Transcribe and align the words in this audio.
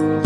Hello, 0.00 0.22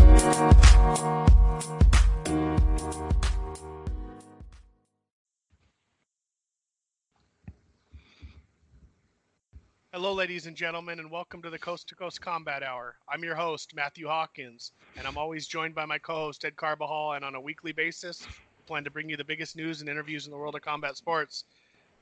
ladies 10.13 10.47
and 10.47 10.55
gentlemen, 10.55 11.01
and 11.01 11.11
welcome 11.11 11.43
to 11.43 11.51
the 11.51 11.59
Coast 11.59 11.89
to 11.89 11.97
Coast 11.97 12.21
Combat 12.21 12.63
Hour. 12.63 12.95
I'm 13.09 13.25
your 13.25 13.35
host, 13.35 13.75
Matthew 13.75 14.07
Hawkins, 14.07 14.71
and 14.97 15.09
I'm 15.09 15.19
always 15.19 15.49
joined 15.49 15.75
by 15.75 15.87
my 15.87 15.99
co 15.99 16.15
host, 16.15 16.45
Ed 16.45 16.55
Carbajal. 16.55 17.15
And 17.15 17.25
on 17.25 17.35
a 17.35 17.41
weekly 17.41 17.73
basis, 17.73 18.25
we 18.29 18.63
plan 18.69 18.85
to 18.85 18.93
bring 18.93 19.09
you 19.09 19.17
the 19.17 19.25
biggest 19.25 19.57
news 19.57 19.81
and 19.81 19.91
interviews 19.91 20.27
in 20.27 20.31
the 20.31 20.39
world 20.39 20.55
of 20.55 20.63
combat 20.63 20.97
sports. 20.97 21.47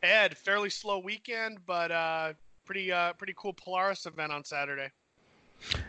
Ed, 0.02 0.36
fairly 0.36 0.68
slow 0.68 0.98
weekend, 0.98 1.60
but 1.64 1.90
uh, 1.90 2.34
pretty 2.66 2.92
uh, 2.92 3.14
pretty 3.14 3.32
cool 3.34 3.54
Polaris 3.54 4.04
event 4.04 4.30
on 4.30 4.44
Saturday. 4.44 4.90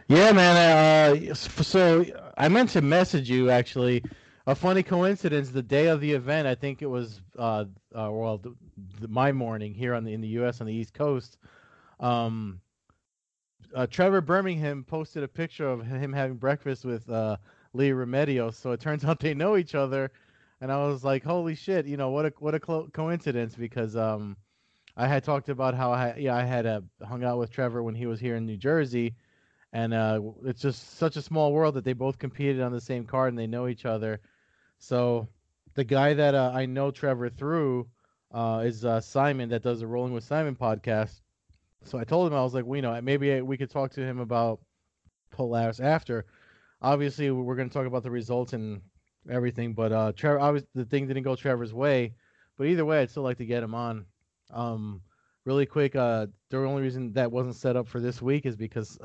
Yeah, 0.07 0.31
man. 0.31 1.31
Uh, 1.31 1.33
so 1.33 2.05
I 2.37 2.47
meant 2.49 2.69
to 2.71 2.81
message 2.81 3.29
you 3.29 3.49
actually. 3.49 4.03
A 4.45 4.53
funny 4.53 4.83
coincidence. 4.83 5.51
The 5.51 5.63
day 5.63 5.87
of 5.87 6.01
the 6.01 6.11
event, 6.11 6.47
I 6.47 6.55
think 6.55 6.81
it 6.81 6.87
was 6.87 7.21
uh, 7.39 7.63
uh 7.95 8.09
well, 8.11 8.37
the, 8.39 8.53
the, 8.99 9.07
my 9.07 9.31
morning 9.31 9.73
here 9.73 9.93
on 9.93 10.03
the 10.03 10.11
in 10.13 10.19
the 10.19 10.27
U.S. 10.29 10.59
on 10.59 10.67
the 10.67 10.73
East 10.73 10.93
Coast. 10.93 11.37
Um, 12.01 12.59
uh, 13.73 13.87
Trevor 13.87 14.19
Birmingham 14.19 14.83
posted 14.83 15.23
a 15.23 15.29
picture 15.29 15.67
of 15.69 15.85
him 15.85 16.11
having 16.11 16.35
breakfast 16.35 16.83
with 16.83 17.09
uh, 17.09 17.37
Lee 17.71 17.91
Remedios. 17.91 18.55
So 18.55 18.71
it 18.73 18.81
turns 18.81 19.05
out 19.05 19.21
they 19.21 19.33
know 19.33 19.55
each 19.55 19.75
other, 19.75 20.11
and 20.59 20.73
I 20.73 20.85
was 20.85 21.05
like, 21.05 21.23
"Holy 21.23 21.55
shit!" 21.55 21.85
You 21.85 21.95
know 21.95 22.09
what 22.09 22.25
a 22.25 22.33
what 22.39 22.53
a 22.53 22.59
co- 22.59 22.89
coincidence 22.91 23.55
because 23.55 23.95
um, 23.95 24.35
I 24.97 25.07
had 25.07 25.23
talked 25.23 25.47
about 25.47 25.73
how 25.73 25.93
I 25.93 26.15
yeah 26.17 26.35
I 26.35 26.43
had 26.43 26.65
uh, 26.65 26.81
hung 27.07 27.23
out 27.23 27.39
with 27.39 27.49
Trevor 27.49 27.81
when 27.81 27.95
he 27.95 28.07
was 28.07 28.19
here 28.19 28.35
in 28.35 28.45
New 28.45 28.57
Jersey, 28.57 29.15
and 29.73 29.93
uh, 29.93 30.21
it's 30.45 30.61
just 30.61 30.97
such 30.97 31.17
a 31.17 31.21
small 31.21 31.51
world 31.51 31.75
that 31.75 31.83
they 31.83 31.93
both 31.93 32.17
competed 32.17 32.61
on 32.61 32.71
the 32.71 32.79
same 32.79 33.05
card 33.05 33.29
and 33.33 33.37
they 33.37 33.47
know 33.47 33.67
each 33.67 33.85
other. 33.85 34.21
So 34.79 35.27
the 35.73 35.83
guy 35.83 36.13
that 36.13 36.35
uh, 36.35 36.51
I 36.53 36.65
know 36.65 36.91
Trevor 36.91 37.29
through 37.29 37.89
uh, 38.31 38.61
is 38.63 38.85
uh, 38.85 39.01
Simon 39.01 39.49
that 39.49 39.63
does 39.63 39.81
the 39.81 39.87
Rolling 39.87 40.13
with 40.13 40.23
Simon 40.23 40.55
podcast 40.55 41.19
so 41.85 41.99
I 41.99 42.03
told 42.03 42.27
him 42.27 42.37
I 42.37 42.43
was 42.43 42.53
like, 42.53 42.65
you 42.65 42.81
know, 42.81 42.99
maybe 43.01 43.41
we 43.41 43.57
could 43.57 43.69
talk 43.69 43.91
to 43.91 44.01
him 44.01 44.19
about 44.19 44.59
Polaris 45.31 45.79
after. 45.79 46.25
Obviously, 46.81 47.31
we're 47.31 47.55
going 47.55 47.69
to 47.69 47.73
talk 47.73 47.85
about 47.85 48.03
the 48.03 48.11
results 48.11 48.53
and 48.53 48.81
everything, 49.29 49.73
but 49.73 49.91
uh, 49.91 50.11
Trevor, 50.13 50.39
obviously, 50.39 50.69
the 50.75 50.85
thing 50.85 51.07
didn't 51.07 51.23
go 51.23 51.35
Trevor's 51.35 51.73
way. 51.73 52.13
But 52.57 52.67
either 52.67 52.85
way, 52.85 52.99
I'd 52.99 53.09
still 53.09 53.23
like 53.23 53.37
to 53.37 53.45
get 53.45 53.63
him 53.63 53.73
on. 53.73 54.05
Um, 54.51 55.01
really 55.45 55.65
quick, 55.65 55.95
uh, 55.95 56.27
the 56.49 56.57
only 56.57 56.83
reason 56.83 57.13
that 57.13 57.31
wasn't 57.31 57.55
set 57.55 57.75
up 57.75 57.87
for 57.87 57.99
this 57.99 58.21
week 58.21 58.45
is 58.45 58.55
because 58.55 58.97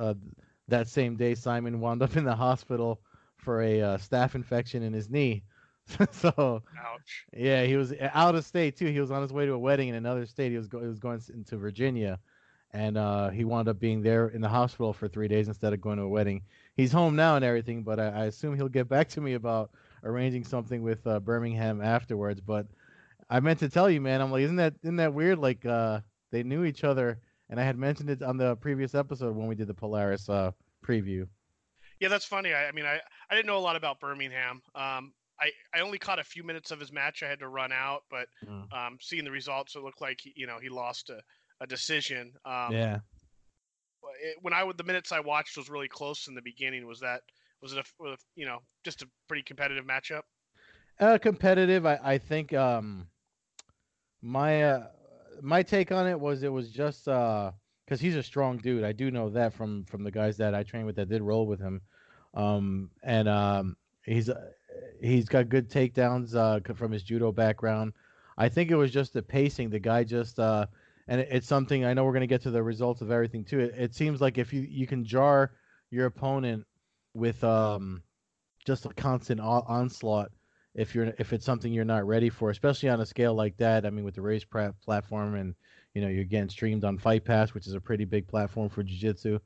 that 0.69 0.89
same 0.89 1.17
day 1.17 1.35
Simon 1.35 1.81
wound 1.81 2.03
up 2.03 2.17
in 2.17 2.25
the 2.25 2.37
hospital 2.37 3.01
for 3.37 3.63
a 3.63 3.81
uh, 3.81 3.99
staph 3.99 4.35
infection 4.35 4.83
in 4.83 4.93
his 4.93 5.09
knee. 5.09 5.43
so, 6.13 6.33
ouch. 6.37 7.27
Yeah, 7.35 7.65
he 7.65 7.77
was 7.77 7.95
out 8.13 8.35
of 8.35 8.45
state 8.45 8.77
too. 8.77 8.87
He 8.87 9.01
was 9.01 9.11
on 9.11 9.23
his 9.23 9.33
way 9.33 9.47
to 9.47 9.53
a 9.53 9.59
wedding 9.59 9.89
in 9.89 9.95
another 9.95 10.27
state. 10.27 10.51
He 10.51 10.59
was 10.59 10.69
go- 10.69 10.81
he 10.81 10.87
was 10.87 10.99
going 10.99 11.23
into 11.33 11.57
Virginia 11.57 12.19
and 12.73 12.99
uh, 12.99 13.31
he 13.31 13.45
wound 13.45 13.69
up 13.69 13.79
being 13.79 14.03
there 14.03 14.29
in 14.29 14.41
the 14.41 14.49
hospital 14.49 14.93
for 14.93 15.09
three 15.09 15.29
days 15.29 15.49
instead 15.49 15.73
of 15.73 15.81
going 15.81 15.97
to 15.97 16.05
a 16.05 16.09
wedding. 16.09 16.43
He's 16.77 16.93
home 16.93 17.17
now 17.17 17.37
and 17.37 17.45
everything, 17.45 17.83
but 17.83 17.99
I, 17.99 18.09
I 18.09 18.25
assume 18.27 18.57
he'll 18.57 18.69
get 18.69 18.89
back 18.89 19.09
to 19.11 19.21
me 19.21 19.35
about 19.35 19.71
arranging 20.05 20.45
something 20.45 20.83
with 20.83 21.07
uh, 21.07 21.21
Birmingham 21.21 21.81
afterwards. 21.81 22.41
But 22.41 22.67
I 23.31 23.41
meant 23.41 23.59
to 23.61 23.69
tell 23.69 23.89
you, 23.89 24.01
man, 24.01 24.21
I'm 24.21 24.31
like, 24.31 24.43
isn't 24.43 24.57
that 24.57 24.75
isn't 24.83 24.97
that 24.97 25.15
weird? 25.15 25.39
Like 25.39 25.65
uh, 25.65 26.01
they 26.31 26.43
knew 26.43 26.65
each 26.65 26.85
other, 26.85 27.21
and 27.51 27.61
I 27.61 27.65
had 27.65 27.77
mentioned 27.77 28.11
it 28.11 28.23
on 28.23 28.37
the 28.37 28.57
previous 28.57 28.95
episode 28.95 29.37
when 29.37 29.47
we 29.47 29.55
did 29.55 29.69
the 29.69 29.75
Polaris 29.75 30.29
uh, 30.29 30.53
preview. 30.85 31.27
Yeah, 32.01 32.09
that's 32.09 32.25
funny. 32.25 32.53
I, 32.53 32.69
I, 32.69 32.73
mean, 32.73 32.85
I, 32.85 33.01
I 33.31 33.35
didn't 33.35 33.47
know 33.47 33.59
a 33.59 33.61
lot 33.61 33.77
about 33.77 34.01
Birmingham. 34.01 34.63
Um, 34.75 35.13
I, 35.41 35.51
I 35.75 35.81
only 35.81 35.99
caught 35.99 36.19
a 36.19 36.25
few 36.25 36.45
minutes 36.45 36.71
of 36.71 36.81
his 36.81 36.93
match. 36.93 37.23
I 37.23 37.29
had 37.29 37.41
to 37.41 37.49
run 37.49 37.73
out, 37.73 38.03
but 38.11 38.27
mm. 38.47 38.73
um, 38.73 38.99
seeing 39.01 39.25
the 39.25 39.31
results, 39.31 39.77
it 39.77 39.83
looked 39.83 40.01
like 40.01 40.21
he, 40.23 40.33
you 40.37 40.47
know 40.47 40.59
he 40.61 40.69
lost 40.69 41.11
a 41.11 41.21
a 41.61 41.67
decision. 41.67 42.33
Um, 42.45 42.73
yeah. 42.73 42.99
It, 44.23 44.37
when 44.43 44.53
I 44.53 44.71
the 44.77 44.85
minutes 44.85 45.13
I 45.13 45.21
watched 45.21 45.57
was 45.57 45.69
really 45.69 45.89
close 45.89 46.29
in 46.29 46.35
the 46.35 46.43
beginning. 46.43 46.87
Was 46.87 47.01
that 47.01 47.23
was 47.63 47.73
it 47.73 47.79
a, 47.79 48.17
you 48.35 48.47
know 48.47 48.59
just 48.85 49.03
a 49.03 49.09
pretty 49.29 49.43
competitive 49.43 49.85
matchup? 49.85 50.23
Uh, 51.01 51.19
competitive. 51.19 51.87
I 51.87 51.99
I 52.03 52.19
think 52.19 52.53
um 52.53 53.09
my 54.23 54.63
uh, 54.63 54.87
my 55.43 55.63
take 55.63 55.93
on 55.93 56.07
it 56.07 56.19
was 56.19 56.43
it 56.43 56.53
was 56.53 56.71
just 56.71 57.09
uh 57.09 57.53
because 57.85 58.01
he's 58.01 58.17
a 58.17 58.23
strong 58.23 58.59
dude. 58.59 58.85
I 58.85 58.93
do 58.93 59.11
know 59.11 59.31
that 59.31 59.55
from 59.55 59.85
from 59.85 60.05
the 60.05 60.11
guys 60.11 60.37
that 60.39 60.55
I 60.55 60.63
trained 60.63 60.87
with 60.87 60.97
that 60.97 61.09
did 61.09 61.23
roll 61.23 61.47
with 61.47 61.61
him. 61.61 61.81
Um 62.35 62.91
and 63.03 63.29
um 63.29 63.77
he's 64.05 64.29
uh, 64.29 64.51
he's 65.01 65.29
got 65.29 65.49
good 65.49 65.71
takedowns 65.71 66.35
uh 66.35 66.61
from 66.75 66.93
his 66.93 67.03
judo 67.03 67.33
background. 67.33 67.93
I 68.37 68.49
think 68.49 68.71
it 68.71 68.77
was 68.77 68.91
just 68.91 69.13
the 69.13 69.23
pacing. 69.23 69.71
The 69.71 69.79
guy 69.79 70.05
just 70.05 70.39
uh 70.39 70.67
and 71.09 71.21
it's 71.21 71.47
something 71.47 71.85
I 71.85 71.95
know 71.95 72.05
we're 72.05 72.13
to 72.21 72.27
get 72.27 72.43
to 72.43 72.51
the 72.51 72.63
results 72.63 73.01
of 73.01 73.11
everything 73.11 73.45
too. 73.45 73.61
It, 73.61 73.75
it, 73.77 73.95
seems 73.95 74.21
like 74.21 74.37
if 74.37 74.53
you 74.53 74.61
you 74.69 74.87
can 74.87 75.05
jar 75.05 75.53
your 75.91 76.07
opponent 76.07 76.67
with 77.15 77.43
um 77.43 78.03
just 78.67 78.85
a 78.85 78.91
constant 78.91 79.41
onslaught 79.41 80.31
if 80.79 80.95
you're 80.95 81.13
if 81.19 81.33
it's 81.33 81.45
something 81.45 81.73
you're 81.73 81.85
not 81.85 82.07
ready 82.07 82.31
for, 82.31 82.51
especially 82.51 82.89
on 82.89 83.01
a 83.01 83.07
scale 83.07 83.35
like 83.35 83.57
that. 83.57 83.85
I 83.85 83.91
mean, 83.91 84.05
with 84.05 84.15
the 84.15 84.23
race 84.23 84.45
platform 84.45 85.35
and 85.35 85.55
you 85.95 86.01
know 86.01 86.09
you're 86.09 86.25
getting 86.25 86.49
streamed 86.49 86.85
on 86.85 86.99
Fight 86.99 87.25
Pass, 87.25 87.53
which 87.53 87.67
is 87.67 87.75
a 87.75 87.81
pretty 87.81 88.05
big 88.05 88.29
platform 88.29 88.69
for 88.69 88.83
jiu-jitsu. 88.83 89.41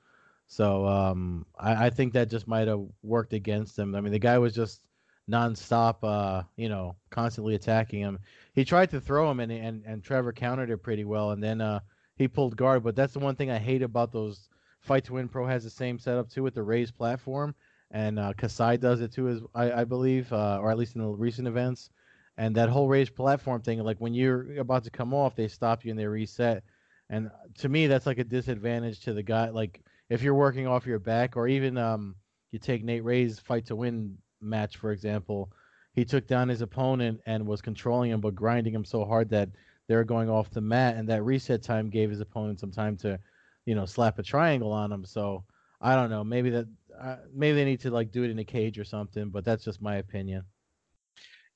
So 0.46 0.86
um, 0.86 1.46
I, 1.58 1.86
I 1.86 1.90
think 1.90 2.12
that 2.12 2.30
just 2.30 2.46
might 2.46 2.68
have 2.68 2.82
worked 3.02 3.32
against 3.32 3.78
him. 3.78 3.94
I 3.94 4.02
mean, 4.02 4.12
the 4.12 4.18
guy 4.18 4.36
was 4.38 4.54
just 4.54 4.82
nonstop, 5.30 5.96
uh, 6.02 6.42
you 6.56 6.68
know, 6.68 6.96
constantly 7.08 7.54
attacking 7.54 8.00
him. 8.00 8.18
He 8.54 8.64
tried 8.64 8.90
to 8.90 9.00
throw 9.00 9.30
him, 9.30 9.40
and 9.40 9.50
and, 9.50 9.82
and 9.86 10.04
Trevor 10.04 10.32
countered 10.32 10.70
it 10.70 10.82
pretty 10.82 11.04
well, 11.04 11.30
and 11.30 11.42
then 11.42 11.62
uh, 11.62 11.80
he 12.16 12.28
pulled 12.28 12.56
guard. 12.56 12.84
But 12.84 12.94
that's 12.94 13.14
the 13.14 13.20
one 13.20 13.36
thing 13.36 13.50
I 13.50 13.58
hate 13.58 13.82
about 13.82 14.12
those. 14.12 14.48
Fight 14.80 15.04
to 15.04 15.14
Win 15.14 15.28
Pro 15.28 15.46
has 15.46 15.62
the 15.64 15.70
same 15.70 15.98
setup 15.98 16.28
too 16.28 16.42
with 16.42 16.54
the 16.54 16.62
raised 16.62 16.96
platform, 16.96 17.54
and 17.92 18.18
uh, 18.18 18.32
Kasai 18.36 18.78
does 18.78 19.00
it 19.00 19.12
too, 19.12 19.28
as 19.28 19.40
I, 19.54 19.82
I 19.82 19.84
believe, 19.84 20.32
uh, 20.32 20.58
or 20.60 20.70
at 20.70 20.78
least 20.78 20.96
in 20.96 21.02
the 21.02 21.08
recent 21.08 21.46
events. 21.46 21.90
And 22.38 22.56
that 22.56 22.70
whole 22.70 22.88
raised 22.88 23.14
platform 23.14 23.60
thing, 23.60 23.78
like 23.80 23.98
when 23.98 24.14
you're 24.14 24.58
about 24.58 24.84
to 24.84 24.90
come 24.90 25.12
off, 25.12 25.36
they 25.36 25.48
stop 25.48 25.84
you 25.84 25.90
and 25.90 26.00
they 26.00 26.06
reset. 26.06 26.64
And 27.10 27.30
to 27.58 27.68
me, 27.68 27.86
that's 27.86 28.06
like 28.06 28.18
a 28.18 28.24
disadvantage 28.24 29.00
to 29.00 29.12
the 29.12 29.22
guy. 29.22 29.50
Like 29.50 29.82
if 30.08 30.22
you're 30.22 30.34
working 30.34 30.66
off 30.66 30.86
your 30.86 30.98
back, 30.98 31.36
or 31.36 31.46
even 31.46 31.76
um, 31.76 32.14
you 32.50 32.58
take 32.58 32.82
Nate 32.82 33.04
Ray's 33.04 33.38
Fight 33.38 33.66
to 33.66 33.76
Win 33.76 34.16
match, 34.40 34.78
for 34.78 34.92
example, 34.92 35.52
he 35.92 36.06
took 36.06 36.26
down 36.26 36.48
his 36.48 36.62
opponent 36.62 37.20
and 37.26 37.46
was 37.46 37.60
controlling 37.60 38.10
him, 38.10 38.22
but 38.22 38.34
grinding 38.34 38.74
him 38.74 38.84
so 38.84 39.04
hard 39.04 39.28
that 39.28 39.50
they 39.86 39.94
were 39.94 40.04
going 40.04 40.30
off 40.30 40.50
the 40.50 40.60
mat, 40.62 40.96
and 40.96 41.06
that 41.08 41.22
reset 41.22 41.62
time 41.62 41.90
gave 41.90 42.08
his 42.08 42.20
opponent 42.20 42.60
some 42.60 42.70
time 42.70 42.96
to, 42.96 43.18
you 43.66 43.74
know, 43.74 43.84
slap 43.84 44.18
a 44.18 44.22
triangle 44.22 44.72
on 44.72 44.90
him. 44.90 45.04
So 45.04 45.44
I 45.82 45.94
don't 45.94 46.10
know, 46.10 46.24
maybe 46.24 46.48
that 46.50 46.66
uh, 47.02 47.16
maybe 47.34 47.56
they 47.56 47.64
need 47.64 47.80
to 47.80 47.90
like 47.90 48.12
do 48.12 48.22
it 48.22 48.30
in 48.30 48.38
a 48.38 48.44
cage 48.44 48.78
or 48.78 48.84
something, 48.84 49.30
but 49.30 49.44
that's 49.44 49.64
just 49.64 49.82
my 49.82 49.96
opinion. 49.96 50.44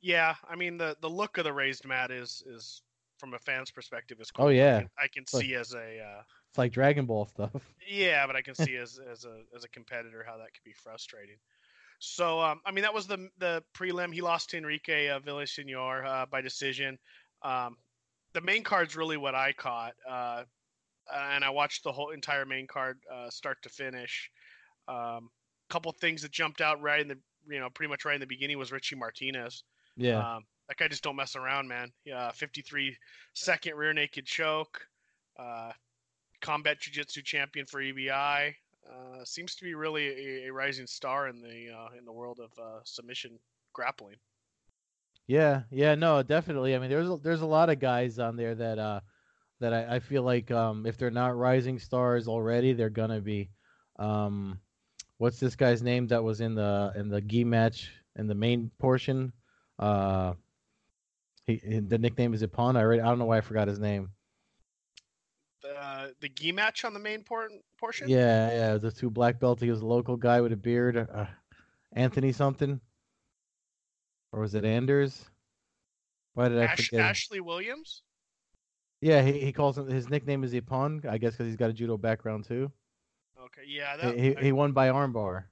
Yeah, 0.00 0.34
I 0.48 0.56
mean 0.56 0.76
the 0.76 0.96
the 1.00 1.10
look 1.10 1.38
of 1.38 1.44
the 1.44 1.52
raised 1.52 1.84
mat 1.84 2.10
is 2.10 2.42
is 2.46 2.82
from 3.18 3.34
a 3.34 3.38
fan's 3.38 3.70
perspective 3.70 4.18
is 4.20 4.30
cool. 4.30 4.46
Oh 4.46 4.48
yeah, 4.48 4.76
I 4.76 4.80
can, 4.80 4.90
I 5.04 5.08
can 5.08 5.26
see 5.26 5.54
as 5.54 5.72
a 5.72 6.00
uh, 6.00 6.22
it's 6.50 6.58
like 6.58 6.72
Dragon 6.72 7.06
Ball 7.06 7.26
stuff. 7.26 7.52
Yeah, 7.88 8.26
but 8.26 8.34
I 8.34 8.42
can 8.42 8.56
see 8.56 8.76
as 8.82 8.98
as 8.98 9.24
a 9.24 9.42
as 9.54 9.62
a 9.62 9.68
competitor 9.68 10.24
how 10.26 10.36
that 10.38 10.52
could 10.52 10.64
be 10.64 10.72
frustrating. 10.72 11.36
So 12.00 12.40
um, 12.40 12.60
I 12.66 12.72
mean 12.72 12.82
that 12.82 12.94
was 12.94 13.06
the 13.06 13.28
the 13.38 13.62
prelim. 13.74 14.12
He 14.12 14.22
lost 14.22 14.50
to 14.50 14.58
Enrique 14.58 15.08
uh, 15.08 15.20
Villasenor 15.20 16.04
uh, 16.04 16.26
by 16.26 16.40
decision. 16.40 16.98
Um, 17.42 17.76
the 18.32 18.40
main 18.40 18.64
card's 18.64 18.96
really 18.96 19.16
what 19.16 19.34
I 19.36 19.52
caught, 19.52 19.94
uh, 20.08 20.42
and 21.14 21.44
I 21.44 21.50
watched 21.50 21.84
the 21.84 21.92
whole 21.92 22.10
entire 22.10 22.44
main 22.44 22.66
card 22.66 22.98
uh, 23.12 23.30
start 23.30 23.62
to 23.62 23.68
finish. 23.68 24.30
A 24.88 24.92
um, 24.92 25.30
couple 25.68 25.92
things 25.92 26.22
that 26.22 26.30
jumped 26.30 26.60
out 26.60 26.80
right 26.80 27.00
in 27.00 27.08
the 27.08 27.18
you 27.48 27.60
know 27.60 27.70
pretty 27.70 27.90
much 27.90 28.04
right 28.04 28.14
in 28.14 28.20
the 28.20 28.26
beginning 28.26 28.58
was 28.58 28.72
Richie 28.72 28.96
Martinez. 28.96 29.64
Yeah. 29.96 30.36
Um, 30.36 30.44
that 30.68 30.76
guy 30.76 30.88
just 30.88 31.02
don't 31.02 31.16
mess 31.16 31.36
around, 31.36 31.68
man. 31.68 31.92
Yeah, 32.04 32.30
53 32.32 32.96
second 33.34 33.76
rear 33.76 33.92
naked 33.92 34.26
choke. 34.26 34.80
Uh, 35.38 35.70
combat 36.40 36.80
jiu-jitsu 36.80 37.22
champion 37.22 37.66
for 37.66 37.80
EBI. 37.80 38.54
Uh, 38.88 39.24
seems 39.24 39.54
to 39.56 39.64
be 39.64 39.74
really 39.74 40.06
a, 40.06 40.46
a, 40.46 40.52
rising 40.52 40.86
star 40.86 41.28
in 41.28 41.40
the 41.40 41.68
uh, 41.72 41.88
in 41.98 42.04
the 42.04 42.12
world 42.12 42.40
of 42.40 42.50
uh, 42.62 42.78
submission 42.84 43.38
grappling. 43.72 44.16
Yeah, 45.26 45.62
yeah, 45.70 45.96
no, 45.96 46.22
definitely. 46.22 46.74
I 46.74 46.78
mean, 46.78 46.90
there's 46.90 47.08
a, 47.08 47.16
there's 47.16 47.40
a 47.40 47.46
lot 47.46 47.68
of 47.68 47.80
guys 47.80 48.18
on 48.18 48.36
there 48.36 48.54
that 48.54 48.78
uh 48.78 49.00
that 49.58 49.72
I, 49.72 49.96
I 49.96 50.00
feel 50.00 50.22
like 50.22 50.50
um 50.50 50.86
if 50.86 50.96
they're 50.98 51.10
not 51.10 51.36
rising 51.36 51.78
stars 51.78 52.28
already, 52.28 52.72
they're 52.72 52.90
gonna 52.90 53.20
be. 53.20 53.50
Um, 53.98 54.60
what's 55.18 55.40
this 55.40 55.56
guy's 55.56 55.82
name 55.82 56.06
that 56.08 56.22
was 56.22 56.40
in 56.40 56.54
the 56.54 56.92
in 56.96 57.08
the 57.08 57.20
gi 57.20 57.44
match 57.44 57.92
in 58.16 58.26
the 58.26 58.34
main 58.34 58.70
portion? 58.78 59.32
Uh, 59.78 60.34
he 61.46 61.56
the 61.80 61.98
nickname 61.98 62.34
is 62.34 62.42
Ippon. 62.42 62.76
I 62.76 62.80
already, 62.82 63.02
I 63.02 63.06
don't 63.06 63.18
know 63.18 63.26
why 63.26 63.38
I 63.38 63.42
forgot 63.42 63.68
his 63.68 63.78
name 63.78 64.10
the 65.66 66.14
the 66.20 66.28
gi 66.28 66.52
match 66.52 66.84
on 66.84 66.92
the 66.92 67.00
main 67.00 67.22
por- 67.22 67.48
portion. 67.78 68.08
Yeah, 68.08 68.50
yeah, 68.50 68.76
the 68.78 68.90
two 68.90 69.10
black 69.10 69.38
belts. 69.40 69.62
He 69.62 69.70
was 69.70 69.80
a 69.80 69.86
local 69.86 70.16
guy 70.16 70.40
with 70.40 70.52
a 70.52 70.56
beard. 70.56 70.96
Uh, 70.96 71.26
Anthony 71.92 72.32
something, 72.32 72.80
or 74.32 74.40
was 74.40 74.54
it 74.54 74.64
Anders? 74.64 75.30
Why 76.34 76.48
did 76.48 76.58
I 76.58 76.64
Ash, 76.64 76.88
forget? 76.88 77.00
Ashley 77.00 77.40
Williams. 77.40 78.02
Yeah, 79.00 79.22
he, 79.22 79.40
he 79.40 79.52
calls 79.52 79.78
him 79.78 79.88
his 79.88 80.08
nickname 80.08 80.44
is 80.44 80.52
Ippon, 80.52 81.06
I 81.06 81.18
guess 81.18 81.32
because 81.32 81.46
he's 81.46 81.56
got 81.56 81.70
a 81.70 81.74
judo 81.74 81.96
background 81.96 82.44
too. 82.44 82.70
Okay, 83.46 83.62
yeah, 83.68 83.96
that. 83.96 84.18
he, 84.18 84.36
I- 84.36 84.40
he 84.40 84.52
won 84.52 84.72
by 84.72 84.88
armbar. 84.88 85.44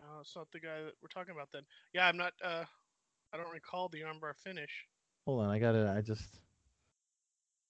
Oh, 0.00 0.20
it's 0.20 0.34
not 0.34 0.50
the 0.52 0.60
guy 0.60 0.82
that 0.84 0.94
we're 1.02 1.08
talking 1.08 1.34
about 1.34 1.48
then. 1.52 1.62
Yeah, 1.94 2.06
I'm 2.06 2.16
not. 2.16 2.32
Uh, 2.44 2.64
I 3.32 3.36
don't 3.36 3.52
recall 3.52 3.88
the 3.88 4.00
armbar 4.00 4.34
finish. 4.36 4.70
Hold 5.26 5.44
on, 5.44 5.50
I 5.50 5.58
got 5.58 5.74
it. 5.74 5.86
I 5.86 6.00
just, 6.00 6.40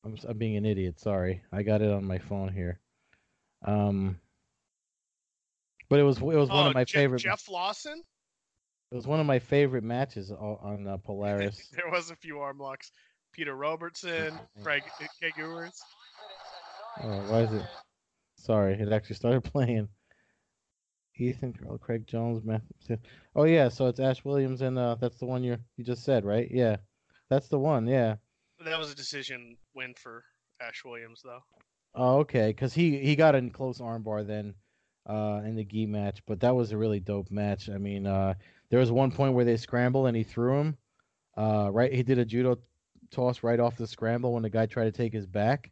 I'm, 0.05 0.17
I'm 0.27 0.39
being 0.39 0.57
an 0.57 0.65
idiot. 0.65 0.99
Sorry, 1.01 1.43
I 1.53 1.63
got 1.63 1.83
it 1.83 1.91
on 1.91 2.05
my 2.05 2.19
phone 2.19 2.53
here. 2.53 2.81
Um, 3.65 4.19
but 5.89 5.99
it 5.99 6.05
was 6.05 6.19
it 6.19 6.23
was 6.23 6.49
one 6.49 6.67
oh, 6.67 6.69
of 6.69 6.75
my 6.75 6.85
Je- 6.85 6.99
favorite. 6.99 7.21
Jeff 7.21 7.49
Lawson. 7.49 8.03
It 8.91 8.95
was 8.95 9.07
one 9.07 9.21
of 9.21 9.27
my 9.27 9.39
favorite 9.39 9.85
matches 9.85 10.31
on 10.31 10.87
uh, 10.87 10.97
Polaris. 11.05 11.69
there 11.73 11.91
was 11.91 12.11
a 12.11 12.17
few 12.17 12.39
arm 12.41 12.59
locks. 12.59 12.91
Peter 13.33 13.55
Robertson, 13.55 14.39
Craig 14.63 14.83
Craig 15.21 15.35
Ewers. 15.37 15.81
Oh, 17.03 17.23
why 17.31 17.41
is 17.43 17.53
it? 17.53 17.63
Sorry, 18.37 18.75
it 18.75 18.93
actually 18.93 19.17
started 19.17 19.45
playing. 19.53 19.89
Ethan 21.17 21.53
Carl, 21.53 21.79
Craig 21.79 22.07
Jones, 22.07 22.45
Matthew. 22.45 22.97
Oh 23.35 23.45
yeah, 23.45 23.69
so 23.69 23.87
it's 23.87 23.99
Ash 23.99 24.25
Williams, 24.25 24.63
and 24.63 24.79
uh, 24.79 24.97
that's 25.01 25.19
the 25.19 25.27
one 25.27 25.43
you 25.43 25.57
you 25.77 25.85
just 25.85 26.05
said, 26.05 26.25
right? 26.25 26.49
Yeah, 26.51 26.77
that's 27.29 27.49
the 27.49 27.59
one. 27.59 27.87
Yeah. 27.87 28.17
That 28.65 28.79
was 28.79 28.93
a 28.93 28.95
decision 28.95 29.57
win 29.75 29.95
for 29.95 30.25
Ash 30.61 30.85
Williams, 30.85 31.23
though. 31.25 31.41
Oh, 31.95 32.19
okay, 32.19 32.49
because 32.49 32.73
he 32.73 32.99
he 32.99 33.17
got 33.17 33.35
in 33.35 33.51
close 33.51 33.81
armbar 33.81 34.27
then, 34.27 34.55
uh, 35.07 35.41
in 35.45 35.57
the 35.57 35.65
gi 35.65 35.87
match, 35.87 36.23
but 36.27 36.41
that 36.41 36.55
was 36.55 36.71
a 36.71 36.77
really 36.77 37.01
dope 37.01 37.31
match. 37.31 37.69
I 37.69 37.79
mean, 37.79 38.07
uh, 38.07 38.35
there 38.71 38.79
was 38.81 38.93
one 38.93 39.11
point 39.11 39.35
where 39.35 39.45
they 39.45 39.57
scrambled 39.57 40.07
and 40.07 40.17
he 40.17 40.23
threw 40.23 40.61
him, 40.61 40.79
uh, 41.37 41.71
right. 41.73 41.93
He 41.93 42.03
did 42.03 42.19
a 42.19 42.25
judo 42.25 42.59
toss 43.11 43.43
right 43.43 43.59
off 43.59 43.77
the 43.77 43.87
scramble 43.87 44.35
when 44.35 44.43
the 44.43 44.51
guy 44.51 44.67
tried 44.67 44.85
to 44.85 44.93
take 44.93 45.13
his 45.13 45.27
back. 45.27 45.71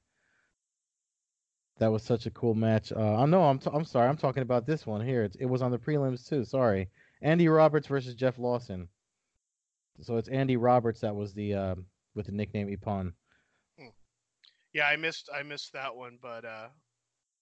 That 1.78 1.93
was 1.93 2.02
such 2.02 2.26
a 2.26 2.31
cool 2.31 2.55
match. 2.55 2.93
Uh, 2.93 3.17
I 3.17 3.26
know. 3.26 3.43
I'm 3.43 3.58
t- 3.58 3.70
I'm 3.73 3.84
sorry. 3.84 4.08
I'm 4.08 4.17
talking 4.17 4.43
about 4.43 4.67
this 4.67 4.87
one 4.87 5.05
here. 5.05 5.25
It's, 5.25 5.37
it 5.37 5.44
was 5.44 5.61
on 5.61 5.70
the 5.70 5.78
prelims 5.78 6.26
too. 6.26 6.44
Sorry, 6.44 6.88
Andy 7.20 7.49
Roberts 7.49 7.87
versus 7.87 8.14
Jeff 8.14 8.38
Lawson. 8.38 8.88
So 10.00 10.17
it's 10.17 10.28
Andy 10.28 10.56
Roberts 10.56 11.00
that 11.00 11.14
was 11.14 11.34
the 11.34 11.55
uh, 11.55 11.75
with 12.14 12.26
the 12.26 12.32
nickname 12.32 12.69
Ippon. 12.69 13.12
Yeah, 14.73 14.87
I 14.87 14.96
missed 14.96 15.28
I 15.34 15.43
missed 15.43 15.73
that 15.73 15.94
one, 15.94 16.19
but 16.20 16.44
uh, 16.44 16.69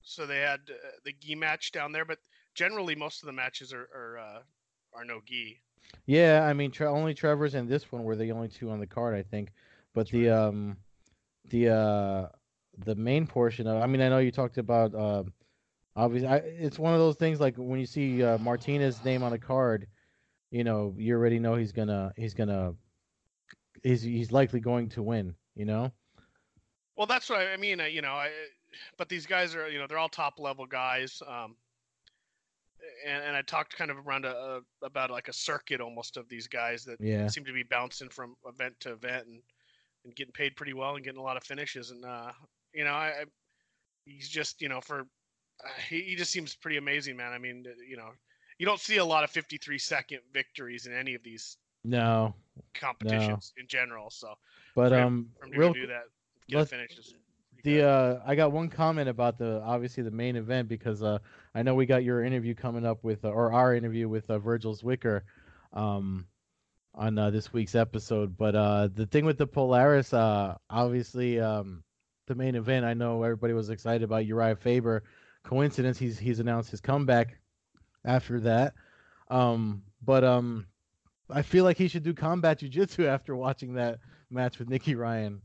so 0.03 0.27
they 0.27 0.41
had 0.41 0.61
uh, 0.71 0.91
the 1.05 1.13
gi 1.21 1.35
match 1.35 1.73
down 1.73 1.93
there, 1.93 2.05
but 2.05 2.19
generally 2.55 2.95
most 2.95 3.23
of 3.23 3.27
the 3.27 3.33
matches 3.33 3.73
are 3.73 3.89
are 3.95 4.19
uh, 4.19 4.39
are 4.95 5.05
no 5.05 5.21
gi. 5.27 5.61
Yeah, 6.07 6.47
I 6.49 6.53
mean, 6.53 6.71
tre- 6.71 6.87
only 6.87 7.15
Trevor's 7.15 7.55
and 7.55 7.69
this 7.69 7.91
one 7.91 8.05
were 8.05 8.17
the 8.17 8.33
only 8.33 8.49
two 8.49 8.71
on 8.71 8.81
the 8.81 8.87
card, 8.87 9.15
I 9.15 9.23
think. 9.23 9.53
But 9.95 10.09
the 10.09 10.31
um, 10.31 10.77
the 11.49 11.71
uh, 11.71 12.29
the 12.79 12.95
main 12.95 13.27
portion 13.27 13.67
of, 13.67 13.83
I 13.83 13.87
mean, 13.87 14.01
I 14.01 14.09
know 14.09 14.19
you 14.19 14.31
talked 14.31 14.59
about 14.59 14.95
uh, 14.95 15.25
obviously, 15.97 16.29
I, 16.29 16.37
it's 16.37 16.79
one 16.79 16.93
of 16.95 17.01
those 17.01 17.17
things 17.17 17.41
like 17.41 17.57
when 17.57 17.81
you 17.81 17.87
see 17.87 18.23
uh, 18.23 18.39
Martinez's 18.39 19.05
name 19.05 19.23
on 19.23 19.33
a 19.33 19.39
card, 19.39 19.87
you 20.51 20.65
know, 20.65 20.95
you 20.97 21.15
already 21.15 21.39
know 21.39 21.55
he's 21.57 21.73
gonna 21.73 22.13
he's 22.17 22.35
gonna 22.35 22.75
he's 23.83 24.03
he's 24.03 24.33
likely 24.33 24.61
going 24.61 24.89
to 24.91 25.03
win. 25.03 25.35
You 25.55 25.65
know. 25.65 25.93
Well, 26.97 27.07
that's 27.07 27.29
what 27.29 27.41
I, 27.41 27.53
I 27.53 27.57
mean. 27.57 27.81
Uh, 27.81 27.85
you 27.85 28.03
know, 28.03 28.13
I, 28.13 28.31
but 28.97 29.09
these 29.09 29.27
guys 29.27 29.55
are 29.55 29.69
you 29.69 29.79
know 29.79 29.87
they're 29.87 29.99
all 29.99 30.09
top 30.09 30.39
level 30.39 30.67
guys. 30.67 31.23
Um, 31.27 31.57
and, 33.07 33.23
and 33.23 33.37
I 33.37 33.43
talked 33.43 33.77
kind 33.77 33.91
of 33.91 34.07
around 34.07 34.25
a, 34.25 34.61
a, 34.83 34.87
about 34.87 35.11
like 35.11 35.29
a 35.29 35.33
circuit 35.33 35.81
almost 35.81 36.17
of 36.17 36.29
these 36.29 36.47
guys 36.47 36.85
that 36.85 37.01
Yeah. 37.01 37.29
seem 37.29 37.45
to 37.47 37.53
be 37.53 37.63
bouncing 37.63 38.09
from 38.09 38.37
event 38.47 38.79
to 38.81 38.93
event 38.93 39.27
and, 39.27 39.43
and 40.05 40.15
getting 40.15 40.33
paid 40.33 40.55
pretty 40.57 40.75
well 40.75 40.95
and 40.95 41.05
getting 41.05 41.21
a 41.21 41.23
lot 41.23 41.37
of 41.37 41.45
finishes. 41.45 41.91
And 41.91 42.05
uh, 42.05 42.33
you 42.75 42.85
know, 42.85 42.93
I, 42.93 43.07
I 43.09 43.25
he's 44.05 44.29
just 44.29 44.61
you 44.63 44.69
know 44.69 44.81
for 44.81 45.01
uh, 45.01 45.69
he, 45.89 46.03
he 46.03 46.17
just 46.17 46.33
seems 46.33 46.55
pretty 46.57 46.77
amazing, 46.79 47.17
man. 47.17 47.33
I 47.33 47.39
mean, 47.39 47.65
uh, 47.67 47.75
you 47.89 47.97
know, 47.97 48.11
you 48.59 48.67
don't 48.67 48.81
see 48.81 48.97
a 48.99 49.05
lot 49.05 49.25
of 49.25 49.31
53 49.31 49.79
second 49.79 50.21
victories 50.33 50.87
in 50.87 50.95
any 50.95 51.15
of 51.15 51.23
these 51.23 51.57
No, 51.85 52.35
competitions 52.75 53.53
in 53.57 53.67
general. 53.69 54.11
So 54.11 54.35
but 54.75 54.93
For 54.93 54.99
um, 54.99 55.31
him 55.53 55.53
real 55.55 55.73
do 55.73 55.87
that, 55.87 56.05
get 56.49 56.65
finish 56.69 56.99
is 56.99 57.15
The 57.63 57.83
uh, 57.83 58.21
I 58.27 58.35
got 58.35 58.53
one 58.53 58.69
comment 58.69 59.09
about 59.09 59.39
the 59.39 59.61
obviously 59.63 60.03
the 60.03 60.11
main 60.11 60.37
event 60.37 60.69
because 60.69 61.03
uh, 61.03 61.19
I 61.55 61.63
know 61.63 61.75
we 61.75 61.87
got 61.87 62.05
your 62.05 62.23
interview 62.25 62.55
coming 62.55 62.85
up 62.87 63.03
with 63.05 63.25
uh, 63.25 63.31
or 63.31 63.53
our 63.53 63.75
interview 63.75 64.09
with 64.09 64.31
uh, 64.31 64.39
Virgil 64.39 64.77
Zwicker, 64.77 65.23
um, 65.73 66.27
on 66.95 67.19
uh, 67.19 67.31
this 67.31 67.53
week's 67.53 67.75
episode. 67.75 68.37
But 68.37 68.55
uh, 68.55 68.89
the 68.93 69.07
thing 69.07 69.25
with 69.25 69.39
the 69.39 69.47
Polaris, 69.47 70.13
uh, 70.13 70.57
obviously 70.71 71.41
um, 71.41 71.83
the 72.27 72.35
main 72.35 72.55
event. 72.55 72.85
I 72.85 72.95
know 72.95 73.23
everybody 73.23 73.53
was 73.53 73.71
excited 73.71 74.03
about 74.03 74.25
Urijah 74.25 74.59
Faber. 74.59 75.03
Coincidence, 75.43 75.99
he's 75.99 76.19
he's 76.19 76.41
announced 76.41 76.71
his 76.71 76.81
comeback 76.81 77.39
after 78.05 78.41
that. 78.41 78.75
Um, 79.29 79.83
but 80.03 80.25
um, 80.25 80.67
I 81.31 81.43
feel 81.43 81.65
like 81.65 81.77
he 81.77 81.89
should 81.89 82.03
do 82.03 82.15
combat 82.15 82.61
jujitsu 82.61 83.07
after 83.07 83.37
watching 83.37 83.75
that 83.75 83.99
match 84.31 84.59
with 84.59 84.69
Nicky 84.69 84.95
Ryan. 84.95 85.41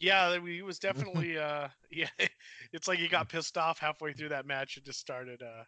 Yeah, 0.00 0.38
he 0.44 0.62
was 0.62 0.78
definitely. 0.78 1.38
uh, 1.38 1.68
yeah, 1.90 2.08
it's 2.72 2.88
like 2.88 2.98
he 2.98 3.08
got 3.08 3.28
pissed 3.28 3.56
off 3.56 3.78
halfway 3.78 4.12
through 4.12 4.30
that 4.30 4.46
match 4.46 4.76
and 4.76 4.84
just 4.84 5.00
started 5.00 5.42
uh, 5.42 5.64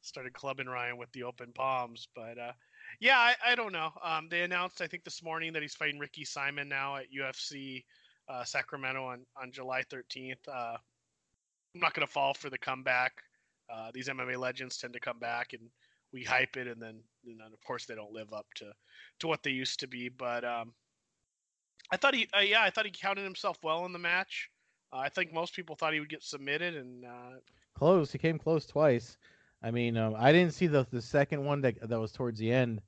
started 0.00 0.32
clubbing 0.32 0.66
Ryan 0.66 0.96
with 0.96 1.12
the 1.12 1.24
open 1.24 1.52
palms. 1.54 2.08
But 2.14 2.38
uh, 2.38 2.52
yeah, 3.00 3.18
I, 3.18 3.34
I 3.44 3.54
don't 3.54 3.72
know. 3.72 3.90
Um, 4.02 4.28
they 4.30 4.42
announced 4.42 4.80
I 4.80 4.86
think 4.86 5.04
this 5.04 5.22
morning 5.22 5.52
that 5.52 5.62
he's 5.62 5.74
fighting 5.74 5.98
Ricky 5.98 6.24
Simon 6.24 6.68
now 6.68 6.96
at 6.96 7.12
UFC 7.16 7.84
uh, 8.28 8.44
Sacramento 8.44 9.04
on 9.04 9.20
on 9.40 9.52
July 9.52 9.82
13th. 9.82 10.36
Uh, 10.48 10.76
I'm 11.74 11.80
not 11.80 11.94
gonna 11.94 12.06
fall 12.06 12.34
for 12.34 12.50
the 12.50 12.58
comeback. 12.58 13.22
Uh, 13.70 13.90
these 13.92 14.08
MMA 14.08 14.38
legends 14.38 14.78
tend 14.78 14.94
to 14.94 15.00
come 15.00 15.18
back 15.18 15.52
and 15.52 15.62
we 16.12 16.22
hype 16.24 16.56
it, 16.56 16.66
and 16.66 16.80
then 16.80 17.00
and 17.26 17.40
then 17.40 17.52
of 17.52 17.62
course 17.64 17.86
they 17.86 17.94
don't 17.94 18.12
live 18.12 18.32
up 18.32 18.46
to 18.56 18.72
to 19.20 19.26
what 19.28 19.42
they 19.42 19.50
used 19.50 19.80
to 19.80 19.86
be. 19.86 20.08
But 20.08 20.44
um, 20.44 20.72
I 21.90 21.96
thought 21.96 22.14
he, 22.14 22.28
uh, 22.36 22.40
yeah, 22.40 22.62
I 22.62 22.70
thought 22.70 22.86
he 22.86 22.92
counted 22.92 23.24
himself 23.24 23.58
well 23.62 23.84
in 23.86 23.92
the 23.92 23.98
match. 23.98 24.50
Uh, 24.92 24.98
I 24.98 25.08
think 25.08 25.32
most 25.32 25.54
people 25.54 25.76
thought 25.76 25.92
he 25.92 26.00
would 26.00 26.08
get 26.08 26.22
submitted, 26.22 26.76
and 26.76 27.04
uh, 27.04 27.38
Close. 27.74 28.10
He 28.10 28.18
came 28.18 28.38
close 28.38 28.66
twice. 28.66 29.16
I 29.62 29.70
mean, 29.70 29.96
um, 29.96 30.14
I 30.18 30.32
didn't 30.32 30.54
see 30.54 30.66
the 30.66 30.86
the 30.90 31.02
second 31.02 31.44
one 31.44 31.60
that 31.62 31.88
that 31.88 32.00
was 32.00 32.12
towards 32.12 32.38
the 32.38 32.52
end. 32.52 32.80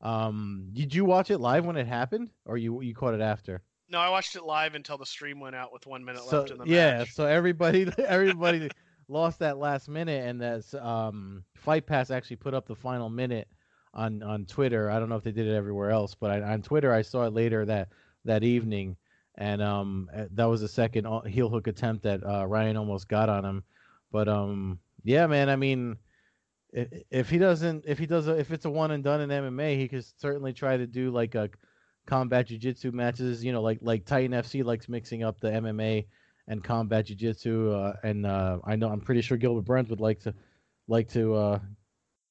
Um, 0.00 0.70
did 0.72 0.94
you 0.94 1.04
watch 1.04 1.30
it 1.30 1.38
live 1.38 1.66
when 1.66 1.76
it 1.76 1.86
happened, 1.86 2.30
or 2.44 2.56
you 2.56 2.80
you 2.80 2.94
caught 2.94 3.14
it 3.14 3.20
after? 3.20 3.62
No, 3.90 3.98
I 3.98 4.08
watched 4.10 4.36
it 4.36 4.44
live 4.44 4.74
until 4.74 4.98
the 4.98 5.06
stream 5.06 5.40
went 5.40 5.56
out 5.56 5.72
with 5.72 5.86
one 5.86 6.04
minute 6.04 6.22
So 6.22 6.38
left 6.40 6.50
in 6.50 6.58
the 6.58 6.64
yeah, 6.66 6.98
match. 6.98 7.12
so 7.12 7.24
everybody 7.26 7.90
everybody 7.98 8.70
lost 9.08 9.38
that 9.40 9.58
last 9.58 9.88
minute, 9.88 10.26
and 10.26 10.40
that's 10.40 10.74
um, 10.74 11.44
Fight 11.56 11.86
Pass 11.86 12.10
actually 12.10 12.36
put 12.36 12.54
up 12.54 12.66
the 12.66 12.74
final 12.74 13.08
minute 13.08 13.48
on 13.94 14.22
on 14.22 14.44
Twitter. 14.46 14.90
I 14.90 14.98
don't 14.98 15.08
know 15.08 15.16
if 15.16 15.24
they 15.24 15.32
did 15.32 15.46
it 15.46 15.54
everywhere 15.54 15.90
else, 15.90 16.14
but 16.14 16.30
I, 16.30 16.42
on 16.42 16.62
Twitter 16.62 16.92
I 16.92 17.02
saw 17.02 17.24
it 17.24 17.32
later 17.32 17.64
that 17.64 17.88
that 18.24 18.44
evening, 18.44 18.96
and 19.36 19.62
um, 19.62 20.10
uh, 20.14 20.24
that 20.32 20.44
was 20.44 20.60
the 20.60 20.68
second 20.68 21.06
uh, 21.06 21.22
heel 21.22 21.48
hook 21.48 21.66
attempt 21.66 22.02
that 22.04 22.24
uh, 22.24 22.46
Ryan 22.46 22.76
almost 22.76 23.08
got 23.08 23.28
on 23.28 23.44
him. 23.44 23.64
But 24.12 24.28
um, 24.28 24.78
yeah, 25.04 25.26
man, 25.26 25.48
I 25.48 25.56
mean. 25.56 25.96
If 26.70 27.30
he 27.30 27.38
doesn't, 27.38 27.84
if 27.86 27.98
he 27.98 28.04
does, 28.04 28.28
a, 28.28 28.38
if 28.38 28.50
it's 28.50 28.66
a 28.66 28.70
one 28.70 28.90
and 28.90 29.02
done 29.02 29.22
in 29.22 29.30
MMA, 29.30 29.78
he 29.78 29.88
could 29.88 30.04
certainly 30.20 30.52
try 30.52 30.76
to 30.76 30.86
do 30.86 31.10
like 31.10 31.34
a 31.34 31.48
combat 32.08 32.46
jiu-jitsu 32.46 32.90
matches. 32.90 33.44
You 33.44 33.52
know, 33.52 33.62
like 33.62 33.78
like 33.82 34.04
Titan 34.06 34.32
FC 34.32 34.64
likes 34.64 34.88
mixing 34.88 35.22
up 35.22 35.38
the 35.40 35.50
MMA 35.50 36.06
and 36.48 36.64
combat 36.64 37.06
jiu-jitsu 37.06 37.70
uh, 37.72 37.92
and 38.02 38.24
uh, 38.26 38.58
I 38.64 38.74
know 38.74 38.88
I'm 38.88 39.02
pretty 39.02 39.20
sure 39.20 39.36
Gilbert 39.36 39.66
Burns 39.66 39.90
would 39.90 40.00
like 40.00 40.20
to 40.20 40.34
like 40.88 41.08
to 41.10 41.34
uh, 41.34 41.58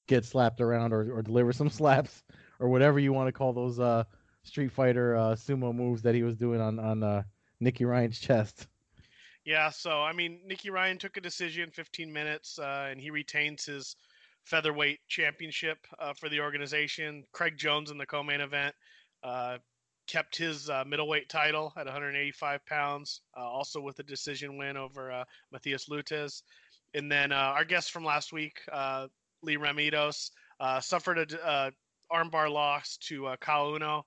get 0.08 0.26
slapped 0.26 0.60
around 0.60 0.92
or, 0.92 1.16
or 1.16 1.22
deliver 1.22 1.54
some 1.54 1.70
slaps 1.80 2.24
or 2.60 2.68
whatever 2.68 3.00
you 3.00 3.14
want 3.14 3.28
to 3.28 3.32
call 3.32 3.54
those 3.54 3.80
uh, 3.80 4.04
Street 4.44 4.72
Fighter 4.72 5.16
uh, 5.16 5.36
sumo 5.36 5.74
moves 5.74 6.02
that 6.02 6.16
he 6.16 6.24
was 6.24 6.36
doing 6.36 6.60
on 6.60 6.80
on 6.80 7.04
uh, 7.04 7.22
Nicky 7.60 7.86
Ryan's 7.86 8.20
chest. 8.20 8.68
Yeah, 9.46 9.70
so 9.70 10.02
I 10.02 10.12
mean, 10.12 10.40
Nicky 10.46 10.72
Ryan 10.72 10.98
took 10.98 11.16
a 11.16 11.22
decision, 11.22 11.70
15 11.72 12.12
minutes, 12.12 12.60
uh, 12.60 12.90
and 12.92 13.00
he 13.00 13.12
retains 13.12 13.64
his 13.64 13.96
featherweight 14.44 15.00
championship 15.08 15.78
uh, 16.00 16.14
for 16.14 16.28
the 16.28 16.42
organization. 16.42 17.24
Craig 17.32 17.58
Jones 17.58 17.92
in 17.92 17.98
the 17.98 18.06
co-main 18.06 18.42
event 18.42 18.76
uh, 19.24 19.58
kept 20.08 20.38
his 20.38 20.70
uh, 20.70 20.84
middleweight 20.86 21.30
title 21.30 21.74
at 21.76 21.86
185 21.86 22.66
pounds, 22.66 23.22
uh, 23.36 23.42
also 23.42 23.82
with 23.82 24.00
a 24.00 24.04
decision 24.04 24.58
win 24.58 24.78
over 24.78 25.12
uh, 25.12 25.24
Matthias 25.52 25.90
Lutes. 25.90 26.44
And 26.94 27.12
then 27.12 27.32
uh, 27.32 27.36
our 27.36 27.66
guest 27.66 27.92
from 27.92 28.06
last 28.06 28.32
week, 28.32 28.62
uh, 28.72 29.08
Lee 29.44 29.58
Remedios, 29.58 30.32
uh, 30.60 30.80
suffered 30.80 31.18
a 31.18 31.26
d- 31.26 31.38
uh, 31.44 31.72
armbar 32.12 32.52
loss 32.52 32.98
to 32.98 33.28
uh, 33.28 33.36
Kyle 33.38 33.76
Uno 33.76 34.06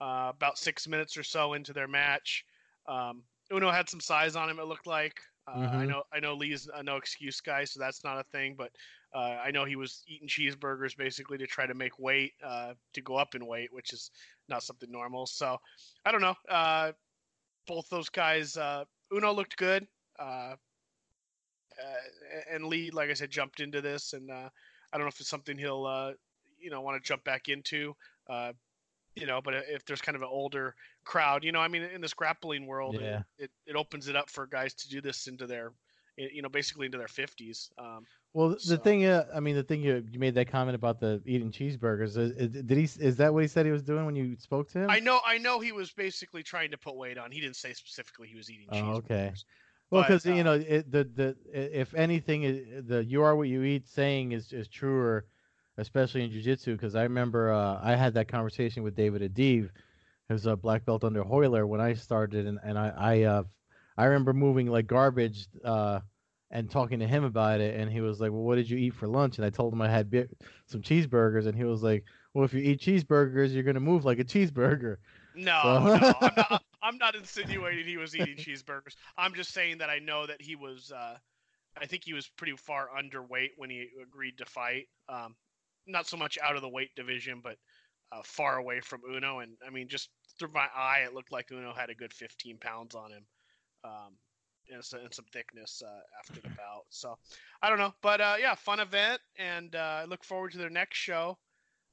uh, 0.00 0.32
about 0.34 0.56
six 0.56 0.86
minutes 0.86 1.16
or 1.16 1.22
so 1.24 1.54
into 1.54 1.72
their 1.72 1.88
match. 1.88 2.44
Um, 2.86 3.22
Uno 3.52 3.70
had 3.70 3.88
some 3.88 4.00
size 4.00 4.36
on 4.36 4.48
him. 4.48 4.58
It 4.60 4.66
looked 4.66 4.86
like. 4.86 5.20
Uh, 5.46 5.50
I 5.72 5.84
Mhm. 5.84 5.88
know. 5.88 6.02
I 6.12 6.20
know 6.20 6.34
Lee's 6.34 6.68
a 6.72 6.82
no 6.82 6.96
excuse 6.96 7.40
guy, 7.40 7.64
so 7.64 7.80
that's 7.80 8.04
not 8.04 8.18
a 8.18 8.24
thing. 8.24 8.54
But 8.56 8.70
Uh, 9.12 9.36
I 9.44 9.50
know 9.50 9.64
he 9.64 9.76
was 9.76 10.04
eating 10.06 10.28
cheeseburgers 10.28 10.96
basically 10.96 11.38
to 11.38 11.46
try 11.46 11.66
to 11.66 11.74
make 11.74 11.98
weight, 11.98 12.32
uh, 12.44 12.74
to 12.92 13.00
go 13.00 13.16
up 13.16 13.34
in 13.34 13.46
weight, 13.46 13.72
which 13.72 13.92
is 13.92 14.10
not 14.48 14.62
something 14.62 14.90
normal. 14.90 15.26
So 15.26 15.58
I 16.04 16.12
don't 16.12 16.20
know. 16.20 16.36
Uh, 16.48 16.92
both 17.66 17.88
those 17.88 18.08
guys, 18.08 18.56
uh, 18.56 18.84
Uno 19.12 19.32
looked 19.32 19.56
good. 19.56 19.86
Uh, 20.18 20.54
uh, 21.78 22.40
and 22.52 22.66
Lee, 22.66 22.90
like 22.90 23.10
I 23.10 23.14
said, 23.14 23.30
jumped 23.30 23.60
into 23.60 23.80
this, 23.80 24.12
and 24.12 24.30
I 24.30 24.50
don't 24.92 25.02
know 25.02 25.08
if 25.08 25.20
it's 25.20 25.28
something 25.28 25.56
he'll, 25.56 26.14
you 26.58 26.70
know, 26.70 26.80
want 26.80 27.02
to 27.02 27.06
jump 27.06 27.24
back 27.24 27.48
into. 27.48 27.94
you 29.16 29.26
know, 29.26 29.40
but 29.42 29.54
if 29.68 29.84
there's 29.84 30.00
kind 30.00 30.16
of 30.16 30.22
an 30.22 30.28
older 30.30 30.74
crowd, 31.04 31.44
you 31.44 31.52
know, 31.52 31.60
I 31.60 31.68
mean, 31.68 31.82
in 31.82 32.00
this 32.00 32.14
grappling 32.14 32.66
world, 32.66 32.96
yeah. 33.00 33.22
it, 33.38 33.44
it, 33.44 33.50
it 33.66 33.76
opens 33.76 34.08
it 34.08 34.16
up 34.16 34.30
for 34.30 34.46
guys 34.46 34.72
to 34.74 34.88
do 34.88 35.00
this 35.00 35.26
into 35.26 35.46
their, 35.46 35.72
you 36.32 36.42
know, 36.42 36.48
basically 36.48 36.86
into 36.86 36.98
their 36.98 37.06
50s. 37.06 37.70
Um, 37.78 38.04
well, 38.32 38.50
the 38.50 38.58
so. 38.60 38.76
thing, 38.76 39.04
uh, 39.06 39.24
I 39.34 39.40
mean, 39.40 39.56
the 39.56 39.62
thing 39.62 39.82
you 39.82 40.04
you 40.10 40.18
made 40.20 40.34
that 40.34 40.48
comment 40.50 40.76
about 40.76 41.00
the 41.00 41.20
eating 41.26 41.50
cheeseburgers. 41.50 42.16
Is, 42.16 42.30
is, 42.32 42.48
did 42.50 42.78
he? 42.78 42.84
Is 42.84 43.16
that 43.16 43.34
what 43.34 43.42
he 43.42 43.48
said 43.48 43.66
he 43.66 43.72
was 43.72 43.82
doing 43.82 44.06
when 44.06 44.14
you 44.14 44.36
spoke 44.38 44.70
to 44.70 44.80
him? 44.80 44.90
I 44.90 45.00
know, 45.00 45.20
I 45.26 45.38
know, 45.38 45.58
he 45.58 45.72
was 45.72 45.90
basically 45.90 46.42
trying 46.44 46.70
to 46.70 46.78
put 46.78 46.94
weight 46.94 47.18
on. 47.18 47.32
He 47.32 47.40
didn't 47.40 47.56
say 47.56 47.72
specifically 47.72 48.28
he 48.28 48.36
was 48.36 48.48
eating. 48.48 48.68
Oh, 48.70 48.76
cheeseburgers. 48.76 48.96
okay. 48.98 49.32
Well, 49.90 50.02
because 50.02 50.24
uh, 50.24 50.32
you 50.32 50.44
know, 50.44 50.54
it, 50.54 50.90
the 50.90 51.04
the 51.04 51.36
if 51.52 51.92
anything, 51.94 52.84
the 52.86 53.04
"you 53.04 53.22
are 53.22 53.34
what 53.34 53.48
you 53.48 53.64
eat" 53.64 53.88
saying 53.88 54.32
is 54.32 54.52
is 54.52 54.68
truer, 54.68 55.26
especially 55.78 56.22
in 56.22 56.30
jujitsu. 56.30 56.66
Because 56.66 56.94
I 56.94 57.02
remember 57.02 57.52
uh, 57.52 57.80
I 57.82 57.96
had 57.96 58.14
that 58.14 58.28
conversation 58.28 58.84
with 58.84 58.94
David 58.94 59.22
Adiv, 59.22 59.70
who's 60.28 60.46
a 60.46 60.56
black 60.56 60.84
belt 60.84 61.02
under 61.02 61.24
Royler 61.24 61.66
when 61.66 61.80
I 61.80 61.94
started, 61.94 62.46
and 62.46 62.60
and 62.62 62.78
I 62.78 62.92
I 62.96 63.22
uh, 63.22 63.42
I 63.98 64.04
remember 64.04 64.32
moving 64.32 64.68
like 64.68 64.86
garbage. 64.86 65.48
Uh, 65.64 66.00
and 66.50 66.70
talking 66.70 66.98
to 67.00 67.06
him 67.06 67.24
about 67.24 67.60
it, 67.60 67.78
and 67.78 67.90
he 67.90 68.00
was 68.00 68.20
like, 68.20 68.30
"Well, 68.30 68.42
what 68.42 68.56
did 68.56 68.68
you 68.68 68.76
eat 68.76 68.94
for 68.94 69.06
lunch?" 69.06 69.38
And 69.38 69.44
I 69.44 69.50
told 69.50 69.72
him 69.72 69.82
I 69.82 69.88
had 69.88 70.10
bi- 70.10 70.28
some 70.66 70.82
cheeseburgers, 70.82 71.46
and 71.46 71.56
he 71.56 71.64
was 71.64 71.82
like, 71.82 72.04
"Well, 72.34 72.44
if 72.44 72.52
you 72.52 72.60
eat 72.60 72.80
cheeseburgers, 72.80 73.52
you're 73.52 73.62
gonna 73.62 73.80
move 73.80 74.04
like 74.04 74.18
a 74.18 74.24
cheeseburger." 74.24 74.96
No, 75.34 75.60
so... 75.62 75.96
no, 75.96 76.14
I'm 76.20 76.34
not. 76.36 76.62
I'm 76.82 76.98
not 76.98 77.14
insinuating 77.14 77.84
he 77.84 77.98
was 77.98 78.16
eating 78.16 78.36
cheeseburgers. 78.36 78.94
I'm 79.18 79.34
just 79.34 79.52
saying 79.52 79.78
that 79.78 79.90
I 79.90 79.98
know 79.98 80.26
that 80.26 80.40
he 80.40 80.56
was. 80.56 80.90
Uh, 80.90 81.16
I 81.80 81.86
think 81.86 82.04
he 82.04 82.14
was 82.14 82.26
pretty 82.26 82.56
far 82.56 82.88
underweight 82.98 83.50
when 83.56 83.70
he 83.70 83.88
agreed 84.02 84.38
to 84.38 84.44
fight. 84.44 84.88
Um, 85.08 85.36
not 85.86 86.06
so 86.06 86.16
much 86.16 86.38
out 86.42 86.56
of 86.56 86.62
the 86.62 86.68
weight 86.68 86.90
division, 86.96 87.40
but 87.42 87.56
uh, 88.12 88.22
far 88.24 88.58
away 88.58 88.80
from 88.80 89.02
Uno. 89.08 89.38
And 89.40 89.52
I 89.64 89.70
mean, 89.70 89.88
just 89.88 90.08
through 90.38 90.50
my 90.52 90.66
eye, 90.74 91.02
it 91.06 91.14
looked 91.14 91.32
like 91.32 91.50
Uno 91.52 91.72
had 91.72 91.90
a 91.90 91.94
good 91.94 92.12
15 92.12 92.58
pounds 92.58 92.94
on 92.94 93.10
him. 93.12 93.26
Um, 93.84 94.16
and 94.72 94.84
some, 94.84 95.00
and 95.00 95.12
some 95.12 95.24
thickness 95.32 95.82
uh, 95.86 96.00
after 96.18 96.40
the 96.40 96.48
bout. 96.50 96.84
So 96.90 97.16
I 97.62 97.68
don't 97.68 97.78
know, 97.78 97.94
but 98.02 98.20
uh, 98.20 98.36
yeah, 98.38 98.54
fun 98.54 98.80
event, 98.80 99.20
and 99.38 99.74
uh, 99.74 100.00
I 100.02 100.04
look 100.04 100.24
forward 100.24 100.52
to 100.52 100.58
their 100.58 100.70
next 100.70 100.98
show. 100.98 101.38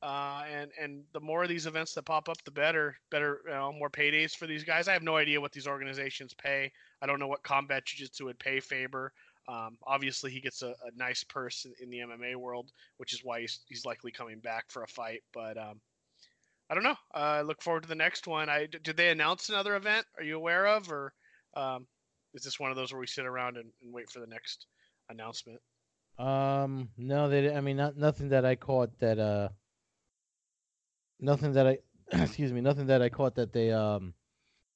Uh, 0.03 0.43
and 0.51 0.69
and 0.79 1.03
the 1.13 1.19
more 1.19 1.41
of 1.41 1.49
these 1.49 1.65
events 1.65 1.93
that 1.95 2.03
pop 2.03 2.29
up, 2.29 2.37
the 2.43 2.51
better. 2.51 2.95
Better, 3.09 3.41
you 3.45 3.51
know, 3.51 3.73
more 3.73 3.89
paydays 3.89 4.35
for 4.35 4.45
these 4.45 4.63
guys. 4.63 4.87
I 4.87 4.93
have 4.93 5.01
no 5.01 5.17
idea 5.17 5.41
what 5.41 5.51
these 5.51 5.65
organizations 5.65 6.35
pay. 6.35 6.71
I 7.01 7.07
don't 7.07 7.19
know 7.19 7.27
what 7.27 7.41
combat 7.41 7.85
jiu-jitsu 7.85 8.25
would 8.25 8.37
pay 8.37 8.59
Faber. 8.59 9.11
Um, 9.47 9.77
obviously, 9.87 10.29
he 10.29 10.39
gets 10.39 10.61
a, 10.61 10.67
a 10.67 10.91
nice 10.95 11.23
purse 11.23 11.65
in, 11.65 11.73
in, 11.81 11.89
the 11.89 11.99
MMA 11.99 12.35
world, 12.35 12.71
which 12.97 13.13
is 13.13 13.23
why 13.23 13.41
he's, 13.41 13.61
he's 13.69 13.85
likely 13.85 14.11
coming 14.11 14.39
back 14.39 14.65
for 14.67 14.83
a 14.83 14.87
fight. 14.87 15.21
But 15.33 15.57
um, 15.57 15.79
I 16.69 16.75
don't 16.75 16.83
know. 16.83 16.97
Uh, 17.15 17.17
I 17.39 17.41
look 17.41 17.61
forward 17.61 17.83
to 17.83 17.89
the 17.89 17.95
next 17.95 18.27
one. 18.27 18.49
I 18.49 18.67
did 18.67 18.97
they 18.97 19.09
announce 19.09 19.49
another 19.49 19.75
event? 19.77 20.05
Are 20.17 20.23
you 20.23 20.35
aware 20.35 20.67
of, 20.67 20.91
or 20.91 21.13
um, 21.55 21.87
is 22.37 22.43
this 22.43 22.59
one 22.59 22.69
of 22.69 22.77
those 22.77 22.93
where 22.93 22.99
we 22.99 23.07
sit 23.07 23.25
around 23.25 23.57
and, 23.57 23.71
and 23.81 23.91
wait 23.91 24.09
for 24.11 24.19
the 24.19 24.27
next 24.27 24.67
announcement? 25.09 25.59
Um, 26.19 26.89
no, 26.97 27.29
they. 27.29 27.53
I 27.53 27.61
mean, 27.61 27.77
not 27.77 27.97
nothing 27.97 28.29
that 28.29 28.45
I 28.45 28.55
caught 28.55 28.97
that. 28.99 29.19
Uh, 29.19 29.49
nothing 31.19 31.53
that 31.53 31.67
I. 31.67 31.77
excuse 32.21 32.53
me. 32.53 32.61
Nothing 32.61 32.87
that 32.87 33.01
I 33.01 33.09
caught 33.09 33.35
that 33.35 33.51
they 33.51 33.71
um 33.71 34.13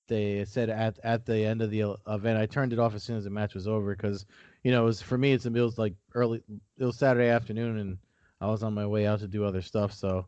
they 0.08 0.44
said 0.46 0.70
at 0.70 1.00
at 1.04 1.26
the 1.26 1.46
end 1.46 1.62
of 1.62 1.70
the 1.70 1.96
event. 2.08 2.40
I 2.40 2.48
turned 2.48 2.74
it 2.74 2.80
off 2.80 2.96
as 2.96 3.04
soon 3.04 3.18
as 3.18 3.24
the 3.24 3.30
match 3.30 3.54
was 3.54 3.68
over 3.68 3.96
because 3.96 4.26
you 4.64 4.72
know 4.72 4.82
it 4.82 4.86
was 4.86 5.02
for 5.02 5.18
me. 5.18 5.34
It's 5.34 5.46
it 5.46 5.54
was 5.54 5.78
like 5.78 5.94
early. 6.16 6.42
It 6.78 6.84
was 6.84 6.98
Saturday 6.98 7.30
afternoon, 7.30 7.78
and 7.78 7.98
I 8.40 8.48
was 8.48 8.64
on 8.64 8.74
my 8.74 8.88
way 8.88 9.06
out 9.06 9.20
to 9.20 9.28
do 9.28 9.46
other 9.46 9.62
stuff. 9.62 9.94
So, 9.94 10.28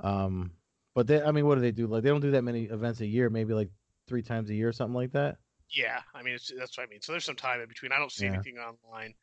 um, 0.00 0.50
but 0.94 1.06
they. 1.06 1.22
I 1.22 1.30
mean, 1.30 1.46
what 1.46 1.54
do 1.54 1.60
they 1.60 1.72
do? 1.72 1.86
Like 1.86 2.02
they 2.02 2.10
don't 2.10 2.20
do 2.20 2.32
that 2.32 2.42
many 2.42 2.64
events 2.64 3.00
a 3.00 3.06
year. 3.06 3.30
Maybe 3.30 3.54
like 3.54 3.70
three 4.08 4.22
times 4.22 4.50
a 4.50 4.54
year, 4.54 4.68
or 4.68 4.72
something 4.72 4.94
like 4.94 5.12
that. 5.12 5.38
Yeah, 5.70 6.00
I 6.14 6.22
mean 6.22 6.38
that's 6.58 6.78
what 6.78 6.84
I 6.84 6.90
mean. 6.90 7.00
So 7.02 7.12
there's 7.12 7.24
some 7.24 7.36
time 7.36 7.60
in 7.60 7.68
between. 7.68 7.92
I 7.92 7.98
don't 7.98 8.12
see 8.12 8.26
yeah. 8.26 8.34
anything 8.34 8.56
online 8.58 9.14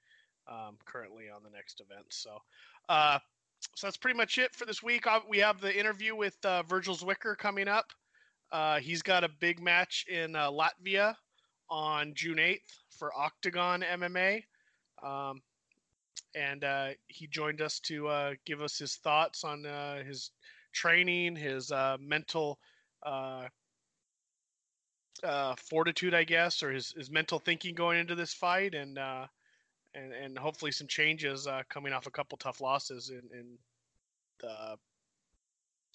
um, 0.47 0.77
currently 0.85 1.25
on 1.33 1.43
the 1.43 1.50
next 1.50 1.81
event. 1.81 2.05
So, 2.09 2.38
uh, 2.89 3.19
so 3.75 3.88
that's 3.88 3.97
pretty 3.97 4.17
much 4.17 4.38
it 4.38 4.53
for 4.53 4.65
this 4.65 4.83
week. 4.83 5.07
Uh, 5.07 5.21
we 5.29 5.39
have 5.39 5.62
the 5.62 5.77
interview 5.77 6.15
with 6.15 6.35
uh, 6.45 6.63
Virgil 6.63 6.95
Zwicker 6.95 7.38
coming 7.38 7.67
up. 7.67 7.85
Uh, 8.51 8.79
he's 8.79 9.01
got 9.01 9.23
a 9.23 9.29
big 9.39 9.62
match 9.62 10.05
in 10.09 10.35
uh, 10.35 10.51
Latvia 10.51 11.15
on 11.69 12.13
June 12.13 12.38
8th 12.38 12.59
for 12.91 13.12
Oktagon 13.17 13.83
MMA. 13.83 14.43
Um, 15.01 15.41
and 16.35 16.63
uh, 16.63 16.89
he 17.07 17.27
joined 17.27 17.62
us 17.62 17.79
to 17.81 18.07
uh, 18.07 18.33
give 18.45 18.62
us 18.62 18.77
his 18.77 18.95
thoughts 18.97 19.43
on 19.43 19.65
uh, 19.65 20.03
his 20.03 20.31
training, 20.71 21.35
his 21.35 21.71
uh, 21.71 21.97
mental 22.00 22.59
uh, 25.24 25.55
fortitude, 25.55 26.13
I 26.13 26.24
guess, 26.24 26.63
or 26.63 26.72
his, 26.72 26.93
his 26.98 27.12
mental 27.12 27.39
thinking 27.39 27.75
going 27.75 28.00
into 28.00 28.15
this 28.15 28.34
fight, 28.34 28.74
and 28.74 28.98
uh, 28.98 29.27
and 29.93 30.13
and 30.13 30.38
hopefully 30.38 30.72
some 30.72 30.88
changes 30.88 31.48
uh, 31.48 31.62
coming 31.70 31.93
off 31.93 32.08
a 32.08 32.12
couple 32.12 32.38
tough 32.38 32.62
losses 32.62 33.10
in 33.10 33.22
in 33.38 33.58
the 34.39 34.77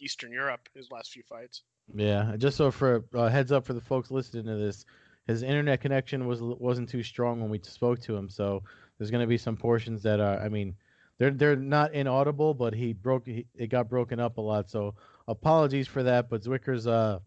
Eastern 0.01 0.33
Europe 0.33 0.69
his 0.75 0.91
last 0.91 1.13
few 1.13 1.23
fights. 1.23 1.63
Yeah, 1.95 2.37
just 2.37 2.57
so 2.57 2.71
for 2.71 3.05
uh, 3.15 3.29
heads 3.29 3.53
up 3.53 3.65
for 3.65 3.73
the 3.73 3.81
folks 3.81 4.11
listening 4.11 4.45
to 4.45 4.57
this, 4.57 4.85
his 5.27 5.43
internet 5.43 5.81
connection 5.81 6.27
was 6.27 6.41
wasn't 6.41 6.89
too 6.89 7.03
strong 7.03 7.41
when 7.41 7.51
we 7.51 7.61
spoke 7.63 8.01
to 8.03 8.17
him, 8.17 8.29
so 8.29 8.63
there's 8.99 9.11
going 9.11 9.23
to 9.23 9.27
be 9.29 9.39
some 9.39 9.57
portions 9.57 10.03
that 10.03 10.21
are, 10.21 10.39
I 10.39 10.49
mean, 10.49 10.75
they're 11.19 11.31
they're 11.31 11.57
not 11.57 11.95
inaudible, 11.95 12.55
but 12.55 12.75
he 12.75 12.93
broke 12.93 13.27
he, 13.27 13.47
it 13.55 13.69
got 13.69 13.89
broken 13.89 14.21
up 14.21 14.39
a 14.39 14.41
lot. 14.41 14.71
So 14.71 14.95
apologies 15.27 15.89
for 15.89 16.03
that, 16.03 16.29
but 16.29 16.43
Zwicker's 16.43 16.87
uh, 16.87 17.21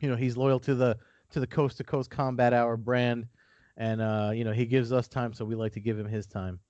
you 0.00 0.08
know, 0.08 0.16
he's 0.16 0.36
loyal 0.36 0.60
to 0.60 0.74
the 0.74 0.98
to 1.32 1.40
the 1.40 1.46
Coast 1.46 1.78
to 1.78 1.84
Coast 1.84 2.10
Combat 2.10 2.52
Hour 2.52 2.76
brand, 2.76 3.26
and 3.76 4.00
uh, 4.00 4.30
you 4.34 4.44
know 4.44 4.52
he 4.52 4.66
gives 4.66 4.92
us 4.92 5.08
time, 5.08 5.32
so 5.32 5.44
we 5.44 5.54
like 5.54 5.72
to 5.72 5.80
give 5.80 5.98
him 5.98 6.06
his 6.06 6.26
time. 6.26 6.60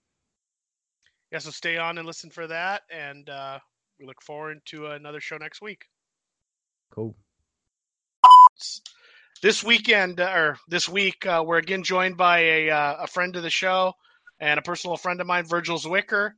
Yeah, 1.31 1.39
so 1.39 1.51
stay 1.51 1.79
on 1.79 1.99
and 1.99 2.07
listen 2.07 2.31
for 2.31 2.47
that, 2.47 2.83
and 2.91 3.29
uh, 3.29 3.59
we 3.99 4.07
look 4.07 4.21
forward 4.23 4.59
to 4.67 4.87
another 4.89 5.21
show 5.21 5.37
next 5.37 5.63
week. 5.63 5.87
Cool. 6.91 7.17
This 9.43 9.65
weekend 9.65 10.21
or 10.21 10.59
this 10.69 10.89
week, 10.89 11.27
uh, 11.27 11.43
we're 11.45 11.59
again 11.59 11.83
joined 11.83 12.17
by 12.17 12.41
a 12.41 12.71
uh, 12.71 12.97
a 13.01 13.07
friend 13.07 13.35
of 13.37 13.43
the 13.43 13.51
show 13.51 13.95
and 14.39 14.59
a 14.59 14.63
personal 14.63 14.97
friend 14.97 15.21
of 15.21 15.27
mine, 15.27 15.45
Virgil 15.45 15.79
Zwicker. 15.79 16.33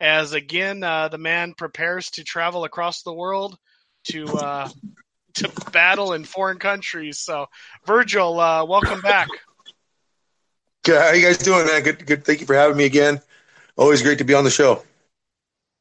As 0.00 0.32
again, 0.32 0.82
uh, 0.82 1.08
the 1.08 1.18
man 1.18 1.52
prepares 1.56 2.10
to 2.12 2.24
travel 2.24 2.64
across 2.64 3.02
the 3.02 3.12
world 3.12 3.58
to 4.04 4.24
uh, 4.26 4.68
to 5.40 5.70
battle 5.70 6.12
in 6.12 6.24
foreign 6.24 6.58
countries. 6.58 7.18
So, 7.18 7.46
Virgil, 7.86 8.38
uh, 8.38 8.64
welcome 8.64 9.00
back. 9.00 9.28
Good. 10.84 11.00
How 11.00 11.12
you 11.12 11.24
guys 11.24 11.38
doing, 11.38 11.66
man? 11.66 11.82
Good. 11.82 12.06
Good. 12.06 12.24
Thank 12.24 12.40
you 12.40 12.46
for 12.46 12.54
having 12.54 12.76
me 12.76 12.84
again. 12.84 13.20
Always 13.76 14.02
great 14.02 14.18
to 14.18 14.24
be 14.24 14.34
on 14.34 14.44
the 14.44 14.50
show. 14.50 14.82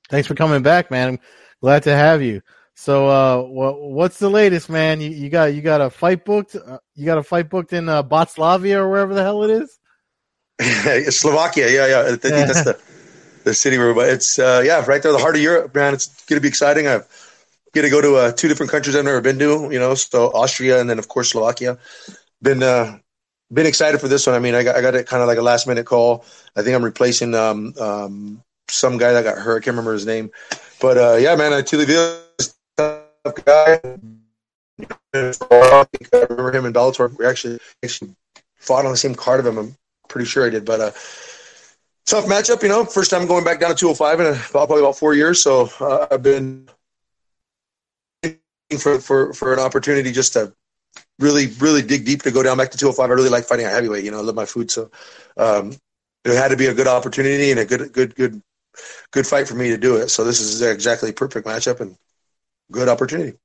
Thanks 0.09 0.27
for 0.27 0.35
coming 0.35 0.61
back, 0.61 0.89
man. 0.91 1.09
I'm 1.09 1.19
glad 1.61 1.83
to 1.83 1.95
have 1.95 2.21
you. 2.21 2.41
So, 2.75 3.07
uh, 3.07 3.41
what, 3.43 3.81
what's 3.81 4.19
the 4.19 4.29
latest, 4.29 4.69
man? 4.69 5.01
You, 5.01 5.09
you 5.09 5.29
got 5.29 5.53
you 5.53 5.61
got 5.61 5.81
a 5.81 5.89
fight 5.89 6.23
booked? 6.23 6.55
Uh, 6.55 6.79
you 6.95 7.05
got 7.05 7.17
a 7.17 7.23
fight 7.23 7.49
booked 7.49 7.73
in 7.73 7.89
uh, 7.89 8.03
Botslavia 8.03 8.77
or 8.77 8.89
wherever 8.89 9.13
the 9.13 9.23
hell 9.23 9.43
it 9.43 9.51
is? 9.51 9.79
Slovakia. 11.13 11.69
Yeah, 11.69 11.87
yeah. 11.87 12.13
I 12.13 12.15
think 12.15 12.21
that's 12.21 12.63
the 12.63 12.79
the 13.43 13.53
city 13.53 13.77
where 13.77 14.09
it's 14.09 14.39
uh, 14.39 14.61
yeah, 14.63 14.85
right 14.85 15.03
there, 15.03 15.11
the 15.11 15.17
heart 15.17 15.35
of 15.35 15.41
Europe, 15.41 15.75
man. 15.75 15.93
It's 15.93 16.07
going 16.25 16.37
to 16.37 16.41
be 16.41 16.47
exciting. 16.47 16.87
I've 16.87 17.28
get 17.73 17.83
to 17.83 17.89
go 17.89 18.01
to 18.01 18.15
uh, 18.15 18.31
two 18.31 18.47
different 18.47 18.71
countries 18.71 18.95
I've 18.95 19.05
never 19.05 19.21
been 19.21 19.39
to, 19.39 19.69
you 19.71 19.79
know, 19.79 19.95
so 19.95 20.27
Austria 20.27 20.79
and 20.79 20.89
then 20.89 20.99
of 20.99 21.07
course 21.07 21.31
Slovakia. 21.31 21.77
Been 22.41 22.63
uh, 22.63 22.97
been 23.51 23.65
excited 23.65 23.99
for 23.99 24.07
this 24.07 24.25
one. 24.27 24.35
I 24.35 24.39
mean, 24.39 24.55
I 24.55 24.63
got 24.63 24.75
I 24.75 24.81
got 24.81 24.95
it 24.95 25.07
kind 25.07 25.21
of 25.21 25.27
like 25.27 25.38
a 25.38 25.41
last 25.41 25.67
minute 25.67 25.85
call. 25.85 26.25
I 26.55 26.61
think 26.61 26.75
I'm 26.75 26.83
replacing 26.83 27.35
um, 27.35 27.73
um, 27.79 28.43
some 28.69 28.97
guy 28.97 29.13
that 29.13 29.23
got 29.23 29.38
hurt. 29.38 29.57
I 29.57 29.59
can't 29.65 29.73
remember 29.75 29.93
his 29.93 30.05
name, 30.05 30.31
but 30.79 30.97
uh, 30.97 31.15
yeah, 31.15 31.35
man, 31.35 31.53
I 31.53 31.61
Tilly 31.61 31.85
tough 32.77 33.45
guy. 33.45 33.79
I 35.13 35.33
remember 36.29 36.55
him 36.55 36.65
in 36.65 36.73
Bellator. 36.73 37.17
We 37.17 37.25
actually 37.25 37.59
actually 37.83 38.15
fought 38.55 38.85
on 38.85 38.91
the 38.91 38.97
same 38.97 39.15
card 39.15 39.39
of 39.39 39.47
him. 39.47 39.57
I'm 39.57 39.75
pretty 40.07 40.27
sure 40.27 40.45
I 40.45 40.49
did, 40.49 40.65
but 40.65 40.79
uh, 40.79 40.91
tough 42.05 42.25
matchup. 42.25 42.61
You 42.63 42.69
know, 42.69 42.85
first 42.85 43.11
time 43.11 43.27
going 43.27 43.43
back 43.43 43.59
down 43.59 43.71
to 43.71 43.75
205 43.75 44.19
in 44.19 44.27
about, 44.27 44.51
probably 44.51 44.79
about 44.79 44.97
four 44.97 45.13
years. 45.13 45.41
So 45.41 45.69
uh, 45.79 46.07
I've 46.11 46.23
been 46.23 46.69
for, 48.77 48.99
for, 48.99 49.33
for 49.33 49.53
an 49.53 49.59
opportunity 49.59 50.11
just 50.11 50.33
to 50.33 50.53
really, 51.19 51.47
really 51.59 51.81
dig 51.81 52.05
deep 52.05 52.23
to 52.23 52.31
go 52.31 52.43
down 52.43 52.57
back 52.57 52.71
to 52.71 52.77
205. 52.77 53.09
I 53.09 53.13
really 53.13 53.29
like 53.29 53.45
fighting 53.45 53.65
a 53.65 53.69
heavyweight. 53.69 54.03
You 54.03 54.11
know, 54.11 54.19
I 54.19 54.21
love 54.21 54.35
my 54.35 54.45
food. 54.45 54.69
So 54.71 54.91
um, 55.38 55.73
it 56.25 56.35
had 56.35 56.49
to 56.49 56.57
be 56.57 56.67
a 56.67 56.73
good 56.73 56.88
opportunity 56.88 57.51
and 57.51 57.59
a 57.59 57.65
good, 57.65 57.91
good, 57.91 58.15
good 58.15 58.41
good 59.11 59.27
fight 59.27 59.47
for 59.47 59.55
me 59.55 59.69
to 59.69 59.77
do 59.77 59.97
it. 59.97 60.09
So 60.09 60.23
this 60.23 60.39
is 60.39 60.61
exactly 60.61 61.11
perfect 61.11 61.47
matchup 61.47 61.79
and 61.79 61.97
good 62.71 62.89
opportunity. 62.89 63.38